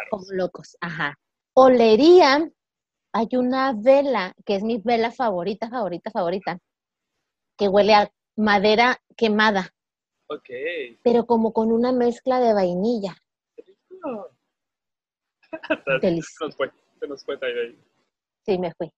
como 0.09 0.23
locos. 0.31 0.75
Ajá. 0.81 1.17
Olería, 1.53 2.49
hay 3.15 3.29
una 3.37 3.71
vela, 3.73 4.33
que 4.45 4.55
es 4.55 4.63
mi 4.63 4.77
vela 4.83 5.09
favorita, 5.09 5.69
favorita, 5.69 6.11
favorita, 6.11 6.59
que 7.57 7.69
huele 7.69 7.93
a 7.93 8.11
madera 8.35 8.97
quemada, 9.15 9.69
Ok. 10.27 10.49
pero 11.01 11.25
como 11.25 11.53
con 11.53 11.71
una 11.71 11.93
mezcla 11.93 12.41
de 12.41 12.53
vainilla. 12.53 13.15
Se 16.01 16.11
nos 16.41 16.55
fue, 16.57 16.69
se 16.99 17.07
nos 17.07 17.23
fue 17.23 17.37
Taide. 17.37 17.77
Sí, 18.45 18.57
me 18.59 18.73
fui. 18.73 18.91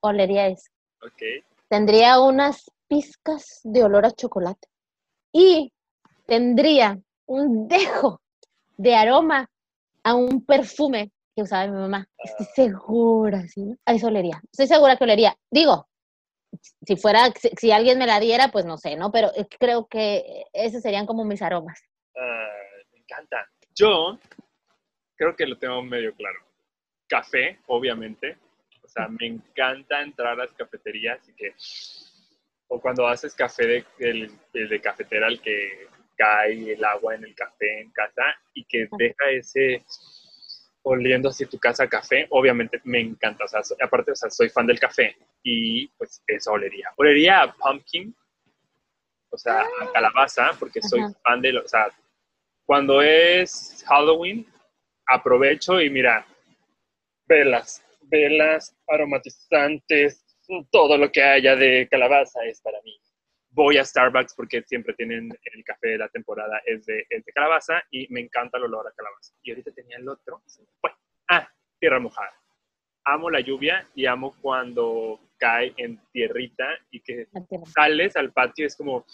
Olería 0.00 0.48
eso. 0.48 0.68
Ok. 1.00 1.22
Tendría 1.68 2.20
unas 2.20 2.68
pizcas 2.88 3.60
de 3.62 3.84
olor 3.84 4.06
a 4.06 4.10
chocolate. 4.10 4.66
Y 5.32 5.72
tendría 6.26 7.00
un 7.26 7.68
dejo 7.68 8.20
de 8.76 8.96
aroma 8.96 9.48
a 10.02 10.14
un 10.16 10.44
perfume 10.44 11.12
que 11.34 11.42
usaba 11.42 11.66
mi 11.66 11.76
mamá. 11.78 12.06
Estoy 12.18 12.46
segura, 12.54 13.42
¿sí? 13.48 13.74
A 13.86 13.94
eso 13.94 14.08
olería. 14.08 14.40
Estoy 14.50 14.66
segura 14.66 14.96
que 14.96 15.04
olería. 15.04 15.36
Digo, 15.50 15.88
si 16.86 16.96
fuera, 16.96 17.30
si, 17.38 17.48
si 17.58 17.72
alguien 17.72 17.98
me 17.98 18.06
la 18.06 18.20
diera, 18.20 18.48
pues 18.48 18.64
no 18.64 18.76
sé, 18.78 18.96
¿no? 18.96 19.10
Pero 19.10 19.30
eh, 19.36 19.46
creo 19.58 19.86
que 19.86 20.44
esos 20.52 20.82
serían 20.82 21.06
como 21.06 21.24
mis 21.24 21.42
aromas. 21.42 21.80
Ah, 22.16 22.48
me 22.92 22.98
encanta. 22.98 23.48
Yo 23.74 24.18
creo 25.16 25.34
que 25.34 25.46
lo 25.46 25.58
tengo 25.58 25.82
medio 25.82 26.14
claro. 26.14 26.38
Café, 27.08 27.58
obviamente. 27.66 28.36
O 28.84 28.88
sea, 28.88 29.08
me 29.08 29.26
encanta 29.26 30.02
entrar 30.02 30.32
a 30.34 30.44
las 30.44 30.52
cafeterías 30.52 31.26
y 31.28 31.32
que... 31.34 31.54
O 32.68 32.80
cuando 32.80 33.06
haces 33.06 33.34
café 33.34 33.66
de, 33.66 33.84
el- 33.98 34.30
el 34.54 34.68
de 34.68 34.80
cafetera 34.80 35.26
al 35.26 35.40
que 35.40 35.88
cae 36.16 36.72
el 36.72 36.84
agua 36.84 37.14
en 37.14 37.24
el 37.24 37.34
café 37.34 37.80
en 37.80 37.90
casa 37.90 38.22
y 38.54 38.64
que 38.64 38.88
deja 38.98 39.30
ese 39.30 39.84
oliendo 40.82 41.28
así 41.28 41.46
tu 41.46 41.58
casa 41.58 41.84
a 41.84 41.88
café, 41.88 42.26
obviamente 42.30 42.80
me 42.84 43.00
encanta. 43.00 43.44
O 43.44 43.48
sea, 43.48 43.62
so- 43.62 43.76
aparte, 43.80 44.12
o 44.12 44.16
sea, 44.16 44.30
soy 44.30 44.48
fan 44.48 44.66
del 44.66 44.80
café 44.80 45.16
y 45.42 45.88
pues 45.98 46.22
eso 46.26 46.52
olería. 46.52 46.90
Olería 46.96 47.42
a 47.42 47.52
pumpkin, 47.52 48.14
o 49.30 49.36
sea, 49.38 49.60
a 49.62 49.92
calabaza, 49.92 50.50
porque 50.58 50.82
soy 50.82 51.02
fan 51.22 51.40
de, 51.40 51.56
o 51.58 51.66
sea, 51.68 51.86
cuando 52.66 53.00
es 53.02 53.84
Halloween, 53.88 54.46
aprovecho 55.06 55.80
y 55.80 55.90
mira, 55.90 56.26
velas, 57.26 57.82
velas 58.02 58.74
aromatizantes, 58.88 60.24
todo 60.70 60.98
lo 60.98 61.10
que 61.10 61.22
haya 61.22 61.56
de 61.56 61.88
calabaza 61.90 62.44
es 62.44 62.60
para 62.60 62.80
mí. 62.82 62.98
Voy 63.54 63.76
a 63.76 63.84
Starbucks 63.84 64.34
porque 64.34 64.62
siempre 64.62 64.94
tienen 64.94 65.30
el 65.44 65.64
café 65.64 65.88
de 65.88 65.98
la 65.98 66.08
temporada, 66.08 66.60
es 66.64 66.86
de, 66.86 67.06
es 67.08 67.24
de 67.24 67.32
calabaza 67.32 67.82
y 67.90 68.10
me 68.12 68.20
encanta 68.20 68.58
el 68.58 68.64
olor 68.64 68.88
a 68.88 68.92
calabaza. 68.92 69.34
Y 69.42 69.50
ahorita 69.50 69.72
tenía 69.72 69.98
el 69.98 70.08
otro. 70.08 70.42
Ah, 71.28 71.48
tierra 71.78 72.00
mojada. 72.00 72.32
Amo 73.04 73.30
la 73.30 73.40
lluvia 73.40 73.86
y 73.94 74.06
amo 74.06 74.34
cuando 74.40 75.20
cae 75.38 75.74
en 75.76 76.00
tierrita 76.12 76.66
y 76.90 77.00
que 77.00 77.26
sales 77.74 78.16
al 78.16 78.32
patio 78.32 78.66
es 78.66 78.76
como 78.76 79.04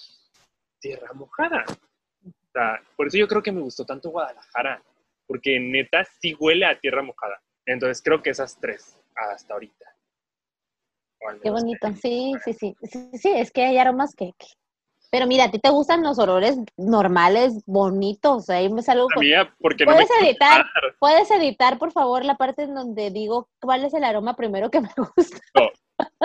tierra 0.78 1.12
mojada. 1.14 1.64
O 1.68 2.50
sea, 2.52 2.82
por 2.96 3.06
eso 3.06 3.18
yo 3.18 3.26
creo 3.26 3.42
que 3.42 3.52
me 3.52 3.60
gustó 3.60 3.84
tanto 3.84 4.10
Guadalajara, 4.10 4.82
porque 5.26 5.58
neta 5.58 6.04
sí 6.04 6.34
huele 6.38 6.66
a 6.66 6.78
tierra 6.78 7.02
mojada. 7.02 7.40
Entonces 7.66 8.02
creo 8.02 8.22
que 8.22 8.30
esas 8.30 8.58
tres 8.60 8.98
hasta 9.14 9.54
ahorita. 9.54 9.97
Qué 11.42 11.50
bonito, 11.50 11.88
sí, 12.00 12.32
sí, 12.44 12.52
sí, 12.52 12.76
sí, 12.82 13.10
sí, 13.18 13.30
es 13.34 13.50
que 13.50 13.64
hay 13.64 13.78
aromas 13.78 14.14
que, 14.14 14.32
que- 14.38 14.46
Pero 15.10 15.26
mira, 15.26 15.44
a 15.44 15.50
ti 15.50 15.58
te 15.58 15.70
gustan 15.70 16.02
los 16.02 16.18
olores 16.18 16.58
normales, 16.76 17.62
bonitos, 17.66 18.50
ahí 18.50 18.68
me 18.70 18.82
salgo 18.82 19.08
con... 19.14 19.24
mí, 19.24 19.30
porque 19.60 19.84
no 19.84 19.92
me 19.92 19.96
Puedes 19.96 20.10
quiero 20.10 20.26
editar, 20.26 20.66
puedes 20.98 21.30
editar, 21.30 21.78
por 21.78 21.92
favor, 21.92 22.24
la 22.24 22.36
parte 22.36 22.62
en 22.64 22.74
donde 22.74 23.10
digo 23.10 23.48
cuál 23.60 23.84
es 23.84 23.94
el 23.94 24.04
aroma 24.04 24.34
primero 24.36 24.70
que 24.70 24.80
me 24.80 24.88
gusta. 25.16 25.38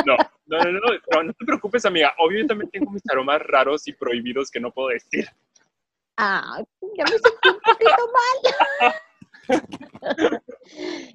No, 0.05 0.15
no, 0.45 0.61
no, 0.63 0.71
no, 0.71 0.79
no, 1.11 1.23
no 1.23 1.33
te 1.33 1.45
preocupes, 1.45 1.85
amiga. 1.85 2.13
Obvio, 2.19 2.41
yo 2.41 2.47
también 2.47 2.69
tengo 2.71 2.91
mis 2.91 3.03
aromas 3.09 3.41
raros 3.41 3.87
y 3.87 3.93
prohibidos 3.93 4.51
que 4.51 4.59
no 4.59 4.71
puedo 4.71 4.89
decir. 4.89 5.27
Ah, 6.17 6.61
ya 6.95 7.03
me 7.05 7.09
sentí 7.11 7.49
un 7.49 7.59
poquito 7.59 8.11
mal. 8.11 8.93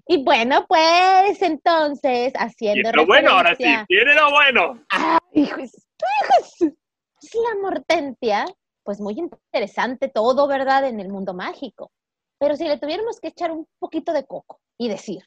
y 0.06 0.22
bueno, 0.24 0.66
pues 0.66 1.40
entonces, 1.42 2.32
haciendo 2.36 2.92
lo 2.92 3.06
bueno, 3.06 3.30
ahora 3.30 3.54
sí, 3.56 3.64
viene 3.88 4.14
lo 4.14 4.30
bueno. 4.30 4.84
¡Ay, 4.90 5.18
hijos! 5.32 5.70
hijos! 5.70 6.74
Es 7.20 7.34
la 7.34 7.60
mortentia, 7.60 8.44
pues 8.84 9.00
muy 9.00 9.14
interesante 9.18 10.08
todo, 10.08 10.46
¿verdad? 10.46 10.86
En 10.86 11.00
el 11.00 11.08
mundo 11.08 11.34
mágico. 11.34 11.90
Pero 12.38 12.56
si 12.56 12.64
le 12.64 12.78
tuviéramos 12.78 13.18
que 13.20 13.28
echar 13.28 13.50
un 13.50 13.66
poquito 13.78 14.12
de 14.12 14.24
coco 14.24 14.60
y 14.78 14.88
decir, 14.88 15.22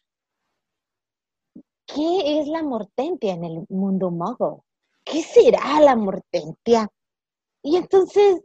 ¿qué 1.86 2.39
es 2.39 2.47
la 2.47 2.64
mortentia 2.64 3.34
en 3.34 3.43
el 3.43 3.66
mundo 3.70 4.12
mago? 4.12 4.64
¿Qué 5.04 5.22
será 5.22 5.82
la 5.82 5.95
mortentia? 5.95 6.88
Y 7.62 7.76
entonces, 7.76 8.41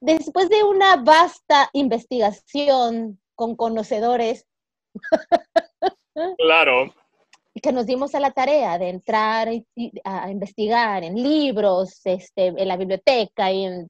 después 0.00 0.50
de 0.50 0.62
una 0.62 0.96
vasta 0.96 1.70
investigación 1.72 3.21
con 3.34 3.56
conocedores, 3.56 4.46
Claro, 6.38 6.92
y 7.54 7.60
que 7.60 7.72
nos 7.72 7.86
dimos 7.86 8.14
a 8.14 8.20
la 8.20 8.30
tarea 8.32 8.78
de 8.78 8.88
entrar 8.90 9.48
y- 9.52 9.64
a 10.04 10.30
investigar 10.30 11.02
en 11.04 11.14
libros, 11.22 12.00
este, 12.04 12.46
en 12.48 12.68
la 12.68 12.76
biblioteca 12.76 13.50
y 13.50 13.64
en- 13.64 13.88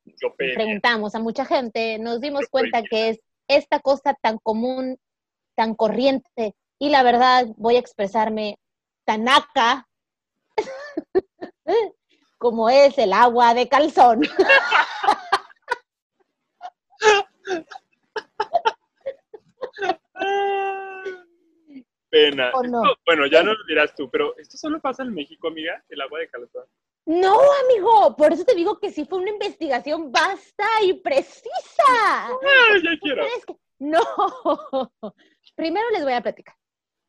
preguntamos 0.54 1.14
a 1.14 1.18
mucha 1.20 1.44
gente, 1.44 1.98
nos 1.98 2.20
dimos 2.20 2.46
cuenta 2.50 2.82
que 2.88 3.08
es 3.10 3.20
esta 3.48 3.80
cosa 3.80 4.14
tan 4.22 4.38
común, 4.38 4.98
tan 5.56 5.74
corriente. 5.74 6.54
Y 6.78 6.90
la 6.90 7.02
verdad 7.02 7.46
voy 7.56 7.76
a 7.76 7.80
expresarme 7.80 8.56
tan 9.04 9.24
naca 9.24 9.86
como 12.38 12.70
es 12.70 12.96
el 12.98 13.12
agua 13.12 13.54
de 13.54 13.68
calzón. 13.68 14.22
Pena. 22.12 22.50
¿O 22.52 22.62
no? 22.62 22.82
Esto- 22.84 22.96
bueno, 23.06 23.26
ya 23.26 23.42
no 23.42 23.54
lo 23.54 23.64
dirás 23.66 23.94
tú, 23.94 24.10
pero 24.10 24.36
esto 24.36 24.58
solo 24.58 24.80
pasa 24.82 25.02
en 25.02 25.14
México, 25.14 25.48
amiga, 25.48 25.82
el 25.88 25.98
agua 26.02 26.18
de 26.18 26.28
calzón. 26.28 26.66
No, 27.06 27.38
amigo, 27.64 28.14
por 28.16 28.32
eso 28.34 28.44
te 28.44 28.54
digo 28.54 28.78
que 28.78 28.90
sí 28.92 29.06
fue 29.06 29.18
una 29.18 29.30
investigación 29.30 30.12
vasta 30.12 30.66
y 30.84 30.92
precisa. 30.92 32.26
Ay, 32.28 32.82
ya 32.84 32.90
quiero. 33.00 33.22
¿Crees 33.24 33.46
que- 33.46 33.56
No. 33.78 34.00
Primero 35.56 35.88
les 35.90 36.04
voy 36.04 36.12
a 36.12 36.20
platicar. 36.20 36.54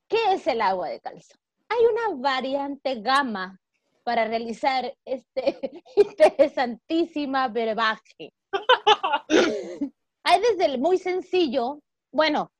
¿Qué 0.07 0.17
es 0.31 0.47
el 0.47 0.61
agua 0.61 0.87
de 0.87 1.01
calzón? 1.01 1.37
Hay 1.67 1.85
una 1.85 2.15
variante 2.21 2.95
gama 3.01 3.59
para 4.03 4.25
realizar 4.25 4.93
este 5.05 5.59
interesantísima 5.97 7.49
brebaje. 7.49 8.33
Hay 10.25 10.39
desde 10.41 10.65
el 10.65 10.79
muy 10.79 10.97
sencillo, 10.97 11.79
bueno, 12.11 12.51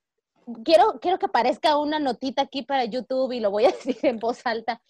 quiero, 0.63 0.99
quiero 1.01 1.19
que 1.19 1.25
aparezca 1.25 1.77
una 1.77 1.99
notita 1.99 2.43
aquí 2.43 2.63
para 2.63 2.85
YouTube 2.85 3.31
y 3.31 3.39
lo 3.39 3.51
voy 3.51 3.65
a 3.65 3.71
decir 3.85 3.97
en 4.03 4.19
voz 4.19 4.45
alta. 4.45 4.81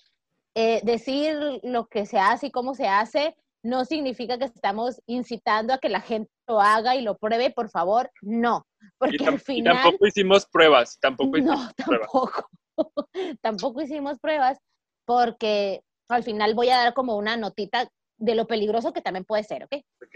Eh, 0.55 0.81
decir 0.83 1.35
lo 1.63 1.87
que 1.87 2.05
se 2.05 2.19
hace 2.19 2.47
y 2.47 2.51
cómo 2.51 2.75
se 2.75 2.87
hace 2.87 3.35
no 3.63 3.85
significa 3.85 4.37
que 4.37 4.45
estamos 4.45 5.01
incitando 5.07 5.73
a 5.73 5.77
que 5.77 5.89
la 5.89 6.01
gente 6.01 6.29
lo 6.47 6.59
haga 6.59 6.95
y 6.95 7.01
lo 7.01 7.17
pruebe, 7.17 7.49
por 7.49 7.69
favor, 7.69 8.11
no. 8.21 8.67
Porque 8.97 9.25
al 9.25 9.39
final... 9.39 9.81
tampoco 9.81 10.05
hicimos 10.05 10.45
pruebas, 10.45 10.99
tampoco 10.99 11.37
hicimos 11.37 11.59
No, 11.59 11.85
pruebas. 11.85 12.09
tampoco. 12.11 12.49
tampoco 13.41 13.81
hicimos 13.81 14.19
pruebas 14.19 14.59
porque 15.05 15.81
al 16.09 16.23
final 16.23 16.53
voy 16.53 16.69
a 16.69 16.77
dar 16.77 16.93
como 16.93 17.15
una 17.15 17.37
notita 17.37 17.89
de 18.17 18.35
lo 18.35 18.47
peligroso 18.47 18.93
que 18.93 19.01
también 19.01 19.25
puede 19.25 19.43
ser, 19.43 19.63
¿ok? 19.63 19.73
Ok. 20.01 20.15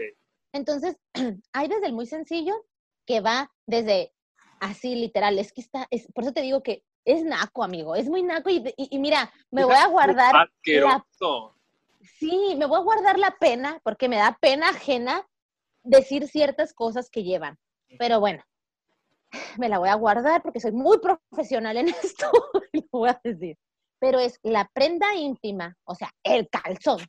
Entonces, 0.53 0.97
hay 1.53 1.67
desde 1.67 1.87
el 1.87 1.93
muy 1.93 2.05
sencillo 2.05 2.53
que 3.05 3.21
va 3.21 3.51
desde 3.65 4.13
así 4.59 4.95
literal, 4.95 5.37
es 5.39 5.51
que 5.53 5.61
está, 5.61 5.87
es, 5.91 6.07
por 6.13 6.23
eso 6.23 6.33
te 6.33 6.41
digo 6.41 6.61
que 6.63 6.83
es 7.05 7.23
naco, 7.23 7.63
amigo, 7.63 7.95
es 7.95 8.09
muy 8.09 8.23
naco 8.23 8.49
y, 8.49 8.57
y- 8.77 8.87
y 8.95 8.99
mira, 8.99 9.31
me 9.51 9.63
voy 9.65 9.75
a 9.75 9.87
guardar 9.87 10.33
la, 10.89 11.05
sí, 12.19 12.55
me 12.57 12.65
voy 12.65 12.77
a 12.79 12.83
guardar 12.83 13.17
la 13.19 13.31
pena 13.39 13.79
porque 13.83 14.09
me 14.09 14.17
da 14.17 14.37
pena 14.41 14.69
ajena 14.69 15.27
decir 15.83 16.27
ciertas 16.27 16.73
cosas 16.73 17.09
que 17.09 17.23
llevan, 17.23 17.57
pero 17.97 18.19
bueno, 18.19 18.43
me 19.57 19.69
la 19.69 19.79
voy 19.79 19.89
a 19.89 19.95
guardar 19.95 20.41
porque 20.41 20.59
soy 20.59 20.71
muy 20.71 20.99
profesional 20.99 21.77
en 21.77 21.87
esto 22.03 22.31
y 22.73 22.79
lo 22.81 22.87
voy 22.91 23.09
a 23.09 23.19
decir. 23.23 23.57
Pero 23.99 24.19
es 24.19 24.39
la 24.43 24.69
prenda 24.73 25.15
íntima, 25.15 25.75
o 25.85 25.95
sea, 25.95 26.11
el 26.23 26.49
calzón, 26.49 26.99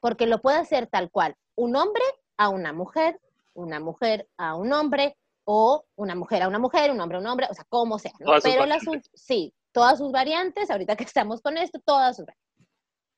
porque 0.00 0.26
lo 0.26 0.40
puede 0.40 0.58
hacer 0.58 0.88
tal 0.88 1.10
cual, 1.10 1.36
un 1.54 1.76
hombre 1.76 2.02
a 2.36 2.48
una 2.48 2.72
mujer, 2.72 3.20
una 3.54 3.78
mujer 3.80 4.28
a 4.36 4.56
un 4.56 4.72
hombre, 4.72 5.16
o 5.46 5.84
una 5.94 6.16
mujer 6.16 6.42
a 6.42 6.48
una 6.48 6.58
mujer, 6.58 6.90
un 6.90 7.00
hombre 7.00 7.18
a 7.18 7.20
un 7.20 7.26
hombre, 7.26 7.46
o 7.48 7.54
sea, 7.54 7.64
como 7.68 7.98
sea. 7.98 8.12
¿no? 8.18 8.32
Pero 8.42 8.64
asunto, 8.64 9.08
sí, 9.14 9.54
todas 9.72 9.98
sus 9.98 10.10
variantes, 10.10 10.70
ahorita 10.70 10.96
que 10.96 11.04
estamos 11.04 11.40
con 11.40 11.56
esto, 11.56 11.80
todas 11.84 12.16
sus 12.16 12.26
variantes. 12.26 12.68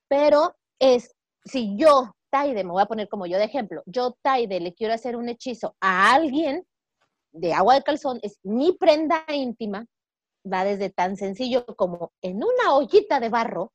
Pero 0.09 0.55
es, 0.79 1.17
si 1.45 1.75
yo, 1.77 2.15
Taide, 2.31 2.65
me 2.65 2.71
voy 2.71 2.83
a 2.83 2.87
poner 2.87 3.09
como 3.09 3.27
yo 3.27 3.39
de 3.39 3.45
ejemplo, 3.45 3.83
yo, 3.87 4.15
Taide, 4.23 4.61
le 4.61 4.75
quiero 4.75 4.93
hacer 4.93 5.17
un 5.17 5.31
hechizo 5.31 5.75
a 5.81 6.13
alguien 6.13 6.67
de 7.33 7.55
agua 7.55 7.75
de 7.75 7.83
calzón, 7.83 8.19
es 8.23 8.39
mi 8.43 8.73
prenda 8.73 9.25
íntima, 9.29 9.87
va 10.51 10.65
desde 10.65 10.91
tan 10.91 11.17
sencillo 11.17 11.65
como 11.77 12.13
en 12.21 12.37
una 12.37 12.75
ollita 12.75 13.21
de 13.21 13.31
barro, 13.31 13.73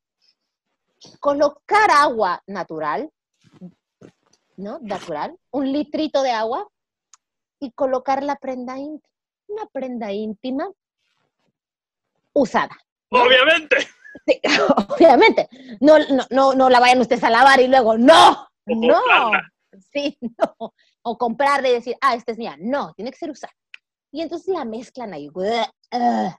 colocar 1.20 1.90
agua 1.90 2.44
natural, 2.46 3.10
¿no? 4.58 4.78
Natural, 4.80 5.36
un 5.52 5.72
litrito 5.72 6.22
de 6.22 6.32
agua 6.32 6.68
y 7.64 7.72
colocar 7.72 8.24
la 8.24 8.36
prenda 8.36 8.78
íntima. 8.78 9.14
Una 9.48 9.66
prenda 9.68 10.12
íntima 10.12 10.70
usada. 12.34 12.76
¿no? 13.12 13.24
Obviamente. 13.24 13.78
Sí, 14.26 14.40
obviamente. 14.90 15.48
No, 15.80 16.00
no, 16.00 16.26
no, 16.30 16.54
no 16.54 16.70
la 16.70 16.80
vayan 16.80 17.02
ustedes 17.02 17.24
a 17.24 17.30
lavar 17.30 17.60
y 17.60 17.68
luego, 17.68 17.98
¡no! 17.98 18.48
O 18.66 18.76
¡No! 18.76 18.96
comprarla. 18.96 19.52
Sí, 19.92 20.18
no. 20.22 20.74
O 21.02 21.18
comprarla 21.18 21.68
y 21.68 21.74
decir, 21.74 21.98
ah, 22.00 22.16
esta 22.16 22.32
es 22.32 22.38
mía. 22.38 22.56
No, 22.58 22.94
tiene 22.94 23.12
que 23.12 23.18
ser 23.18 23.30
usada. 23.30 23.52
Y 24.10 24.22
entonces 24.22 24.48
la 24.54 24.64
mezclan 24.64 25.14
ahí. 25.14 25.30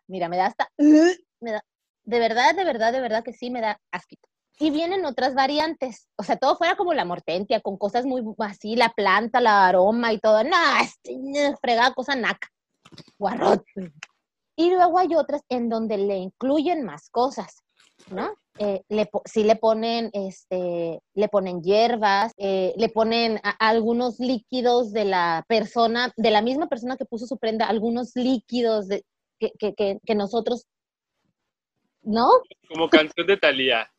Mira, 0.07 0.29
me 0.31 0.37
da 0.39 0.47
hasta. 0.47 0.71
me 0.79 1.53
da, 1.53 1.63
de 2.05 2.19
verdad, 2.19 2.55
de 2.55 2.65
verdad, 2.65 2.93
de 2.93 3.01
verdad 3.01 3.23
que 3.23 3.35
sí 3.35 3.51
me 3.51 3.61
da 3.61 3.79
asquito. 3.91 4.27
Y 4.59 4.71
vienen 4.71 5.05
otras 5.05 5.35
variantes. 5.35 6.09
O 6.17 6.23
sea, 6.23 6.37
todo 6.37 6.57
fuera 6.57 6.77
como 6.77 6.95
la 6.95 7.05
mortentia, 7.05 7.61
con 7.61 7.77
cosas 7.77 8.07
muy 8.07 8.23
así, 8.39 8.77
la 8.77 8.91
planta, 8.91 9.41
la 9.41 9.67
aroma 9.67 10.13
y 10.13 10.19
todo. 10.19 10.45
No, 10.45 10.57
este, 10.81 11.57
fregada 11.61 11.93
cosa 11.95 12.15
naca. 12.15 12.49
Guarrot. 13.19 13.65
Y 14.57 14.71
luego 14.71 14.99
hay 14.99 15.15
otras 15.17 15.43
en 15.49 15.69
donde 15.69 15.99
le 15.99 16.17
incluyen 16.17 16.85
más 16.85 17.11
cosas, 17.11 17.65
¿no? 18.11 18.35
Eh, 18.59 18.83
le, 18.89 19.11
sí 19.25 19.43
le 19.43 19.57
ponen, 19.57 20.11
este, 20.13 21.01
le 21.15 21.29
ponen 21.29 21.61
hierbas, 21.61 22.33
eh, 22.37 22.73
le 22.77 22.89
ponen 22.89 23.41
algunos 23.59 24.21
líquidos 24.21 24.93
de 24.93 25.07
la 25.07 25.45
persona, 25.49 26.13
de 26.17 26.31
la 26.31 26.41
misma 26.41 26.69
persona 26.69 26.97
que 26.97 27.05
puso 27.05 27.27
su 27.27 27.37
prenda, 27.37 27.67
algunos 27.67 28.13
líquidos 28.15 28.87
de, 28.87 29.05
que, 29.41 29.51
que, 29.59 29.99
que, 30.07 30.15
nosotros, 30.15 30.67
¿no? 32.03 32.29
Como 32.69 32.89
canción 32.89 33.27
de 33.27 33.37
Talía, 33.37 33.91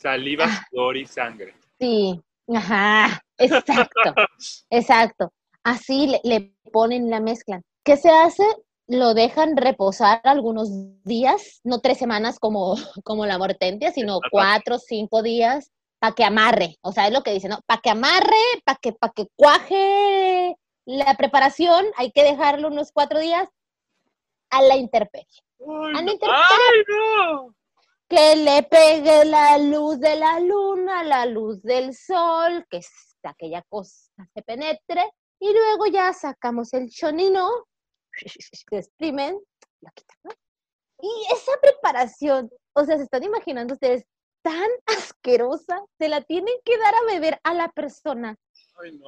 saliva, 0.00 0.46
ah. 0.48 0.66
sudor 0.70 0.96
y 0.96 1.06
sangre. 1.06 1.54
Sí, 1.78 2.20
ajá, 2.54 3.22
exacto, 3.38 4.00
exacto. 4.70 5.32
Así 5.62 6.06
le, 6.06 6.20
le 6.24 6.54
ponen 6.72 7.10
la 7.10 7.20
mezcla. 7.20 7.60
¿Qué 7.84 7.96
se 7.96 8.10
hace? 8.10 8.44
lo 8.90 9.14
dejan 9.14 9.56
reposar 9.56 10.20
algunos 10.24 10.68
días, 11.04 11.60
no 11.62 11.78
tres 11.78 11.96
semanas 11.96 12.40
como, 12.40 12.74
como 13.04 13.24
la 13.24 13.38
mortentia, 13.38 13.92
sino 13.92 14.18
cuatro, 14.32 14.78
cinco 14.78 15.22
días, 15.22 15.70
para 16.00 16.14
que 16.14 16.24
amarre. 16.24 16.76
O 16.80 16.90
sea, 16.90 17.06
es 17.06 17.12
lo 17.12 17.22
que 17.22 17.32
dicen, 17.32 17.50
¿no? 17.50 17.60
Para 17.66 17.80
que 17.80 17.90
amarre, 17.90 18.36
para 18.64 18.78
que, 18.82 18.96
que 19.14 19.28
cuaje 19.36 20.56
la 20.86 21.14
preparación, 21.14 21.86
hay 21.96 22.10
que 22.10 22.24
dejarlo 22.24 22.66
unos 22.66 22.90
cuatro 22.90 23.20
días 23.20 23.48
a 24.50 24.60
la 24.62 24.76
intemperie. 24.76 25.38
a 25.60 26.02
la 26.02 26.10
intemperie. 26.10 26.34
Que 28.10 28.34
le 28.34 28.64
pegue 28.64 29.24
la 29.24 29.56
luz 29.56 30.00
de 30.00 30.16
la 30.16 30.40
luna, 30.40 31.04
la 31.04 31.26
luz 31.26 31.62
del 31.62 31.94
sol, 31.94 32.66
que 32.68 32.80
aquella 33.22 33.62
cosa 33.68 34.10
se 34.34 34.42
penetre, 34.42 35.08
y 35.38 35.52
luego 35.52 35.86
ya 35.86 36.12
sacamos 36.12 36.74
el 36.74 36.90
chonino, 36.90 37.48
exprimen, 38.72 39.38
la 39.80 39.92
quitan, 39.92 40.18
¿no? 40.24 40.32
Y 41.00 41.08
esa 41.32 41.52
preparación, 41.62 42.50
o 42.74 42.84
sea, 42.84 42.96
se 42.96 43.04
están 43.04 43.22
imaginando 43.22 43.74
ustedes, 43.74 44.04
tan 44.42 44.68
asquerosa, 44.86 45.80
se 45.98 46.08
la 46.08 46.20
tienen 46.22 46.54
que 46.64 46.76
dar 46.78 46.94
a 46.94 47.12
beber 47.12 47.40
a 47.44 47.54
la 47.54 47.68
persona 47.68 48.36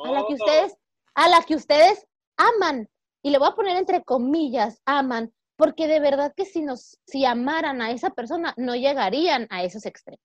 a 0.05 0.11
la 0.11 0.27
que 0.27 0.35
ustedes, 0.35 0.77
a 1.15 1.29
la 1.29 1.43
que 1.43 1.57
ustedes 1.57 2.07
aman. 2.37 2.89
Y 3.25 3.31
le 3.31 3.39
voy 3.39 3.49
a 3.49 3.55
poner 3.55 3.77
entre 3.77 4.05
comillas, 4.05 4.81
aman, 4.85 5.33
porque 5.57 5.87
de 5.87 6.01
verdad 6.01 6.33
que 6.37 6.45
si 6.45 6.63
nos, 6.63 6.99
si 7.07 7.25
amaran 7.25 7.83
a 7.83 7.91
esa 7.91 8.11
persona, 8.11 8.55
no 8.57 8.75
llegarían 8.75 9.47
a 9.51 9.63
esos 9.63 9.87
extremos. 9.87 10.25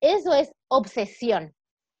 Eso 0.00 0.34
es 0.34 0.52
obsesión. 0.68 1.54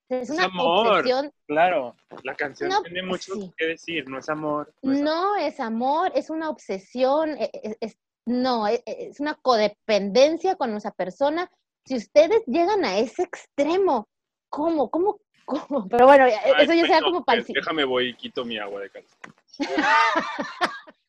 Es 0.08 0.28
una 0.28 0.44
amor, 0.44 1.04
Claro, 1.46 1.96
la 2.22 2.34
canción 2.34 2.70
tiene 2.82 3.02
mucho 3.02 3.32
que 3.56 3.66
decir, 3.66 4.06
no 4.08 4.18
es 4.18 4.28
amor. 4.28 4.72
No 4.82 5.36
es, 5.36 5.58
amor, 5.58 6.12
es 6.14 6.28
una 6.28 6.50
obsesión, 6.50 7.30
e, 7.38 7.50
e, 7.52 7.76
es, 7.80 7.96
no, 8.26 8.68
e, 8.68 8.82
es, 8.84 9.20
una 9.20 9.34
codependencia 9.36 10.56
con 10.56 10.76
esa 10.76 10.90
persona. 10.90 11.50
Si 11.86 11.96
ustedes 11.96 12.42
llegan 12.46 12.84
a 12.84 12.98
ese 12.98 13.22
extremo, 13.22 14.06
¿cómo? 14.50 14.90
¿Cómo? 14.90 15.18
¿Cómo? 15.46 15.88
Pero 15.88 16.06
bueno, 16.06 16.26
eso 16.26 16.74
ya 16.74 16.86
sea 16.86 17.00
como 17.00 17.24
para 17.24 17.42
Déjame 17.42 17.84
voy 17.84 18.10
y 18.10 18.14
quito 18.14 18.44
mi 18.44 18.58
agua 18.58 18.82
de 18.82 18.90
calzón. 18.90 19.34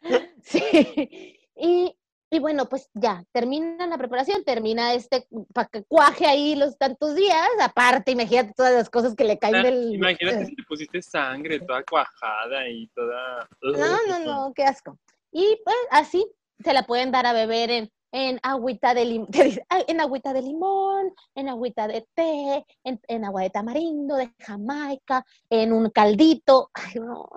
sí. 0.42 1.36
Y 1.56 1.94
y 2.32 2.38
bueno, 2.38 2.68
pues 2.68 2.88
ya, 2.94 3.24
termina 3.32 3.88
la 3.88 3.98
preparación, 3.98 4.44
termina 4.44 4.94
este 4.94 5.26
para 5.52 5.66
que 5.66 5.82
cuaje 5.82 6.26
ahí 6.26 6.54
los 6.54 6.78
tantos 6.78 7.16
días, 7.16 7.48
aparte, 7.60 8.12
imagínate 8.12 8.52
todas 8.54 8.72
las 8.72 8.88
cosas 8.88 9.16
que 9.16 9.24
le 9.24 9.36
caen 9.36 9.56
ah, 9.56 9.62
del... 9.64 9.94
Imagínate 9.96 10.46
si 10.46 10.54
le 10.54 10.62
pusiste 10.62 11.02
sangre 11.02 11.58
toda 11.58 11.82
cuajada 11.82 12.68
y 12.68 12.86
toda... 12.94 13.48
No, 13.62 13.96
no, 14.06 14.18
no, 14.24 14.52
qué 14.54 14.62
asco. 14.62 14.96
Y 15.32 15.60
pues 15.64 15.76
así 15.90 16.24
se 16.62 16.72
la 16.72 16.84
pueden 16.84 17.10
dar 17.10 17.26
a 17.26 17.32
beber 17.32 17.70
en, 17.70 17.90
en 18.12 18.40
agüita 18.42 18.94
de 18.94 19.04
limón, 19.04 19.28
en 19.88 20.00
agüita 20.00 20.32
de 20.32 20.42
limón, 20.42 21.14
en 21.34 21.48
agüita 21.48 21.86
de 21.88 22.06
té, 22.14 22.64
en, 22.84 23.24
agua 23.24 23.42
de 23.42 23.50
tamarindo, 23.50 24.16
de 24.16 24.32
jamaica, 24.38 25.24
en 25.48 25.72
un 25.72 25.90
caldito. 25.90 26.70
Ay, 26.74 26.94
no, 27.00 27.28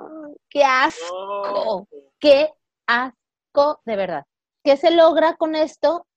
qué 0.50 0.64
asco, 0.64 1.88
qué 2.20 2.50
asco, 2.88 3.82
de 3.86 3.96
verdad. 3.96 4.26
¿Qué 4.64 4.78
se 4.78 4.92
logra 4.92 5.36
con 5.36 5.56
esto? 5.56 6.08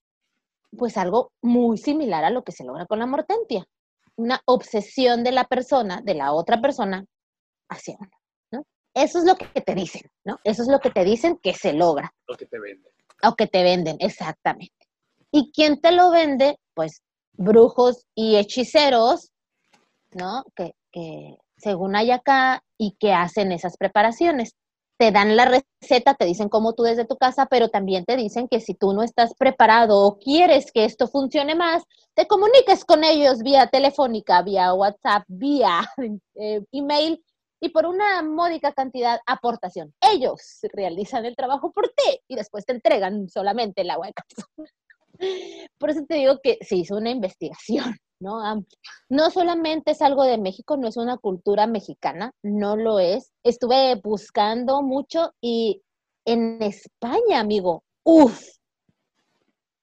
Pues 0.76 0.96
algo 0.96 1.32
muy 1.42 1.78
similar 1.78 2.24
a 2.24 2.30
lo 2.30 2.42
que 2.42 2.52
se 2.52 2.64
logra 2.64 2.86
con 2.86 2.98
la 2.98 3.06
mortentia. 3.06 3.66
Una 4.16 4.40
obsesión 4.46 5.24
de 5.24 5.32
la 5.32 5.44
persona, 5.44 6.00
de 6.02 6.14
la 6.14 6.32
otra 6.32 6.60
persona, 6.60 7.04
hacia 7.68 7.96
uno. 7.98 8.10
¿no? 8.52 8.64
Eso 8.94 9.18
es 9.18 9.24
lo 9.24 9.36
que 9.36 9.60
te 9.60 9.74
dicen, 9.74 10.02
¿no? 10.24 10.38
Eso 10.44 10.62
es 10.62 10.68
lo 10.68 10.80
que 10.80 10.90
te 10.90 11.04
dicen 11.04 11.38
que 11.38 11.52
se 11.52 11.72
logra. 11.72 12.14
Lo 12.26 12.36
que 12.36 12.46
te 12.46 12.58
venden. 12.58 12.95
O 13.26 13.34
que 13.34 13.46
te 13.46 13.62
venden, 13.62 13.96
exactamente. 14.00 14.72
¿Y 15.30 15.50
quién 15.52 15.80
te 15.80 15.92
lo 15.92 16.10
vende? 16.10 16.58
Pues 16.74 17.02
brujos 17.32 18.04
y 18.14 18.36
hechiceros, 18.36 19.30
¿no? 20.12 20.44
Que, 20.54 20.72
que 20.92 21.36
según 21.56 21.96
hay 21.96 22.10
acá 22.10 22.62
y 22.78 22.96
que 22.98 23.12
hacen 23.12 23.52
esas 23.52 23.76
preparaciones 23.76 24.54
te 24.98 25.12
dan 25.12 25.36
la 25.36 25.44
receta, 25.44 26.14
te 26.14 26.24
dicen 26.24 26.48
cómo 26.48 26.72
tú 26.72 26.82
desde 26.84 27.04
tu 27.04 27.16
casa, 27.16 27.46
pero 27.46 27.68
también 27.68 28.04
te 28.04 28.16
dicen 28.16 28.48
que 28.48 28.60
si 28.60 28.74
tú 28.74 28.92
no 28.92 29.02
estás 29.02 29.34
preparado 29.34 30.00
o 30.00 30.18
quieres 30.18 30.72
que 30.72 30.84
esto 30.84 31.06
funcione 31.06 31.54
más, 31.54 31.82
te 32.14 32.26
comuniques 32.26 32.84
con 32.84 33.04
ellos 33.04 33.40
vía 33.40 33.66
telefónica, 33.66 34.42
vía 34.42 34.72
WhatsApp, 34.72 35.24
vía 35.28 35.80
eh, 36.34 36.62
email 36.72 37.22
y 37.60 37.70
por 37.70 37.86
una 37.86 38.22
módica 38.22 38.72
cantidad 38.72 39.20
aportación. 39.26 39.94
Ellos 40.00 40.60
realizan 40.72 41.24
el 41.24 41.36
trabajo 41.36 41.72
por 41.72 41.88
ti 41.88 42.20
y 42.28 42.36
después 42.36 42.64
te 42.64 42.72
entregan 42.72 43.28
solamente 43.28 43.82
el 43.82 43.90
agua 43.90 44.08
de 44.08 44.14
Por 45.78 45.90
eso 45.90 46.04
te 46.06 46.16
digo 46.16 46.40
que 46.42 46.58
se 46.60 46.76
hizo 46.76 46.96
una 46.96 47.10
investigación. 47.10 47.96
¿no? 48.20 48.64
No 49.08 49.30
solamente 49.30 49.92
es 49.92 50.02
algo 50.02 50.24
de 50.24 50.38
México, 50.38 50.76
no 50.76 50.88
es 50.88 50.96
una 50.96 51.18
cultura 51.18 51.66
mexicana, 51.66 52.32
no 52.42 52.76
lo 52.76 52.98
es. 52.98 53.32
Estuve 53.42 53.96
buscando 54.02 54.82
mucho 54.82 55.32
y 55.40 55.82
en 56.24 56.62
España, 56.62 57.40
amigo, 57.40 57.84
uff, 58.04 58.40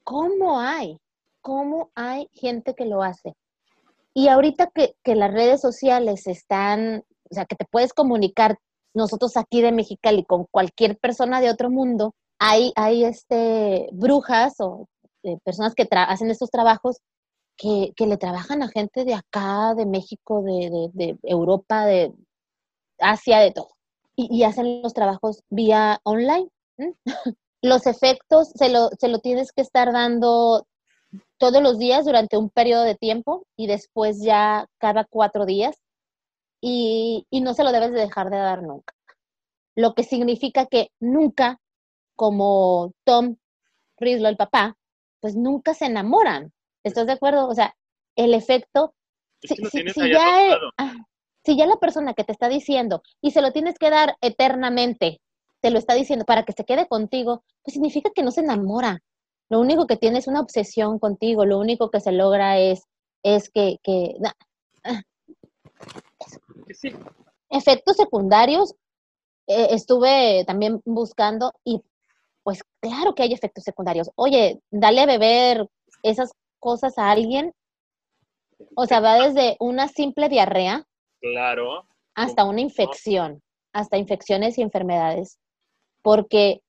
¿cómo 0.03 0.59
hay? 0.59 0.97
¿Cómo 1.41 1.91
hay 1.95 2.27
gente 2.33 2.73
que 2.73 2.85
lo 2.85 3.03
hace? 3.03 3.35
Y 4.13 4.27
ahorita 4.27 4.71
que, 4.71 4.95
las 5.15 5.33
redes 5.33 5.61
sociales 5.61 6.27
están, 6.27 7.03
o 7.33 7.35
sea, 7.35 7.45
que 7.45 7.55
te 7.55 7.65
puedes 7.65 7.93
comunicar 7.93 8.57
nosotros 8.93 9.37
aquí 9.37 9.61
de 9.61 9.71
Mexicali 9.71 10.23
con 10.23 10.45
cualquier 10.51 10.97
persona 10.97 11.41
de 11.41 11.49
otro 11.49 11.71
mundo, 11.71 12.13
hay, 12.39 12.71
hay 12.75 13.03
este, 13.03 13.89
brujas 13.91 14.53
o 14.59 14.87
eh, 15.23 15.37
personas 15.43 15.73
que 15.73 15.87
hacen 15.91 16.29
estos 16.29 16.51
trabajos 16.51 16.97
que, 17.57 17.93
le 17.97 18.17
trabajan 18.17 18.61
a 18.61 18.67
gente 18.67 19.05
de 19.05 19.13
acá, 19.13 19.73
de 19.75 19.85
México, 19.85 20.43
de, 20.43 21.17
Europa, 21.23 21.85
de 21.85 22.13
Asia, 22.99 23.39
de 23.39 23.51
todo. 23.51 23.69
Y, 24.15 24.43
hacen 24.43 24.81
los 24.83 24.93
trabajos 24.93 25.43
vía 25.49 25.99
online. 26.03 26.49
los 27.61 27.87
efectos 27.87 28.49
se 28.53 28.69
lo, 28.69 28.89
se 28.99 29.07
lo 29.07 29.19
tienes 29.19 29.51
que 29.51 29.61
estar 29.61 29.91
dando 29.91 30.67
todos 31.37 31.63
los 31.63 31.77
días 31.77 32.05
durante 32.05 32.37
un 32.37 32.49
periodo 32.49 32.83
de 32.83 32.95
tiempo 32.95 33.45
y 33.55 33.67
después 33.67 34.21
ya 34.21 34.67
cada 34.77 35.05
cuatro 35.05 35.45
días. 35.45 35.75
Y, 36.65 37.27
y 37.29 37.41
no 37.41 37.53
se 37.53 37.65
lo 37.65 37.73
debes 37.73 37.91
de 37.91 37.99
dejar 37.99 38.29
de 38.29 38.37
dar 38.37 38.63
nunca. 38.63 38.93
Lo 39.75 39.93
que 39.93 40.03
significa 40.03 40.65
que 40.65 40.91
nunca, 41.01 41.59
como 42.15 42.93
Tom 43.03 43.35
Rizlo, 43.97 44.29
el 44.29 44.37
papá, 44.37 44.77
pues 45.19 45.35
nunca 45.35 45.73
se 45.73 45.87
enamoran. 45.87 46.53
¿Estás 46.85 47.05
de 47.05 47.13
acuerdo? 47.13 47.49
O 47.49 47.53
sea, 47.53 47.75
el 48.15 48.33
efecto, 48.33 48.93
si, 49.41 49.55
ya, 50.09 50.57
ah, 50.77 50.95
si 51.43 51.57
ya 51.57 51.65
la 51.65 51.75
persona 51.75 52.13
que 52.13 52.23
te 52.23 52.31
está 52.31 52.47
diciendo 52.47 53.03
y 53.19 53.31
se 53.31 53.41
lo 53.41 53.51
tienes 53.51 53.77
que 53.77 53.89
dar 53.89 54.15
eternamente, 54.21 55.19
te 55.59 55.69
lo 55.69 55.79
está 55.79 55.95
diciendo 55.95 56.23
para 56.23 56.43
que 56.43 56.53
se 56.53 56.63
quede 56.63 56.87
contigo, 56.87 57.43
pues 57.61 57.73
significa 57.73 58.09
que 58.15 58.23
no 58.23 58.31
se 58.31 58.39
enamora. 58.39 59.01
Lo 59.49 59.59
único 59.59 59.85
que 59.85 59.97
tiene 59.97 60.19
es 60.19 60.27
una 60.27 60.39
obsesión 60.39 60.97
contigo, 60.97 61.45
lo 61.45 61.59
único 61.59 61.89
que 61.89 61.99
se 61.99 62.13
logra 62.13 62.57
es, 62.57 62.83
es 63.21 63.49
que... 63.49 63.79
que 63.83 64.15
ah. 64.85 65.01
Efectos 67.49 67.97
secundarios, 67.97 68.75
eh, 69.47 69.67
estuve 69.71 70.43
también 70.45 70.81
buscando 70.85 71.53
y 71.63 71.81
pues 72.43 72.63
claro 72.81 73.15
que 73.15 73.23
hay 73.23 73.33
efectos 73.33 73.63
secundarios. 73.63 74.11
Oye, 74.15 74.61
dale 74.71 75.01
a 75.01 75.05
beber 75.05 75.67
esas 76.01 76.31
cosas 76.59 76.97
a 76.97 77.11
alguien, 77.11 77.53
o 78.75 78.85
sea, 78.85 78.99
va 78.99 79.27
desde 79.27 79.55
una 79.59 79.87
simple 79.87 80.29
diarrea. 80.29 80.85
Claro. 81.21 81.87
Hasta 82.15 82.43
una 82.43 82.61
infección, 82.61 83.41
hasta 83.73 83.97
infecciones 83.97 84.57
y 84.57 84.61
enfermedades. 84.61 85.39
Porque 86.01 86.61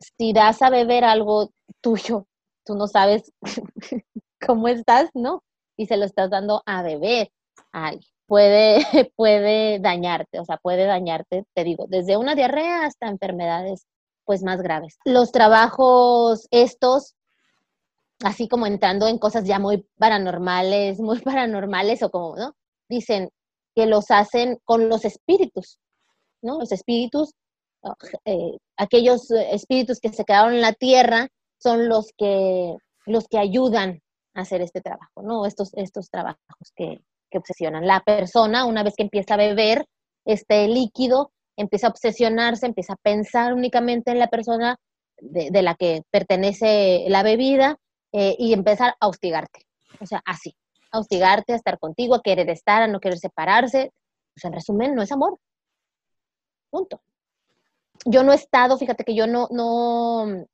si 0.00 0.32
das 0.32 0.60
a 0.62 0.70
beber 0.70 1.04
algo 1.04 1.50
tuyo, 1.80 2.26
tú 2.64 2.74
no 2.74 2.86
sabes 2.86 3.32
cómo 4.46 4.68
estás, 4.68 5.10
¿no? 5.14 5.42
y 5.80 5.86
se 5.86 5.96
lo 5.96 6.04
estás 6.04 6.28
dando 6.28 6.62
a 6.66 6.82
beber 6.82 7.32
a 7.72 7.86
alguien. 7.86 8.12
Puede, 8.30 8.78
puede 9.16 9.80
dañarte, 9.80 10.38
o 10.38 10.44
sea, 10.44 10.56
puede 10.58 10.86
dañarte, 10.86 11.46
te 11.52 11.64
digo, 11.64 11.86
desde 11.88 12.16
una 12.16 12.36
diarrea 12.36 12.84
hasta 12.84 13.08
enfermedades 13.08 13.88
pues 14.24 14.44
más 14.44 14.62
graves. 14.62 14.98
Los 15.04 15.32
trabajos 15.32 16.46
estos, 16.52 17.16
así 18.22 18.46
como 18.46 18.68
entrando 18.68 19.08
en 19.08 19.18
cosas 19.18 19.46
ya 19.46 19.58
muy 19.58 19.84
paranormales, 19.98 21.00
muy 21.00 21.18
paranormales 21.24 22.04
o 22.04 22.10
como, 22.12 22.36
¿no? 22.36 22.54
Dicen 22.88 23.30
que 23.74 23.86
los 23.86 24.12
hacen 24.12 24.60
con 24.64 24.88
los 24.88 25.04
espíritus, 25.04 25.80
¿no? 26.40 26.60
Los 26.60 26.70
espíritus, 26.70 27.32
eh, 28.26 28.58
aquellos 28.76 29.28
espíritus 29.32 29.98
que 29.98 30.12
se 30.12 30.24
quedaron 30.24 30.54
en 30.54 30.60
la 30.60 30.74
tierra 30.74 31.26
son 31.58 31.88
los 31.88 32.12
que, 32.16 32.76
los 33.06 33.26
que 33.26 33.38
ayudan 33.38 34.02
a 34.34 34.42
hacer 34.42 34.60
este 34.60 34.80
trabajo, 34.80 35.20
¿no? 35.20 35.46
Estos, 35.46 35.74
estos 35.74 36.10
trabajos 36.10 36.72
que, 36.76 37.00
que 37.30 37.38
obsesionan. 37.38 37.86
La 37.86 38.00
persona, 38.00 38.64
una 38.64 38.82
vez 38.82 38.94
que 38.96 39.02
empieza 39.02 39.34
a 39.34 39.38
beber 39.38 39.86
este 40.24 40.68
líquido, 40.68 41.32
empieza 41.56 41.86
a 41.86 41.90
obsesionarse, 41.90 42.66
empieza 42.66 42.94
a 42.94 43.02
pensar 43.02 43.54
únicamente 43.54 44.10
en 44.10 44.18
la 44.18 44.28
persona 44.28 44.76
de, 45.20 45.62
la 45.62 45.74
que 45.74 46.02
pertenece 46.10 47.04
la 47.08 47.22
bebida 47.22 47.76
eh, 48.12 48.36
y 48.38 48.52
empezar 48.52 48.94
a 49.00 49.08
hostigarte. 49.08 49.66
O 50.00 50.06
sea, 50.06 50.22
así, 50.24 50.54
a 50.90 50.98
hostigarte, 50.98 51.52
a 51.52 51.56
estar 51.56 51.78
contigo, 51.78 52.14
a 52.14 52.22
querer 52.22 52.48
estar, 52.50 52.82
a 52.82 52.86
no 52.86 53.00
querer 53.00 53.18
separarse. 53.18 53.92
Pues 54.34 54.44
en 54.44 54.52
resumen, 54.52 54.94
no 54.94 55.02
es 55.02 55.12
amor. 55.12 55.38
Punto. 56.70 57.00
Yo 58.06 58.22
no 58.22 58.32
he 58.32 58.36
estado, 58.36 58.78
fíjate 58.78 59.04
que 59.04 59.14
yo 59.14 59.26
no, 59.26 59.48
no, 59.50 60.46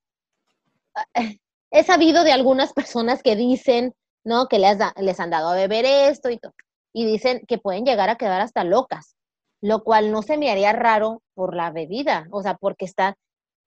he 1.71 1.85
sabido 1.85 2.25
de 2.25 2.33
algunas 2.33 2.73
personas 2.73 3.23
que 3.23 3.37
dicen, 3.37 3.95
¿no? 4.25 4.49
Que 4.49 4.59
les, 4.59 4.79
les 4.97 5.21
han 5.21 5.31
dado 5.31 5.51
a 5.51 5.55
beber 5.55 5.85
esto 5.85 6.31
y 6.31 6.39
todo. 6.39 6.55
Y 6.97 7.05
dicen 7.05 7.43
que 7.47 7.59
pueden 7.59 7.85
llegar 7.85 8.09
a 8.09 8.17
quedar 8.17 8.41
hasta 8.41 8.65
locas 8.65 9.17
lo 9.61 9.83
cual 9.83 10.13
no 10.13 10.23
se 10.23 10.39
me 10.39 10.51
haría 10.51 10.73
raro 10.73 11.23
por 11.35 11.57
la 11.57 11.71
bebida, 11.71 12.27
o 12.31 12.43
sea, 12.43 12.55
porque 12.55 12.85
está, 12.85 13.17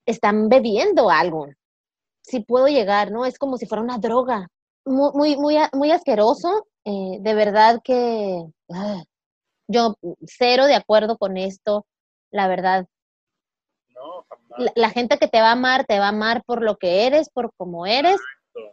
están 0.06 0.50
bebiendo 0.50 1.10
algo. 1.10 1.48
Si 2.22 2.42
puedo 2.42 2.68
llegar, 2.68 3.12
¿no? 3.12 3.26
Es 3.26 3.38
como 3.38 3.58
si 3.58 3.66
fuera 3.66 3.84
una 3.84 3.98
droga. 3.98 4.48
Muy, 4.86 5.36
muy, 5.36 5.58
muy, 5.74 5.92
asqueroso. 5.92 6.68
Eh, 6.86 7.18
de 7.20 7.34
verdad 7.34 7.82
que 7.84 8.44
ah, 8.72 9.04
yo 9.68 9.96
cero 10.26 10.66
de 10.66 10.76
acuerdo 10.76 11.18
con 11.18 11.38
esto, 11.38 11.86
la 12.32 12.48
verdad. 12.48 12.86
No, 13.90 14.26
la, 14.58 14.72
la, 14.76 14.90
gente 14.90 15.18
que 15.18 15.28
te 15.28 15.42
va 15.42 15.50
a 15.50 15.54
amar, 15.54 15.86
te 15.86 16.00
va 16.00 16.06
a 16.06 16.10
amar 16.10 16.44
por 16.46 16.62
lo 16.62 16.78
que 16.78 17.08
eres, 17.08 17.30
por 17.30 17.52
cómo 17.58 17.86
eres, 17.86 18.20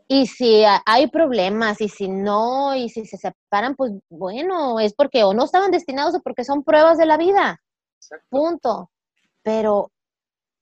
y 0.09 0.27
si 0.27 0.65
hay 0.85 1.09
problemas 1.09 1.81
y 1.81 1.89
si 1.89 2.09
no, 2.09 2.75
y 2.77 2.89
si 2.89 3.05
se 3.07 3.17
separan, 3.17 3.75
pues 3.75 3.93
bueno, 4.09 4.79
es 4.81 4.95
porque 4.95 5.25
o 5.25 5.35
no 5.35 5.45
estaban 5.45 5.71
destinados 5.71 6.15
o 6.15 6.21
porque 6.21 6.45
son 6.45 6.63
pruebas 6.63 6.99
de 6.99 7.07
la 7.07 7.17
vida. 7.17 7.61
Punto. 8.29 8.91
Pero 9.43 9.91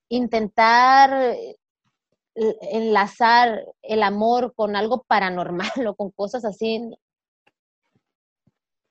intentar 0.08 1.12
eh, 1.14 1.56
enlazar 2.34 3.64
el 3.82 4.02
amor 4.02 4.54
con 4.54 4.76
algo 4.76 5.04
paranormal 5.04 5.70
o 5.88 5.94
con 5.94 6.10
cosas 6.10 6.44
así. 6.44 6.80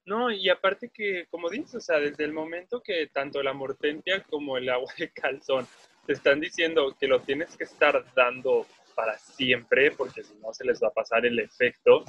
No, 0.05 0.29
y 0.31 0.49
aparte 0.49 0.89
que, 0.89 1.27
como 1.31 1.49
dices, 1.49 1.75
o 1.75 1.79
sea, 1.79 1.97
desde 1.97 2.25
el 2.25 2.33
momento 2.33 2.81
que 2.81 3.07
tanto 3.07 3.41
la 3.41 3.53
mortentia 3.53 4.21
como 4.23 4.57
el 4.57 4.69
agua 4.69 4.91
de 4.97 5.09
calzón 5.11 5.65
te 6.05 6.13
están 6.13 6.41
diciendo 6.41 6.93
que 6.99 7.07
lo 7.07 7.21
tienes 7.21 7.55
que 7.55 7.63
estar 7.63 8.03
dando 8.13 8.65
para 8.93 9.17
siempre, 9.17 9.91
porque 9.91 10.23
si 10.23 10.35
no 10.35 10.53
se 10.53 10.65
les 10.65 10.81
va 10.81 10.87
a 10.87 10.93
pasar 10.93 11.25
el 11.25 11.39
efecto, 11.39 12.03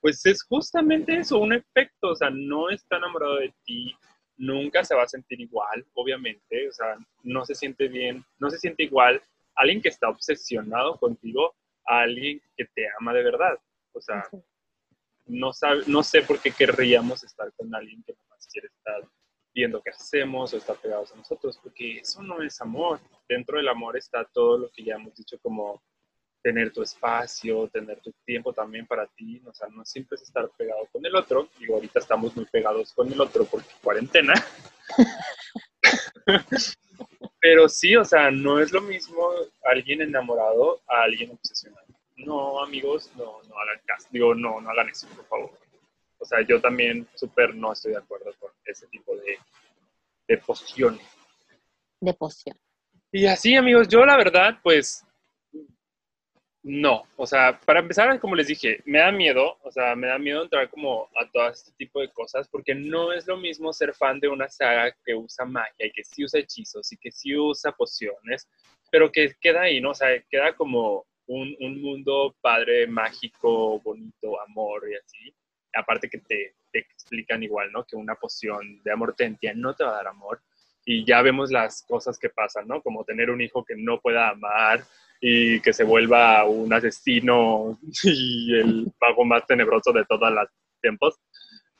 pues 0.00 0.24
es 0.26 0.42
justamente 0.42 1.16
eso, 1.16 1.38
un 1.38 1.52
efecto, 1.52 2.10
o 2.10 2.16
sea, 2.16 2.30
no 2.30 2.70
está 2.70 2.96
enamorado 2.96 3.36
de 3.36 3.54
ti, 3.64 3.94
nunca 4.36 4.84
se 4.84 4.94
va 4.94 5.04
a 5.04 5.08
sentir 5.08 5.40
igual, 5.40 5.86
obviamente, 5.94 6.68
o 6.68 6.72
sea, 6.72 6.96
no 7.22 7.44
se 7.44 7.54
siente 7.54 7.88
bien, 7.88 8.24
no 8.38 8.50
se 8.50 8.58
siente 8.58 8.82
igual 8.82 9.22
alguien 9.54 9.80
que 9.80 9.88
está 9.88 10.08
obsesionado 10.08 10.98
contigo 10.98 11.54
a 11.86 12.00
alguien 12.00 12.40
que 12.56 12.64
te 12.66 12.86
ama 12.98 13.14
de 13.14 13.22
verdad, 13.22 13.58
o 13.92 14.00
sea, 14.00 14.28
no, 15.26 15.52
sabe, 15.52 15.82
no 15.86 16.02
sé 16.02 16.22
por 16.22 16.40
qué 16.40 16.50
querríamos 16.50 17.24
estar 17.24 17.52
con 17.54 17.74
alguien 17.74 18.02
que 18.02 18.14
más 18.28 18.46
quiere 18.46 18.68
estar 18.68 19.08
viendo 19.54 19.80
qué 19.80 19.90
hacemos 19.90 20.52
o 20.52 20.56
estar 20.56 20.76
pegados 20.76 21.12
a 21.12 21.16
nosotros, 21.16 21.58
porque 21.62 21.98
eso 21.98 22.22
no 22.22 22.42
es 22.42 22.60
amor. 22.60 23.00
Dentro 23.28 23.56
del 23.56 23.68
amor 23.68 23.96
está 23.96 24.24
todo 24.24 24.58
lo 24.58 24.70
que 24.70 24.84
ya 24.84 24.96
hemos 24.96 25.14
dicho 25.14 25.38
como 25.40 25.80
tener 26.44 26.70
tu 26.70 26.82
espacio, 26.82 27.68
tener 27.68 27.98
tu 28.00 28.12
tiempo 28.26 28.52
también 28.52 28.86
para 28.86 29.06
ti, 29.06 29.42
o 29.46 29.54
sea, 29.54 29.66
no 29.68 29.82
siempre 29.82 30.16
es 30.16 30.22
estar 30.22 30.46
pegado 30.50 30.86
con 30.92 31.04
el 31.06 31.16
otro, 31.16 31.48
digo, 31.58 31.76
ahorita 31.76 32.00
estamos 32.00 32.36
muy 32.36 32.44
pegados 32.44 32.92
con 32.92 33.10
el 33.10 33.18
otro 33.18 33.46
porque 33.46 33.70
cuarentena, 33.82 34.34
pero 37.40 37.66
sí, 37.66 37.96
o 37.96 38.04
sea, 38.04 38.30
no 38.30 38.60
es 38.60 38.72
lo 38.72 38.82
mismo 38.82 39.26
alguien 39.64 40.02
enamorado 40.02 40.82
a 40.86 41.04
alguien 41.04 41.30
obsesionado. 41.30 41.86
No, 42.16 42.62
amigos, 42.62 43.10
no, 43.16 43.42
no 43.48 43.58
hagan 43.58 43.80
caso, 43.86 44.06
digo, 44.10 44.34
no, 44.34 44.60
no 44.60 44.68
hagan 44.68 44.90
eso, 44.90 45.08
por 45.16 45.24
favor. 45.24 45.58
O 46.18 46.26
sea, 46.26 46.42
yo 46.42 46.60
también 46.60 47.08
súper 47.14 47.54
no 47.54 47.72
estoy 47.72 47.92
de 47.92 47.98
acuerdo 47.98 48.34
con 48.38 48.50
ese 48.66 48.86
tipo 48.88 49.16
de, 49.16 49.38
de 50.28 50.38
pociones. 50.38 51.06
De 52.00 52.12
poción. 52.12 52.54
Y 53.10 53.24
así, 53.26 53.56
amigos, 53.56 53.88
yo 53.88 54.04
la 54.04 54.16
verdad, 54.18 54.58
pues 54.62 55.06
no, 56.64 57.02
o 57.16 57.26
sea, 57.26 57.60
para 57.60 57.80
empezar, 57.80 58.18
como 58.18 58.34
les 58.34 58.46
dije, 58.46 58.80
me 58.86 58.98
da 58.98 59.12
miedo, 59.12 59.58
o 59.62 59.70
sea, 59.70 59.94
me 59.94 60.06
da 60.06 60.18
miedo 60.18 60.42
entrar 60.42 60.70
como 60.70 61.10
a 61.14 61.30
todo 61.30 61.50
este 61.50 61.70
tipo 61.72 62.00
de 62.00 62.10
cosas, 62.10 62.48
porque 62.48 62.74
no 62.74 63.12
es 63.12 63.26
lo 63.26 63.36
mismo 63.36 63.70
ser 63.74 63.92
fan 63.92 64.18
de 64.18 64.28
una 64.28 64.48
saga 64.48 64.90
que 65.04 65.14
usa 65.14 65.44
magia 65.44 65.86
y 65.86 65.92
que 65.92 66.02
sí 66.02 66.24
usa 66.24 66.40
hechizos 66.40 66.90
y 66.90 66.96
que 66.96 67.10
sí 67.10 67.36
usa 67.36 67.70
pociones, 67.72 68.48
pero 68.90 69.12
que 69.12 69.34
queda 69.42 69.62
ahí, 69.62 69.78
¿no? 69.78 69.90
O 69.90 69.94
sea, 69.94 70.08
queda 70.30 70.54
como 70.56 71.04
un, 71.26 71.54
mundo 71.82 72.34
padre, 72.40 72.86
mágico, 72.86 73.78
bonito, 73.80 74.40
amor 74.40 74.84
y 74.90 74.94
así. 74.94 75.34
Aparte 75.74 76.08
que 76.08 76.18
te, 76.18 76.54
te 76.72 76.78
explican 76.78 77.42
igual, 77.42 77.72
¿no? 77.72 77.84
Que 77.84 77.96
una 77.96 78.14
poción 78.14 78.82
de 78.82 78.90
amor 78.90 79.14
tentia 79.14 79.52
no 79.52 79.74
te 79.74 79.84
va 79.84 79.90
a 79.90 79.96
dar 79.96 80.06
amor. 80.08 80.40
Y 80.86 81.04
ya 81.04 81.20
vemos 81.20 81.50
las 81.50 81.82
cosas 81.82 82.18
que 82.18 82.30
pasan, 82.30 82.66
¿no? 82.68 82.80
Como 82.80 83.04
tener 83.04 83.28
un 83.28 83.42
hijo 83.42 83.64
que 83.64 83.74
no 83.76 84.00
pueda 84.00 84.30
amar, 84.30 84.82
y 85.26 85.58
que 85.60 85.72
se 85.72 85.84
vuelva 85.84 86.44
un 86.44 86.70
asesino 86.70 87.78
y 88.04 88.58
el 88.58 88.92
pago 88.98 89.24
más 89.24 89.46
tenebroso 89.46 89.90
de 89.90 90.04
todos 90.04 90.30
los 90.30 90.48
tiempos. 90.82 91.18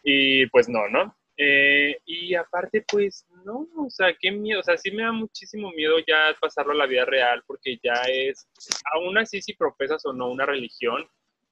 Y 0.03 0.47
pues 0.47 0.66
no, 0.66 0.88
¿no? 0.88 1.14
Eh, 1.36 1.99
y 2.07 2.34
aparte, 2.34 2.82
pues 2.90 3.26
no, 3.45 3.68
o 3.76 3.90
sea, 3.90 4.14
qué 4.18 4.30
miedo, 4.30 4.61
o 4.61 4.62
sea, 4.62 4.78
sí 4.78 4.90
me 4.92 5.03
da 5.03 5.12
muchísimo 5.12 5.70
miedo 5.72 5.97
ya 5.99 6.34
pasarlo 6.40 6.72
a 6.72 6.76
la 6.76 6.86
vida 6.86 7.05
real 7.05 7.42
porque 7.47 7.78
ya 7.82 8.01
es, 8.09 8.49
aún 8.95 9.18
así 9.18 9.42
si 9.42 9.53
profesas 9.53 10.07
o 10.07 10.12
no 10.14 10.30
una 10.30 10.47
religión, 10.47 11.07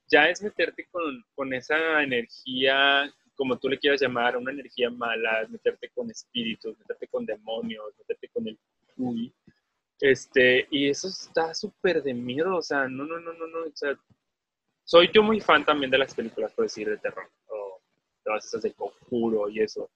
ya 0.09 0.29
es 0.29 0.41
meterte 0.41 0.87
con, 0.89 1.23
con 1.35 1.53
esa 1.53 2.01
energía, 2.01 3.13
como 3.35 3.59
tú 3.59 3.69
le 3.69 3.77
quieras 3.77 4.01
llamar, 4.01 4.35
una 4.35 4.51
energía 4.51 4.89
mala, 4.89 5.45
meterte 5.49 5.89
con 5.89 6.09
espíritus, 6.09 6.75
meterte 6.79 7.07
con 7.07 7.23
demonios, 7.25 7.93
meterte 7.99 8.29
con 8.29 8.47
el 8.47 8.57
uy, 8.97 9.33
este, 10.03 10.67
y 10.69 10.89
eso 10.89 11.07
está 11.07 11.53
súper 11.53 12.03
de 12.03 12.13
miedo, 12.13 12.57
o 12.57 12.61
sea, 12.61 12.89
no, 12.89 13.05
no, 13.05 13.21
no, 13.21 13.31
no, 13.31 13.47
no, 13.47 13.59
soy 14.83 15.09
yo 15.13 15.23
muy 15.23 15.39
fan 15.39 15.63
también 15.63 15.89
de 15.89 15.97
las 15.97 16.13
películas, 16.13 16.51
por 16.51 16.65
decir, 16.65 16.89
de 16.89 16.97
terror, 16.97 17.31
o 17.47 17.81
todas 18.21 18.45
esas 18.45 18.63
de 18.63 18.73
conjuro 18.73 19.47
y 19.47 19.61
eso. 19.61 19.89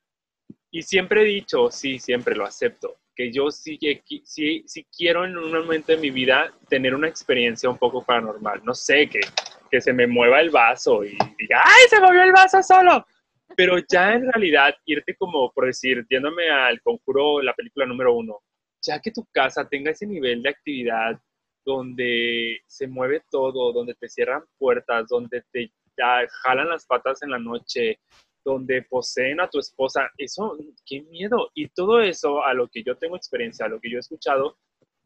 Y 0.71 0.81
siempre 0.81 1.23
he 1.23 1.25
dicho, 1.25 1.69
sí, 1.69 1.99
siempre 1.99 2.37
lo 2.37 2.45
acepto, 2.45 2.95
que 3.13 3.33
yo 3.33 3.51
sí, 3.51 3.77
sí, 4.23 4.63
sí 4.65 4.87
quiero 4.97 5.25
en 5.25 5.37
un 5.37 5.51
momento 5.51 5.91
de 5.91 5.97
mi 5.97 6.09
vida 6.09 6.53
tener 6.69 6.95
una 6.95 7.09
experiencia 7.09 7.69
un 7.69 7.77
poco 7.77 8.01
paranormal. 8.01 8.63
No 8.63 8.73
sé, 8.73 9.09
que, 9.09 9.19
que 9.69 9.81
se 9.81 9.91
me 9.91 10.07
mueva 10.07 10.39
el 10.39 10.51
vaso 10.51 11.03
y 11.03 11.17
diga, 11.37 11.63
¡ay, 11.65 11.83
se 11.89 11.99
movió 11.99 12.23
el 12.23 12.31
vaso 12.31 12.63
solo! 12.63 13.05
Pero 13.57 13.77
ya 13.91 14.13
en 14.13 14.31
realidad 14.31 14.73
irte 14.85 15.17
como, 15.17 15.51
por 15.51 15.65
decir, 15.65 16.05
yéndome 16.09 16.49
al 16.49 16.79
conjuro, 16.79 17.41
la 17.41 17.53
película 17.53 17.85
número 17.85 18.13
uno, 18.13 18.39
ya 18.81 18.99
que 18.99 19.11
tu 19.11 19.25
casa 19.31 19.67
tenga 19.67 19.91
ese 19.91 20.05
nivel 20.05 20.43
de 20.43 20.49
actividad 20.49 21.19
donde 21.65 22.61
se 22.65 22.87
mueve 22.87 23.23
todo, 23.29 23.73
donde 23.73 23.93
te 23.95 24.07
cierran 24.07 24.43
puertas, 24.57 25.07
donde 25.09 25.43
te 25.51 25.71
jalan 26.43 26.69
las 26.69 26.85
patas 26.85 27.21
en 27.23 27.31
la 27.31 27.39
noche, 27.39 27.99
donde 28.45 28.83
poseen 28.83 29.41
a 29.41 29.49
tu 29.49 29.59
esposa, 29.59 30.09
eso, 30.17 30.57
qué 30.85 31.01
miedo. 31.01 31.49
Y 31.53 31.67
todo 31.67 31.99
eso, 31.99 32.43
a 32.43 32.53
lo 32.53 32.69
que 32.69 32.83
yo 32.83 32.95
tengo 32.97 33.17
experiencia, 33.17 33.65
a 33.65 33.69
lo 33.69 33.79
que 33.81 33.89
yo 33.89 33.97
he 33.97 33.99
escuchado, 33.99 34.57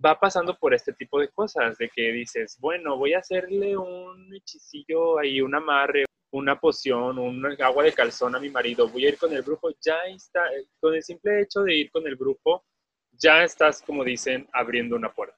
va 0.04 0.20
pasando 0.20 0.56
por 0.58 0.74
este 0.74 0.94
tipo 0.94 1.20
de 1.20 1.30
cosas, 1.30 1.78
de 1.78 1.90
que 1.90 2.12
dices, 2.12 2.58
bueno, 2.60 2.98
voy 2.98 3.14
a 3.14 3.20
hacerle 3.20 3.76
un 3.78 4.32
hechicillo 4.34 5.20
ahí, 5.20 5.42
un 5.42 5.56
amarre, 5.56 6.06
una 6.32 6.60
poción, 6.60 7.20
un 7.20 7.46
agua 7.62 7.84
de 7.84 7.94
calzón 7.94 8.36
a 8.36 8.40
mi 8.40 8.50
marido, 8.50 8.88
voy 8.88 9.06
a 9.06 9.10
ir 9.10 9.18
con 9.18 9.34
el 9.34 9.42
brujo, 9.42 9.70
ya 9.82 9.98
está, 10.06 10.44
con 10.80 10.96
el 10.96 11.04
simple 11.04 11.42
hecho 11.42 11.62
de 11.62 11.76
ir 11.76 11.92
con 11.92 12.06
el 12.08 12.16
brujo, 12.16 12.64
ya 13.22 13.44
estás, 13.44 13.82
como 13.82 14.04
dicen, 14.04 14.48
abriendo 14.52 14.96
una 14.96 15.14
puerta. 15.14 15.38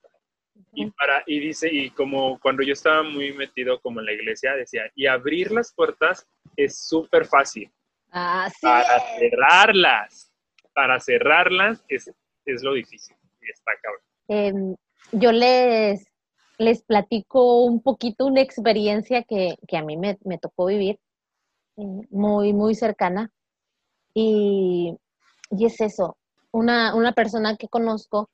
Y, 0.75 0.89
para, 0.91 1.23
y 1.27 1.39
dice, 1.39 1.69
y 1.71 1.91
como 1.91 2.39
cuando 2.39 2.63
yo 2.63 2.73
estaba 2.73 3.03
muy 3.03 3.33
metido 3.33 3.79
como 3.81 3.99
en 3.99 4.07
la 4.07 4.13
iglesia, 4.13 4.55
decía, 4.55 4.83
y 4.95 5.05
abrir 5.05 5.51
las 5.51 5.73
puertas 5.73 6.27
es 6.55 6.77
súper 6.87 7.25
fácil. 7.25 7.71
Así 8.09 8.61
para 8.61 8.97
es. 8.97 9.03
cerrarlas, 9.19 10.31
para 10.73 10.99
cerrarlas 10.99 11.83
es, 11.87 12.11
es 12.45 12.63
lo 12.63 12.73
difícil. 12.73 13.15
Y 13.41 13.51
está 13.51 13.71
cabrón. 13.81 14.01
Em, 14.27 14.75
yo 15.11 15.31
les, 15.31 16.05
les 16.57 16.83
platico 16.83 17.63
un 17.65 17.81
poquito 17.81 18.25
una 18.25 18.41
experiencia 18.41 19.23
que, 19.23 19.55
que 19.67 19.77
a 19.77 19.83
mí 19.83 19.97
me, 19.97 20.17
me 20.23 20.37
tocó 20.37 20.67
vivir, 20.67 20.99
eh, 21.77 22.07
muy, 22.09 22.53
muy 22.53 22.73
cercana. 22.73 23.31
Y, 24.13 24.95
y 25.51 25.65
es 25.65 25.81
eso, 25.81 26.17
una, 26.53 26.95
una 26.95 27.11
persona 27.11 27.57
que 27.57 27.67
conozco 27.67 28.29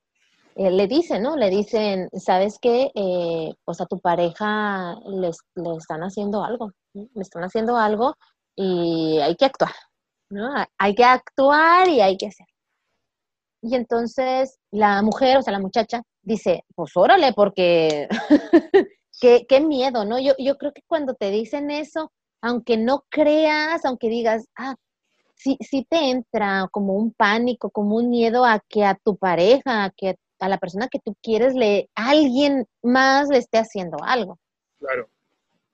eh, 0.56 0.72
le 0.72 0.88
dice, 0.88 1.20
¿no? 1.20 1.38
Le 1.38 1.50
dicen, 1.50 2.10
¿sabes 2.14 2.58
qué? 2.62 2.92
Eh, 2.94 3.54
pues 3.64 3.80
a 3.82 3.86
tu 3.86 4.00
pareja 4.00 4.96
le 5.06 5.30
están 5.78 6.02
haciendo 6.02 6.44
algo, 6.44 6.72
le 6.94 7.22
están 7.22 7.44
haciendo 7.44 7.78
algo 7.78 8.16
y 8.56 9.20
hay 9.20 9.36
que 9.36 9.46
actuar, 9.46 9.72
¿no? 10.30 10.50
Hay 10.78 10.96
que 10.96 11.06
actuar 11.06 11.88
y 11.88 12.02
hay 12.02 12.18
que 12.18 12.28
hacer. 12.28 12.46
Y 13.62 13.76
entonces 13.76 14.58
la 14.72 15.02
mujer, 15.02 15.38
o 15.38 15.42
sea, 15.42 15.54
la 15.54 15.60
muchacha, 15.60 16.02
dice, 16.22 16.66
pues 16.76 16.92
órale, 16.96 17.34
porque 17.34 18.10
qué, 19.22 19.46
qué 19.48 19.62
miedo, 19.62 20.04
¿no? 20.06 20.20
Yo, 20.20 20.34
yo 20.38 20.58
creo 20.58 20.74
que 20.74 20.82
cuando 20.88 21.14
te 21.14 21.32
dicen 21.32 21.72
eso, 21.72 22.12
aunque 22.42 22.78
no 22.78 23.06
creas, 23.10 23.86
aunque 23.86 24.10
digas, 24.10 24.46
ah, 24.58 24.76
sí, 25.40 25.58
sí 25.62 25.88
te 25.90 26.12
entra 26.12 26.68
como 26.72 26.94
un 26.94 27.14
pánico, 27.14 27.70
como 27.72 27.96
un 27.96 28.10
miedo 28.10 28.46
a 28.46 28.60
que 28.68 28.84
a 28.86 28.96
tu 28.96 29.16
pareja, 29.16 29.86
a 29.86 29.90
que 29.90 30.18
a 30.40 30.50
la 30.50 30.58
persona 30.58 30.88
que 30.90 31.00
tú 31.00 31.16
quieres, 31.22 31.54
le, 31.54 31.90
alguien 31.96 32.68
más 32.84 33.30
le 33.30 33.38
esté 33.38 33.58
haciendo 33.58 33.98
algo. 34.04 34.38
Claro. 34.80 35.10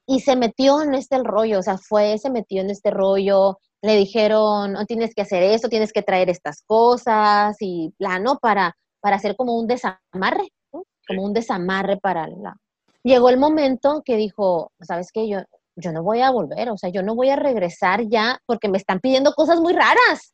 Y 0.07 0.19
se 0.21 0.35
metió 0.35 0.81
en 0.81 0.93
este 0.93 1.17
rollo, 1.23 1.59
o 1.59 1.63
sea, 1.63 1.77
fue, 1.77 2.17
se 2.19 2.29
metió 2.29 2.61
en 2.61 2.69
este 2.69 2.91
rollo, 2.91 3.57
le 3.81 3.95
dijeron, 3.95 4.73
no 4.73 4.85
tienes 4.85 5.13
que 5.15 5.23
hacer 5.23 5.41
esto, 5.43 5.67
tienes 5.67 5.91
que 5.91 6.03
traer 6.03 6.29
estas 6.29 6.61
cosas 6.61 7.55
y 7.59 7.91
plano 7.97 8.37
para, 8.39 8.75
para 8.99 9.15
hacer 9.15 9.35
como 9.35 9.57
un 9.57 9.67
desamarre, 9.67 10.51
¿no? 10.71 10.83
como 11.07 11.23
un 11.23 11.33
desamarre 11.33 11.97
para 11.97 12.27
la... 12.27 12.55
Llegó 13.03 13.29
el 13.29 13.37
momento 13.37 14.01
que 14.03 14.15
dijo, 14.15 14.71
¿sabes 14.81 15.11
qué? 15.11 15.27
Yo, 15.27 15.39
yo 15.75 15.91
no 15.91 16.03
voy 16.03 16.21
a 16.21 16.31
volver, 16.31 16.69
o 16.69 16.77
sea, 16.77 16.89
yo 16.89 17.03
no 17.03 17.15
voy 17.15 17.29
a 17.29 17.35
regresar 17.35 18.07
ya 18.07 18.39
porque 18.45 18.69
me 18.69 18.77
están 18.77 18.99
pidiendo 18.99 19.33
cosas 19.33 19.59
muy 19.59 19.73
raras. 19.73 20.33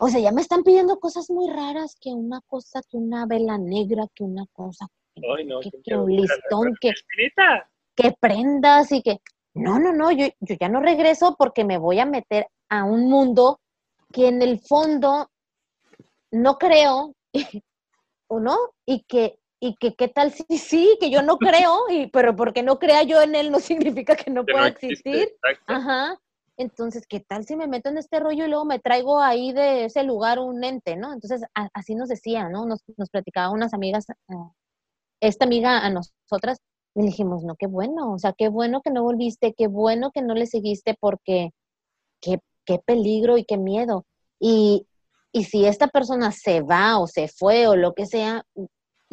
O 0.00 0.08
sea, 0.08 0.20
ya 0.20 0.32
me 0.32 0.40
están 0.40 0.62
pidiendo 0.62 0.98
cosas 0.98 1.30
muy 1.30 1.50
raras, 1.50 1.96
que 2.00 2.10
una 2.10 2.40
cosa, 2.46 2.80
que 2.88 2.96
una 2.96 3.26
vela 3.26 3.58
negra, 3.58 4.06
que 4.14 4.24
una 4.24 4.46
cosa, 4.52 4.86
Ay, 5.16 5.44
no, 5.46 5.60
que, 5.60 5.70
que 5.82 5.96
un 5.96 6.10
listón, 6.10 6.74
que, 6.80 6.92
que 7.94 8.14
prendas 8.20 8.90
y 8.92 9.02
que... 9.02 9.20
No, 9.54 9.78
no, 9.78 9.92
no, 9.92 10.10
yo, 10.10 10.26
yo 10.40 10.56
ya 10.60 10.68
no 10.68 10.80
regreso 10.80 11.36
porque 11.38 11.64
me 11.64 11.78
voy 11.78 12.00
a 12.00 12.06
meter 12.06 12.48
a 12.68 12.84
un 12.84 13.08
mundo 13.08 13.60
que 14.12 14.28
en 14.28 14.42
el 14.42 14.60
fondo 14.60 15.30
no 16.32 16.58
creo, 16.58 17.14
¿o 18.28 18.40
no? 18.40 18.56
Y 18.84 19.04
que, 19.04 19.38
y 19.66 19.74
que 19.76 19.94
qué 19.94 20.08
tal 20.08 20.30
si 20.32 20.44
sí, 20.58 20.96
que 21.00 21.10
yo 21.10 21.22
no 21.22 21.38
creo, 21.38 21.78
y, 21.90 22.06
pero 22.08 22.36
porque 22.36 22.62
no 22.62 22.78
crea 22.78 23.02
yo 23.02 23.22
en 23.22 23.34
él 23.34 23.50
no 23.50 23.60
significa 23.60 24.14
que 24.16 24.30
no 24.30 24.44
Que 24.44 24.52
pueda 24.52 24.64
no 24.64 24.68
existe, 24.68 25.10
existir. 25.10 25.28
exacto. 25.28 25.72
Ajá. 25.72 26.18
Entonces, 26.56 27.06
¿qué 27.08 27.18
tal 27.20 27.44
si 27.44 27.56
me 27.56 27.66
meto 27.66 27.88
en 27.88 27.98
este 27.98 28.20
rollo 28.20 28.44
y 28.44 28.48
luego 28.48 28.64
me 28.64 28.78
traigo 28.78 29.20
ahí 29.20 29.52
de 29.52 29.86
ese 29.86 30.04
lugar 30.04 30.38
un 30.38 30.62
ente, 30.62 30.96
¿no? 30.96 31.12
Entonces, 31.12 31.42
a- 31.54 31.68
así 31.74 31.94
nos 31.96 32.08
decía, 32.08 32.48
¿no? 32.48 32.64
Nos, 32.66 32.80
nos 32.96 33.10
platicaba 33.10 33.50
unas 33.50 33.74
amigas, 33.74 34.06
eh, 34.10 34.34
esta 35.20 35.46
amiga 35.46 35.78
a 35.84 35.90
nosotras, 35.90 36.58
y 36.94 37.00
le 37.00 37.06
dijimos, 37.06 37.42
no, 37.44 37.56
qué 37.56 37.66
bueno, 37.66 38.12
o 38.12 38.18
sea, 38.18 38.34
qué 38.36 38.48
bueno 38.48 38.82
que 38.82 38.90
no 38.90 39.02
volviste, 39.02 39.54
qué 39.54 39.66
bueno 39.66 40.12
que 40.12 40.22
no 40.22 40.34
le 40.34 40.46
seguiste 40.46 40.94
porque 41.00 41.50
qué, 42.20 42.38
qué 42.64 42.78
peligro 42.78 43.36
y 43.38 43.44
qué 43.44 43.56
miedo. 43.56 44.04
Y, 44.38 44.86
y 45.32 45.44
si 45.44 45.66
esta 45.66 45.88
persona 45.88 46.30
se 46.32 46.60
va 46.62 46.98
o 47.00 47.06
se 47.08 47.28
fue 47.28 47.66
o 47.66 47.76
lo 47.76 47.94
que 47.94 48.06
sea, 48.06 48.44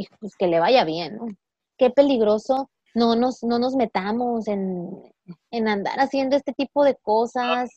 y 0.02 0.08
pues 0.20 0.36
que 0.38 0.47
le 0.47 0.60
vaya 0.60 0.84
bien, 0.84 1.18
¿no? 1.18 1.28
Qué 1.78 1.89
peligroso, 1.89 2.70
no 2.93 3.16
nos, 3.16 3.43
no 3.43 3.58
nos 3.60 3.76
metamos 3.76 4.47
en, 4.47 4.89
en 5.52 5.68
andar 5.68 5.99
haciendo 5.99 6.36
este 6.36 6.54
tipo 6.54 6.84
de 6.84 6.95
cosas, 7.02 7.70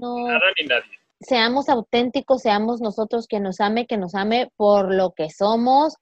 no, 0.00 0.26
Nada 0.28 0.40
ni 0.60 0.66
nadie. 0.66 0.90
seamos 1.20 1.68
auténticos, 1.68 2.42
seamos 2.42 2.80
nosotros 2.80 3.26
que 3.26 3.40
nos 3.40 3.60
ame, 3.60 3.86
que 3.86 3.96
nos 3.96 4.14
ame 4.14 4.50
por 4.56 4.92
lo 4.94 5.12
que 5.12 5.30
somos 5.30 5.94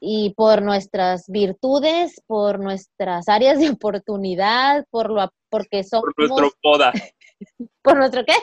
y 0.00 0.34
por 0.36 0.62
nuestras 0.62 1.24
virtudes, 1.28 2.20
por 2.26 2.60
nuestras 2.60 3.28
áreas 3.28 3.58
de 3.58 3.70
oportunidad, 3.70 4.84
por 4.90 5.10
lo 5.10 5.28
porque 5.50 5.84
somos 5.84 6.12
Por 6.14 6.28
nuestro 6.28 6.50
poda. 6.62 6.92
por 7.82 7.96
nuestro 7.96 8.24
qué? 8.24 8.34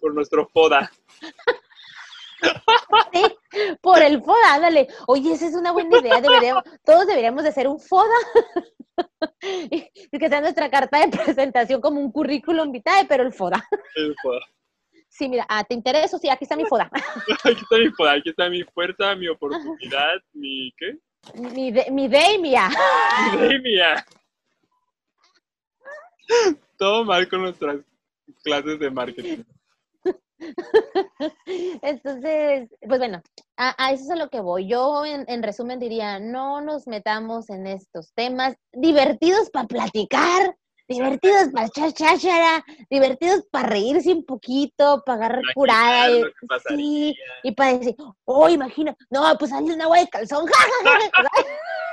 Por 0.00 0.14
nuestro 0.14 0.48
poda. 0.48 0.90
Sí, 3.12 3.22
por 3.80 4.02
el 4.02 4.22
FODA, 4.22 4.54
ándale. 4.54 4.88
Oye, 5.06 5.32
esa 5.32 5.46
es 5.46 5.54
una 5.54 5.72
buena 5.72 5.98
idea, 5.98 6.20
deberíamos, 6.20 6.64
todos 6.84 7.06
deberíamos 7.06 7.42
de 7.42 7.48
hacer 7.48 7.68
un 7.68 7.80
FODA. 7.80 8.14
y 9.42 10.18
que 10.18 10.28
sea 10.28 10.40
nuestra 10.40 10.70
carta 10.70 10.98
de 11.00 11.08
presentación 11.08 11.80
como 11.80 12.00
un 12.00 12.12
currículum 12.12 12.70
vitae, 12.72 13.06
pero 13.06 13.22
el 13.22 13.32
FODA. 13.32 13.64
El 13.96 14.14
poda. 14.22 14.40
Sí, 15.08 15.28
mira, 15.28 15.44
ah, 15.48 15.64
¿te 15.64 15.74
interesa? 15.74 16.18
Sí, 16.18 16.28
aquí 16.28 16.44
está 16.44 16.56
mi 16.56 16.64
FODA. 16.64 16.88
Aquí 17.44 17.60
está 17.60 17.78
mi 17.78 17.90
poda, 17.90 18.12
aquí 18.12 18.30
está 18.30 18.48
mi 18.48 18.62
fuerza, 18.62 19.14
mi 19.16 19.28
oportunidad, 19.28 20.22
mi 20.32 20.72
¿qué? 20.76 20.98
mi, 21.34 21.72
de, 21.72 21.90
mi 21.90 22.08
D 22.08 22.34
y 22.34 22.38
mi 22.38 22.54
A. 22.56 22.70
Mi 23.32 23.48
demia. 23.48 24.06
Todo 26.76 27.04
mal 27.04 27.28
con 27.28 27.42
nuestras 27.42 27.78
clases 28.42 28.78
de 28.78 28.90
marketing. 28.90 29.42
Entonces, 31.82 32.68
pues 32.86 32.98
bueno, 32.98 33.22
a, 33.56 33.74
a 33.84 33.92
eso 33.92 34.04
es 34.04 34.10
a 34.10 34.16
lo 34.16 34.28
que 34.30 34.40
voy. 34.40 34.66
Yo 34.68 35.04
en, 35.04 35.24
en 35.28 35.42
resumen 35.42 35.78
diría, 35.78 36.18
no 36.18 36.60
nos 36.60 36.86
metamos 36.86 37.50
en 37.50 37.66
estos 37.66 38.12
temas 38.14 38.56
divertidos 38.72 39.50
para 39.50 39.66
platicar, 39.68 40.56
divertidos 40.88 41.48
para 41.52 41.66
echar 41.66 41.92
cháchara, 41.92 42.64
divertidos 42.88 43.44
para 43.50 43.68
reírse 43.68 44.12
un 44.12 44.24
poquito, 44.24 45.02
para 45.06 45.16
agarrar 45.26 45.42
curada. 45.54 46.08
Y- 46.10 46.22
sí, 46.76 47.16
y 47.44 47.52
para 47.52 47.78
decir, 47.78 47.96
oh, 48.24 48.48
imagina, 48.48 48.96
no, 49.10 49.22
pues 49.38 49.50
sale 49.50 49.72
una 49.72 49.84
agua 49.84 49.98
de 50.00 50.08
calzón, 50.08 50.46
ja, 50.46 50.54
ja, 50.84 51.00
ja, 51.22 51.28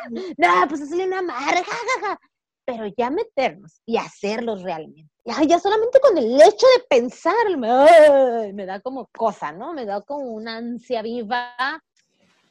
no, 0.37 0.67
pues 0.67 0.89
sale 0.89 1.05
una 1.05 1.21
madre, 1.21 1.63
ja, 1.63 1.75
ja, 1.75 2.07
ja. 2.07 2.19
Pero 2.65 2.85
ya 2.97 3.09
meternos 3.09 3.81
y 3.85 3.97
hacerlos 3.97 4.61
realmente. 4.63 5.11
Ya, 5.27 5.43
ya 5.43 5.59
solamente 5.59 5.99
con 5.99 6.17
el 6.17 6.39
hecho 6.39 6.65
de 6.77 6.85
pensar, 6.89 7.35
ay, 7.45 8.53
me 8.53 8.65
da 8.65 8.79
como 8.79 9.07
cosa, 9.07 9.51
¿no? 9.51 9.73
Me 9.73 9.85
da 9.85 9.99
como 9.99 10.31
una 10.31 10.55
ansia 10.55 11.01
viva 11.01 11.53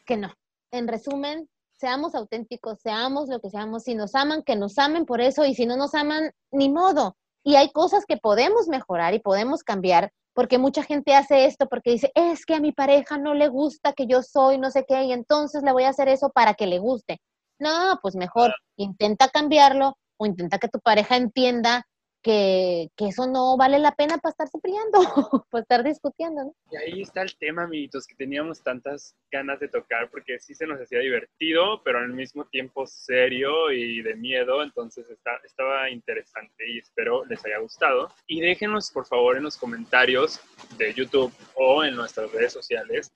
que 0.04 0.18
no. 0.18 0.34
En 0.70 0.86
resumen, 0.86 1.48
seamos 1.72 2.14
auténticos, 2.14 2.78
seamos 2.82 3.30
lo 3.30 3.40
que 3.40 3.48
seamos. 3.48 3.84
Si 3.84 3.94
nos 3.94 4.14
aman, 4.14 4.42
que 4.42 4.56
nos 4.56 4.76
amen 4.76 5.06
por 5.06 5.22
eso, 5.22 5.46
y 5.46 5.54
si 5.54 5.64
no 5.64 5.78
nos 5.78 5.94
aman, 5.94 6.32
ni 6.50 6.68
modo. 6.68 7.16
Y 7.42 7.56
hay 7.56 7.70
cosas 7.70 8.04
que 8.04 8.18
podemos 8.18 8.68
mejorar 8.68 9.14
y 9.14 9.20
podemos 9.20 9.62
cambiar, 9.62 10.12
porque 10.34 10.58
mucha 10.58 10.82
gente 10.82 11.14
hace 11.14 11.46
esto 11.46 11.68
porque 11.70 11.92
dice, 11.92 12.12
es 12.14 12.44
que 12.44 12.56
a 12.56 12.60
mi 12.60 12.72
pareja 12.72 13.16
no 13.16 13.32
le 13.32 13.48
gusta 13.48 13.94
que 13.94 14.06
yo 14.06 14.22
soy 14.22 14.58
no 14.58 14.70
sé 14.70 14.84
qué, 14.86 15.04
y 15.04 15.12
entonces 15.12 15.62
le 15.62 15.72
voy 15.72 15.84
a 15.84 15.90
hacer 15.90 16.08
eso 16.10 16.28
para 16.28 16.52
que 16.52 16.66
le 16.66 16.78
guste. 16.78 17.22
No, 17.58 17.98
pues 18.02 18.16
mejor 18.16 18.54
intenta 18.76 19.28
cambiarlo 19.28 19.96
o 20.18 20.26
intenta 20.26 20.58
que 20.58 20.68
tu 20.68 20.78
pareja 20.80 21.16
entienda 21.16 21.86
que, 22.26 22.90
eso 22.96 23.28
no 23.28 23.56
vale 23.56 23.78
la 23.78 23.94
pena 23.94 24.18
para 24.18 24.30
estarse 24.30 24.58
peleando, 24.58 24.98
para 25.50 25.62
estar 25.62 25.84
discutiendo. 25.84 26.52
Y 26.72 26.76
ahí 26.76 27.02
está 27.02 27.22
el 27.22 27.36
tema, 27.36 27.62
amiguitos, 27.62 28.04
que 28.04 28.16
teníamos 28.16 28.64
tantas 28.64 29.14
ganas 29.30 29.60
de 29.60 29.68
tocar 29.68 30.10
porque 30.10 30.40
sí 30.40 30.52
se 30.52 30.66
nos 30.66 30.80
hacía 30.80 30.98
divertido, 30.98 31.82
pero 31.84 31.98
al 32.00 32.12
mismo 32.12 32.44
tiempo 32.46 32.84
serio 32.84 33.70
y 33.70 34.02
de 34.02 34.16
miedo, 34.16 34.64
entonces 34.64 35.08
está, 35.08 35.36
estaba 35.44 35.88
interesante 35.88 36.68
y 36.68 36.78
espero 36.78 37.24
les 37.26 37.44
haya 37.46 37.58
gustado. 37.58 38.10
Y 38.26 38.40
déjenos, 38.40 38.90
por 38.90 39.06
favor, 39.06 39.36
en 39.36 39.44
los 39.44 39.56
comentarios 39.56 40.40
de 40.78 40.92
YouTube 40.94 41.32
o 41.54 41.84
en 41.84 41.94
nuestras 41.94 42.32
redes 42.32 42.52
sociales 42.52 43.12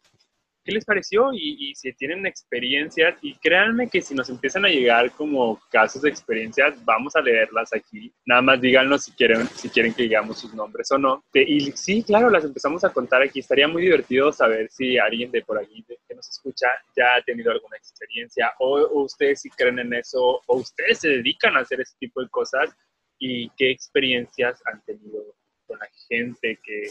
qué 0.71 0.75
les 0.77 0.85
pareció 0.85 1.33
y, 1.33 1.71
y 1.71 1.75
si 1.75 1.93
tienen 1.93 2.25
experiencias. 2.27 3.19
Y 3.23 3.35
créanme 3.35 3.89
que 3.89 4.01
si 4.01 4.15
nos 4.15 4.29
empiezan 4.31 4.65
a 4.65 4.69
llegar 4.69 5.11
como 5.13 5.61
casos 5.71 6.03
de 6.03 6.11
experiencias, 6.11 6.83
vamos 6.85 7.15
a 7.17 7.21
leerlas 7.21 7.73
aquí. 7.75 8.13
Nada 8.25 8.43
más 8.43 8.61
díganos 8.61 9.05
si 9.05 9.13
quieren, 9.13 9.47
si 9.49 9.69
quieren 9.69 9.93
que 9.93 10.05
digamos 10.05 10.39
sus 10.39 10.55
nombres 10.55 10.91
o 10.93 10.99
no. 10.99 11.25
Y 11.35 11.73
sí, 11.73 12.03
claro, 12.03 12.31
las 12.31 12.45
empezamos 12.45 12.85
a 12.85 12.93
contar 12.93 13.23
aquí. 13.23 13.41
Estaría 13.41 13.69
muy 13.69 13.83
divertido 13.83 14.33
saber 14.33 14.69
si 14.71 14.97
alguien 14.99 15.31
de 15.31 15.43
por 15.43 15.59
aquí 15.59 15.85
de- 15.89 15.99
que 16.09 16.15
nos 16.15 16.29
escucha 16.29 16.67
ya 16.97 17.17
ha 17.17 17.23
tenido 17.23 17.51
alguna 17.53 17.77
experiencia 17.77 18.53
o, 18.59 18.79
o 18.81 19.03
ustedes 19.03 19.41
si 19.43 19.51
creen 19.51 19.79
en 19.79 19.93
eso 19.95 20.41
o 20.47 20.57
ustedes 20.57 20.99
se 20.99 21.09
dedican 21.09 21.57
a 21.57 21.61
hacer 21.61 21.81
ese 21.81 21.95
tipo 21.99 22.21
de 22.23 22.29
cosas 22.29 22.71
y 23.19 23.49
qué 23.57 23.71
experiencias 23.71 24.61
han 24.67 24.83
tenido 24.85 25.23
con 25.67 25.79
la 25.79 25.89
gente 26.09 26.59
que, 26.65 26.89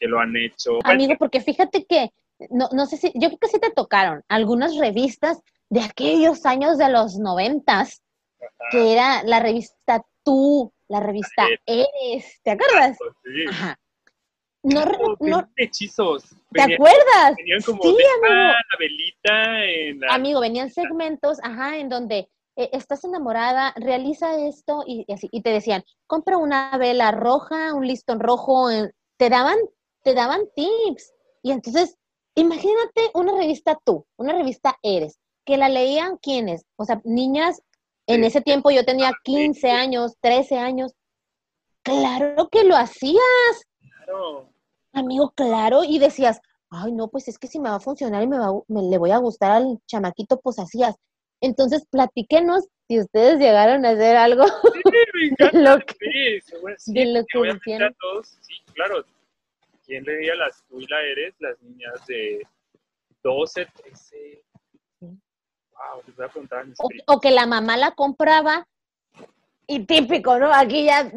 que 0.00 0.06
lo 0.08 0.18
han 0.18 0.34
hecho. 0.36 0.78
Amigo, 0.84 1.14
porque 1.18 1.40
fíjate 1.40 1.84
que, 1.84 2.10
no, 2.50 2.68
no 2.72 2.86
sé 2.86 2.96
si, 2.96 3.12
yo 3.14 3.28
creo 3.28 3.38
que 3.38 3.48
sí 3.48 3.58
te 3.58 3.70
tocaron 3.70 4.22
algunas 4.28 4.76
revistas 4.76 5.40
de 5.68 5.80
aquellos 5.80 6.46
años 6.46 6.78
de 6.78 6.90
los 6.90 7.18
noventas, 7.18 8.02
que 8.70 8.92
era 8.92 9.22
la 9.24 9.40
revista 9.40 10.04
Tú, 10.22 10.72
la 10.88 10.98
revista 10.98 11.46
Eres, 11.64 12.40
¿te 12.42 12.50
acuerdas? 12.50 12.98
Sí. 13.22 13.44
Ajá. 13.48 13.78
No, 14.64 14.84
no, 14.84 15.16
venían 15.20 15.52
hechizos. 15.56 16.24
¿Te 16.50 16.62
acuerdas? 16.62 17.36
Venían 17.36 17.62
como 17.62 17.80
Sí, 17.80 17.88
amigo. 17.90 18.34
la 18.34 18.78
velita 18.80 19.64
en 19.64 20.00
la... 20.00 20.14
Amigo, 20.14 20.40
venían 20.40 20.70
segmentos, 20.70 21.38
ajá, 21.44 21.78
en 21.78 21.88
donde 21.88 22.28
eh, 22.56 22.70
estás 22.72 23.04
enamorada, 23.04 23.72
realiza 23.76 24.36
esto 24.44 24.82
y, 24.84 25.04
y 25.06 25.12
así. 25.12 25.28
Y 25.30 25.42
te 25.42 25.50
decían, 25.50 25.84
compra 26.08 26.38
una 26.38 26.76
vela 26.78 27.12
roja, 27.12 27.74
un 27.74 27.86
listón 27.86 28.18
rojo. 28.18 28.68
te 29.16 29.30
daban, 29.30 29.58
te 30.02 30.14
daban 30.14 30.40
tips. 30.56 31.14
Y 31.42 31.52
entonces, 31.52 31.96
imagínate 32.36 33.10
una 33.14 33.32
revista 33.36 33.76
tú, 33.84 34.06
una 34.16 34.32
revista 34.34 34.76
Eres, 34.82 35.18
que 35.44 35.56
la 35.56 35.68
leían 35.68 36.16
quienes, 36.18 36.64
o 36.76 36.84
sea, 36.84 37.00
niñas, 37.04 37.60
en 38.06 38.22
ese 38.22 38.40
tiempo 38.40 38.70
yo 38.70 38.84
tenía 38.84 39.08
Ah, 39.08 39.12
sí, 39.24 39.32
15 39.32 39.60
sí. 39.60 39.66
años, 39.68 40.14
13 40.20 40.58
años. 40.58 40.92
Claro 41.82 42.48
que 42.50 42.64
lo 42.64 42.76
hacía. 42.76 43.20
Claro. 44.04 44.48
Amigo, 44.92 45.32
claro, 45.34 45.82
y 45.84 45.98
decías, 45.98 46.40
ay, 46.70 46.92
no, 46.92 47.08
pues 47.08 47.28
es 47.28 47.38
que 47.38 47.48
si 47.48 47.58
me 47.58 47.68
va 47.68 47.76
a 47.76 47.80
funcionar 47.80 48.22
y 48.22 48.26
me, 48.28 48.38
va, 48.38 48.48
me 48.68 48.82
le 48.82 48.98
voy 48.98 49.10
a 49.10 49.18
gustar 49.18 49.50
al 49.52 49.78
chamaquito, 49.86 50.40
pues 50.40 50.58
hacías. 50.58 50.94
Entonces, 51.40 51.84
platíquenos 51.90 52.64
si 52.88 52.98
ustedes 53.00 53.38
llegaron 53.38 53.84
a 53.84 53.90
hacer 53.90 54.16
algo 54.16 54.44
Sí, 54.46 54.80
me 55.14 55.26
encanta. 55.30 55.58
lo 55.58 55.78
que- 55.84 55.94
Sí, 56.00 56.40
seguro, 56.50 56.74
sí, 56.78 56.94
de 56.94 57.06
lo 57.06 57.24
que 57.26 57.38
obviamente 57.38 57.84
a 57.84 57.90
todos, 58.00 58.38
sí, 58.40 58.54
claro. 58.74 59.04
¿Quién 59.86 60.04
leía 60.04 60.34
las 60.34 60.64
tú 60.64 60.80
y 60.80 60.86
la 60.86 61.00
eres? 61.00 61.34
Las 61.38 61.60
niñas 61.62 62.04
de 62.06 62.46
12, 63.22 63.66
13. 63.66 64.44
Sí. 64.98 65.06
Wow, 65.06 66.02
les 66.06 66.16
voy 66.16 66.26
a 66.50 66.64
mis 66.64 66.78
o, 67.06 67.20
que 67.20 67.30
la 67.30 67.46
mamá 67.46 67.76
la 67.76 67.92
compraba 67.92 68.66
y 69.66 69.86
típico, 69.86 70.38
¿no? 70.38 70.52
Aquí 70.52 70.84
ya 70.84 71.10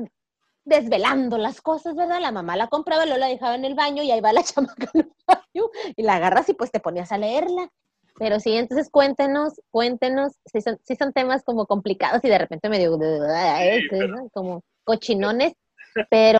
desvelando 0.65 1.37
las 1.37 1.61
cosas, 1.61 1.95
¿verdad? 1.95 2.21
La 2.21 2.31
mamá 2.31 2.55
la 2.55 2.67
compraba, 2.67 3.05
luego 3.05 3.19
la 3.19 3.27
dejaba 3.27 3.55
en 3.55 3.65
el 3.65 3.75
baño 3.75 4.03
y 4.03 4.11
ahí 4.11 4.21
va 4.21 4.33
la 4.33 4.43
chamaca 4.43 4.89
en 4.93 5.01
el 5.01 5.11
baño 5.27 5.69
y 5.95 6.03
la 6.03 6.15
agarras 6.15 6.47
y 6.49 6.53
pues 6.53 6.71
te 6.71 6.79
ponías 6.79 7.11
a 7.11 7.17
leerla. 7.17 7.69
Pero 8.17 8.39
sí, 8.39 8.55
entonces 8.55 8.89
cuéntenos, 8.89 9.61
cuéntenos, 9.71 10.33
si 10.45 10.61
son, 10.61 10.77
sí 10.83 10.95
son 10.95 11.13
temas 11.13 11.43
como 11.43 11.65
complicados 11.65 12.23
y 12.23 12.29
de 12.29 12.37
repente 12.37 12.69
medio 12.69 12.97
pero- 12.99 14.07
¿no? 14.07 14.29
como 14.29 14.63
cochinones, 14.83 15.53
pero, 16.09 16.39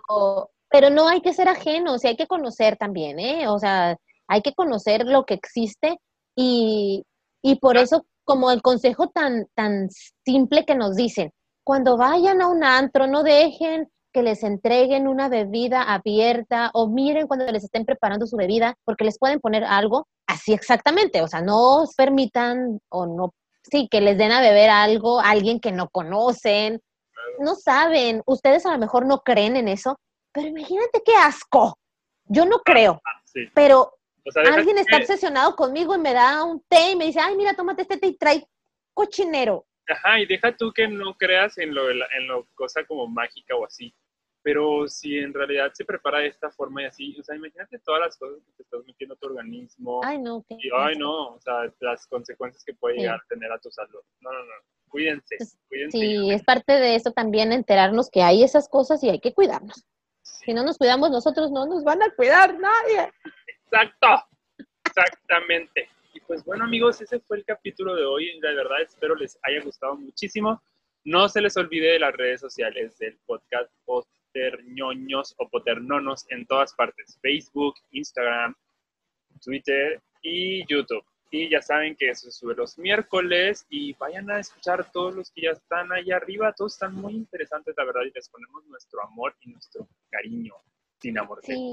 pero 0.70 0.90
no 0.90 1.08
hay 1.08 1.22
que 1.22 1.34
ser 1.34 1.48
ajenos, 1.48 2.04
y 2.04 2.08
hay 2.08 2.16
que 2.16 2.28
conocer 2.28 2.78
también, 2.78 3.20
¿eh? 3.20 3.48
O 3.48 3.60
sea, 3.60 3.98
hay 4.28 4.42
que 4.42 4.54
conocer 4.54 5.06
lo 5.06 5.26
que 5.26 5.34
existe 5.34 5.98
y, 6.36 7.04
y 7.42 7.56
por 7.56 7.78
eso, 7.78 8.06
como 8.24 8.52
el 8.52 8.62
consejo 8.62 9.08
tan, 9.10 9.48
tan 9.56 9.90
simple 10.26 10.66
que 10.66 10.76
nos 10.76 10.96
dicen, 10.96 11.32
cuando 11.64 11.98
vayan 11.98 12.42
a 12.42 12.48
un 12.48 12.64
antro, 12.64 13.08
no 13.08 13.24
dejen 13.24 13.90
que 14.12 14.24
les 14.24 14.44
entreguen 14.44 15.08
una 15.08 15.30
bebida 15.30 15.84
abierta 15.84 16.72
o 16.74 16.88
miren 16.88 17.28
cuando 17.28 17.46
les 17.52 17.64
estén 17.64 17.86
preparando 17.86 18.26
su 18.26 18.38
bebida, 18.38 18.76
porque 18.84 19.04
les 19.06 19.20
pueden 19.20 19.40
poner 19.40 19.64
algo 19.64 20.08
así 20.28 20.54
exactamente, 20.54 21.22
o 21.22 21.28
sea, 21.28 21.42
no 21.42 21.86
permitan 21.96 22.80
o 22.90 23.06
no, 23.06 23.34
sí, 23.70 23.88
que 23.90 24.02
les 24.02 24.18
den 24.18 24.32
a 24.32 24.42
beber 24.42 24.70
algo 24.70 25.20
a 25.20 25.30
alguien 25.30 25.60
que 25.60 25.72
no 25.72 25.90
conocen, 25.90 26.82
no 27.40 27.56
saben, 27.56 28.22
ustedes 28.26 28.66
a 28.66 28.72
lo 28.72 28.80
mejor 28.80 29.06
no 29.06 29.20
creen 29.20 29.56
en 29.56 29.68
eso, 29.68 30.00
pero 30.32 30.48
imagínate 30.48 31.02
qué 31.06 31.14
asco. 31.16 31.78
Yo 32.26 32.46
no 32.46 32.60
creo, 32.60 33.02
Sí. 33.26 33.48
pero 33.54 33.94
O 34.26 34.32
sea, 34.32 34.44
deja 34.44 34.56
alguien 34.56 34.78
está 34.78 34.98
obsesionado 34.98 35.56
conmigo 35.56 35.96
y 35.96 36.00
me 36.00 36.14
da 36.14 36.44
un 36.44 36.62
té 36.68 36.92
y 36.92 36.96
me 36.96 37.06
dice, 37.06 37.20
ay, 37.20 37.36
mira, 37.36 37.54
tómate 37.56 37.82
este 37.84 37.98
té 37.98 38.08
y 38.08 38.18
trae 38.18 38.48
cochinero. 38.94 39.66
Ajá, 39.88 40.20
y 40.20 40.26
deja 40.28 40.56
tú 40.56 40.72
que 40.72 40.88
no 40.88 41.16
creas 41.16 41.58
en 41.58 41.74
lo, 41.74 41.90
en 41.90 42.28
lo 42.28 42.46
cosa 42.54 42.86
como 42.86 43.08
mágica 43.08 43.56
o 43.56 43.66
así. 43.66 43.94
Pero 44.42 44.88
si 44.88 45.18
en 45.18 45.34
realidad 45.34 45.72
se 45.74 45.84
prepara 45.84 46.20
de 46.20 46.28
esta 46.28 46.50
forma 46.52 46.84
y 46.84 46.86
así, 46.86 47.18
o 47.20 47.24
sea, 47.24 47.36
imagínate 47.36 47.80
todas 47.80 48.02
las 48.02 48.18
cosas 48.18 48.38
que 48.46 48.52
te 48.54 48.64
estás 48.64 48.82
metiendo 48.86 49.16
a 49.16 49.18
tu 49.18 49.28
organismo. 49.28 50.00
Ay, 50.04 50.18
no, 50.20 50.46
qué 50.48 50.56
y, 50.60 50.70
ay, 50.78 50.96
no, 50.98 51.34
o 51.36 51.42
sea, 51.42 51.74
las 51.80 52.06
consecuencias 52.08 52.64
que 52.64 52.74
puede 52.74 52.96
Sí. 52.96 53.02
llegar 53.02 53.20
a 53.20 53.26
tener 53.28 53.52
a 53.52 53.58
tu 53.60 53.70
salud. 53.72 54.00
No, 54.22 54.32
no, 54.32 54.40
no. 54.44 54.54
Cuídense, 54.90 55.36
Pues, 55.38 55.58
cuídense. 55.68 55.98
Sí, 55.98 56.32
es 56.32 56.44
parte 56.44 56.74
de 56.74 56.96
eso 56.96 57.12
también 57.12 57.52
enterarnos 57.52 58.10
que 58.10 58.22
hay 58.22 58.44
esas 58.44 58.70
cosas 58.70 59.04
y 59.04 59.10
hay 59.10 59.20
que 59.20 59.34
cuidarnos. 59.34 59.84
Si 60.46 60.54
no 60.54 60.64
nos 60.64 60.78
cuidamos 60.78 61.12
nosotros, 61.12 61.52
no 61.52 61.66
nos 61.66 61.84
van 61.84 62.02
a 62.02 62.10
cuidar 62.16 62.58
nadie. 62.58 63.12
Exacto, 63.48 64.08
exactamente. 64.86 65.90
Y 66.14 66.22
pues 66.22 66.44
bueno 66.46 66.64
amigos, 66.64 67.02
ese 67.02 67.20
fue 67.20 67.38
el 67.38 67.46
capítulo 67.46 67.96
de 67.96 68.06
hoy. 68.06 68.40
La 68.40 68.54
verdad 68.54 68.82
espero 68.82 69.16
les 69.16 69.38
haya 69.44 69.62
gustado 69.64 69.96
muchísimo. 69.96 70.62
No 71.04 71.28
se 71.28 71.42
les 71.42 71.58
olvide 71.58 71.94
de 71.94 72.00
las 72.00 72.14
redes 72.16 72.42
sociales 72.42 72.98
del 73.00 73.18
podcast 73.26 73.70
Poterñoños 73.86 75.36
o 75.38 75.50
Poternonos 75.50 76.26
en 76.30 76.46
todas 76.46 76.74
partes. 76.74 77.20
Facebook, 77.22 77.76
Instagram, 77.92 78.56
Twitter 79.44 80.02
y 80.22 80.66
YouTube. 80.72 81.04
Y 81.32 81.50
ya 81.50 81.62
saben 81.62 81.96
que 81.96 82.10
eso 82.10 82.32
se 82.32 82.32
sube 82.32 82.56
los 82.56 82.78
miércoles 82.80 83.66
y 83.70 83.94
vayan 83.94 84.32
a 84.32 84.40
escuchar 84.40 84.92
todos 84.92 85.14
los 85.14 85.32
que 85.32 85.44
ya 85.44 85.52
están 85.52 85.92
ahí 85.92 86.12
arriba. 86.12 86.54
Todos 86.54 86.74
están 86.74 86.96
muy 86.96 87.14
interesantes, 87.14 87.76
la 87.78 87.86
verdad, 87.86 88.02
y 88.08 88.12
les 88.12 88.30
ponemos 88.30 88.66
nuestro 88.66 89.04
amor 89.04 89.36
y 89.42 89.52
nuestro 89.52 89.88
cariño 90.10 90.56
sin 91.00 91.20
amor. 91.20 91.40
Sí, 91.44 91.72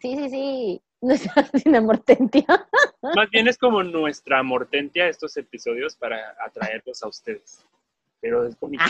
sí, 0.00 0.16
sí, 0.16 0.30
sí. 0.30 0.82
Nuestra 1.02 1.48
sin 1.54 1.74
amortentia. 1.74 2.44
Más 3.02 3.30
bien 3.30 3.48
es 3.48 3.56
como 3.56 3.82
nuestra 3.82 4.42
mortentia 4.42 5.08
estos 5.08 5.34
episodios 5.38 5.96
para 5.96 6.36
atraerlos 6.44 7.02
a 7.02 7.08
ustedes. 7.08 7.64
Pero 8.20 8.46
es 8.46 8.60
bonita, 8.60 8.84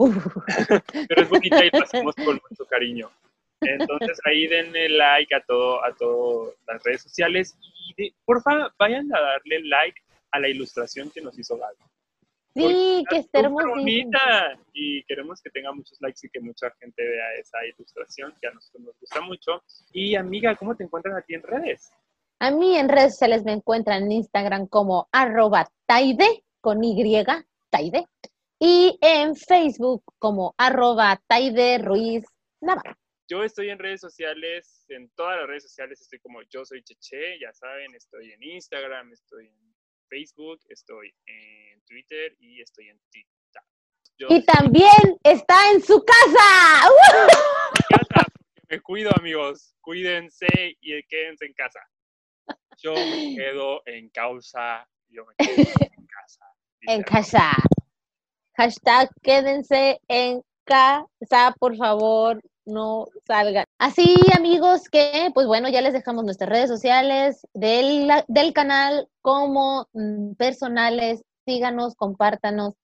Uf. 0.00 0.36
pero 1.08 1.22
es 1.22 1.28
bonita 1.28 1.64
y 1.64 1.70
lo 1.72 1.84
hacemos 1.84 2.16
con 2.16 2.40
mucho 2.50 2.66
cariño. 2.66 3.08
Entonces 3.66 4.18
ahí 4.24 4.46
denle 4.46 4.88
like 4.90 5.34
a 5.34 5.40
todo, 5.40 5.84
a 5.84 5.94
todas 5.94 6.54
las 6.66 6.82
redes 6.82 7.02
sociales 7.02 7.56
y 7.62 7.94
de- 7.96 8.14
porfa 8.24 8.72
vayan 8.78 9.14
a 9.14 9.20
darle 9.20 9.60
like 9.64 10.00
a 10.32 10.40
la 10.40 10.48
ilustración 10.48 11.10
que 11.10 11.20
nos 11.20 11.38
hizo 11.38 11.56
Gaby. 11.56 11.76
Sí, 12.56 13.04
que 13.10 13.16
esté 13.16 13.48
bonita 13.48 14.56
y 14.72 15.02
queremos 15.04 15.42
que 15.42 15.50
tenga 15.50 15.72
muchos 15.72 16.00
likes 16.00 16.20
y 16.24 16.30
que 16.30 16.38
mucha 16.40 16.70
gente 16.78 17.02
vea 17.02 17.34
esa 17.40 17.58
ilustración 17.66 18.32
que 18.40 18.46
a 18.46 18.52
nosotros 18.52 18.84
nos 18.84 19.00
gusta 19.00 19.20
mucho. 19.22 19.62
Y 19.92 20.14
amiga, 20.14 20.54
¿cómo 20.54 20.76
te 20.76 20.84
encuentran 20.84 21.16
aquí 21.16 21.34
en 21.34 21.42
redes? 21.42 21.90
A 22.38 22.52
mí 22.52 22.76
en 22.76 22.88
redes 22.88 23.12
sociales 23.12 23.44
me 23.44 23.52
encuentran 23.52 24.04
en 24.04 24.12
Instagram 24.12 24.68
como 24.68 25.08
arroba 25.10 25.66
taide 25.86 26.44
con 26.60 26.84
Y, 26.84 27.24
taide. 27.70 28.06
Y 28.60 28.98
en 29.00 29.34
Facebook 29.34 30.04
como 30.20 30.54
arroba 30.56 31.20
taide 31.26 31.78
Ruiz 31.78 32.24
Navarro. 32.60 32.96
Yo 33.34 33.42
estoy 33.42 33.68
en 33.70 33.80
redes 33.80 34.00
sociales, 34.00 34.84
en 34.90 35.10
todas 35.16 35.38
las 35.38 35.48
redes 35.48 35.64
sociales 35.64 36.00
estoy 36.00 36.20
como 36.20 36.40
yo 36.42 36.64
soy 36.64 36.84
Cheche, 36.84 37.36
ya 37.40 37.52
saben, 37.52 37.92
estoy 37.96 38.30
en 38.30 38.40
Instagram, 38.40 39.12
estoy 39.12 39.48
en 39.48 39.74
Facebook, 40.08 40.60
estoy 40.68 41.12
en 41.26 41.82
Twitter 41.82 42.36
y 42.38 42.60
estoy 42.60 42.90
en 42.90 43.00
TikTok. 43.10 43.64
Yo 44.18 44.28
Y 44.30 44.44
también 44.44 45.18
está 45.24 45.68
en 45.72 45.82
su 45.82 46.04
casa. 46.04 46.88
En 47.90 47.98
casa, 47.98 48.24
porque 48.32 48.60
me 48.68 48.80
cuido 48.80 49.10
amigos, 49.18 49.74
cuídense 49.80 50.46
y 50.80 51.02
quédense 51.02 51.46
en 51.46 51.54
casa. 51.54 51.80
Yo 52.80 52.94
me 52.94 53.34
quedo 53.36 53.82
en 53.86 54.10
causa, 54.10 54.88
yo 55.08 55.24
me 55.26 55.34
quedo 55.34 55.56
en 55.98 56.06
casa. 56.06 56.44
En 56.82 57.02
casa. 57.02 57.50
Hashtag 58.56 59.10
quédense 59.24 59.98
en 60.06 60.40
casa, 60.64 61.54
por 61.58 61.76
favor, 61.76 62.40
no 62.66 63.06
salgan. 63.26 63.64
Así, 63.78 64.16
amigos, 64.36 64.88
que 64.88 65.30
pues 65.34 65.46
bueno, 65.46 65.68
ya 65.68 65.80
les 65.82 65.92
dejamos 65.92 66.24
nuestras 66.24 66.48
redes 66.50 66.68
sociales 66.68 67.46
del, 67.54 68.10
del 68.28 68.52
canal 68.52 69.08
como 69.22 69.86
mm, 69.92 70.34
personales. 70.34 71.22
Síganos, 71.46 71.94
compártanos, 71.94 72.74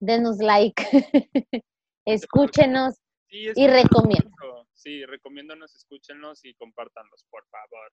denos 0.00 0.38
like, 0.38 0.82
escúchenos 2.04 2.94
Sí, 3.30 3.36
y 3.38 3.48
escúchenos 3.48 3.82
recomienden. 3.82 4.30
mucho. 4.30 4.68
Sí, 4.74 5.04
recomiéndonos, 5.06 5.74
escúchenlos 5.74 6.44
y 6.44 6.54
compártanlos, 6.54 7.24
por 7.30 7.44
favor. 7.48 7.92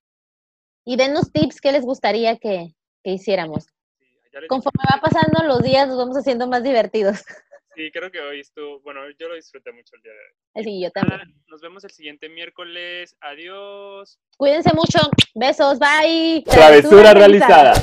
Y 0.86 0.96
denos 0.98 1.32
tips 1.32 1.60
que 1.62 1.72
les 1.72 1.84
gustaría 1.84 2.38
que, 2.38 2.76
que 3.04 3.12
hiciéramos. 3.12 3.66
Sí, 4.00 4.06
Conforme 4.48 4.84
va 4.94 5.02
pasando 5.02 5.44
los 5.44 5.62
días, 5.64 5.88
nos 5.88 5.98
vamos 5.98 6.18
haciendo 6.18 6.48
más 6.48 6.64
divertidos. 6.64 7.24
Sí, 7.76 7.92
creo 7.92 8.10
que 8.10 8.20
hoy 8.22 8.40
estuvo, 8.40 8.80
bueno, 8.82 9.02
yo 9.20 9.28
lo 9.28 9.36
disfruté 9.36 9.72
mucho 9.72 9.96
el 9.98 10.02
día 10.02 10.12
de 10.14 10.18
hoy. 10.18 10.62
Así 10.62 10.82
yo 10.82 10.88
Ah, 10.88 10.92
también. 10.94 11.44
nos 11.48 11.62
vemos 11.62 11.84
el 11.84 11.92
siguiente 11.92 12.30
miércoles. 12.30 13.16
Adiós. 13.20 14.18
Cuídense 14.38 14.74
mucho. 14.74 15.00
Besos. 15.34 15.78
Bye. 15.80 16.44
Travesura 16.46 17.14
realizada. 17.14 17.74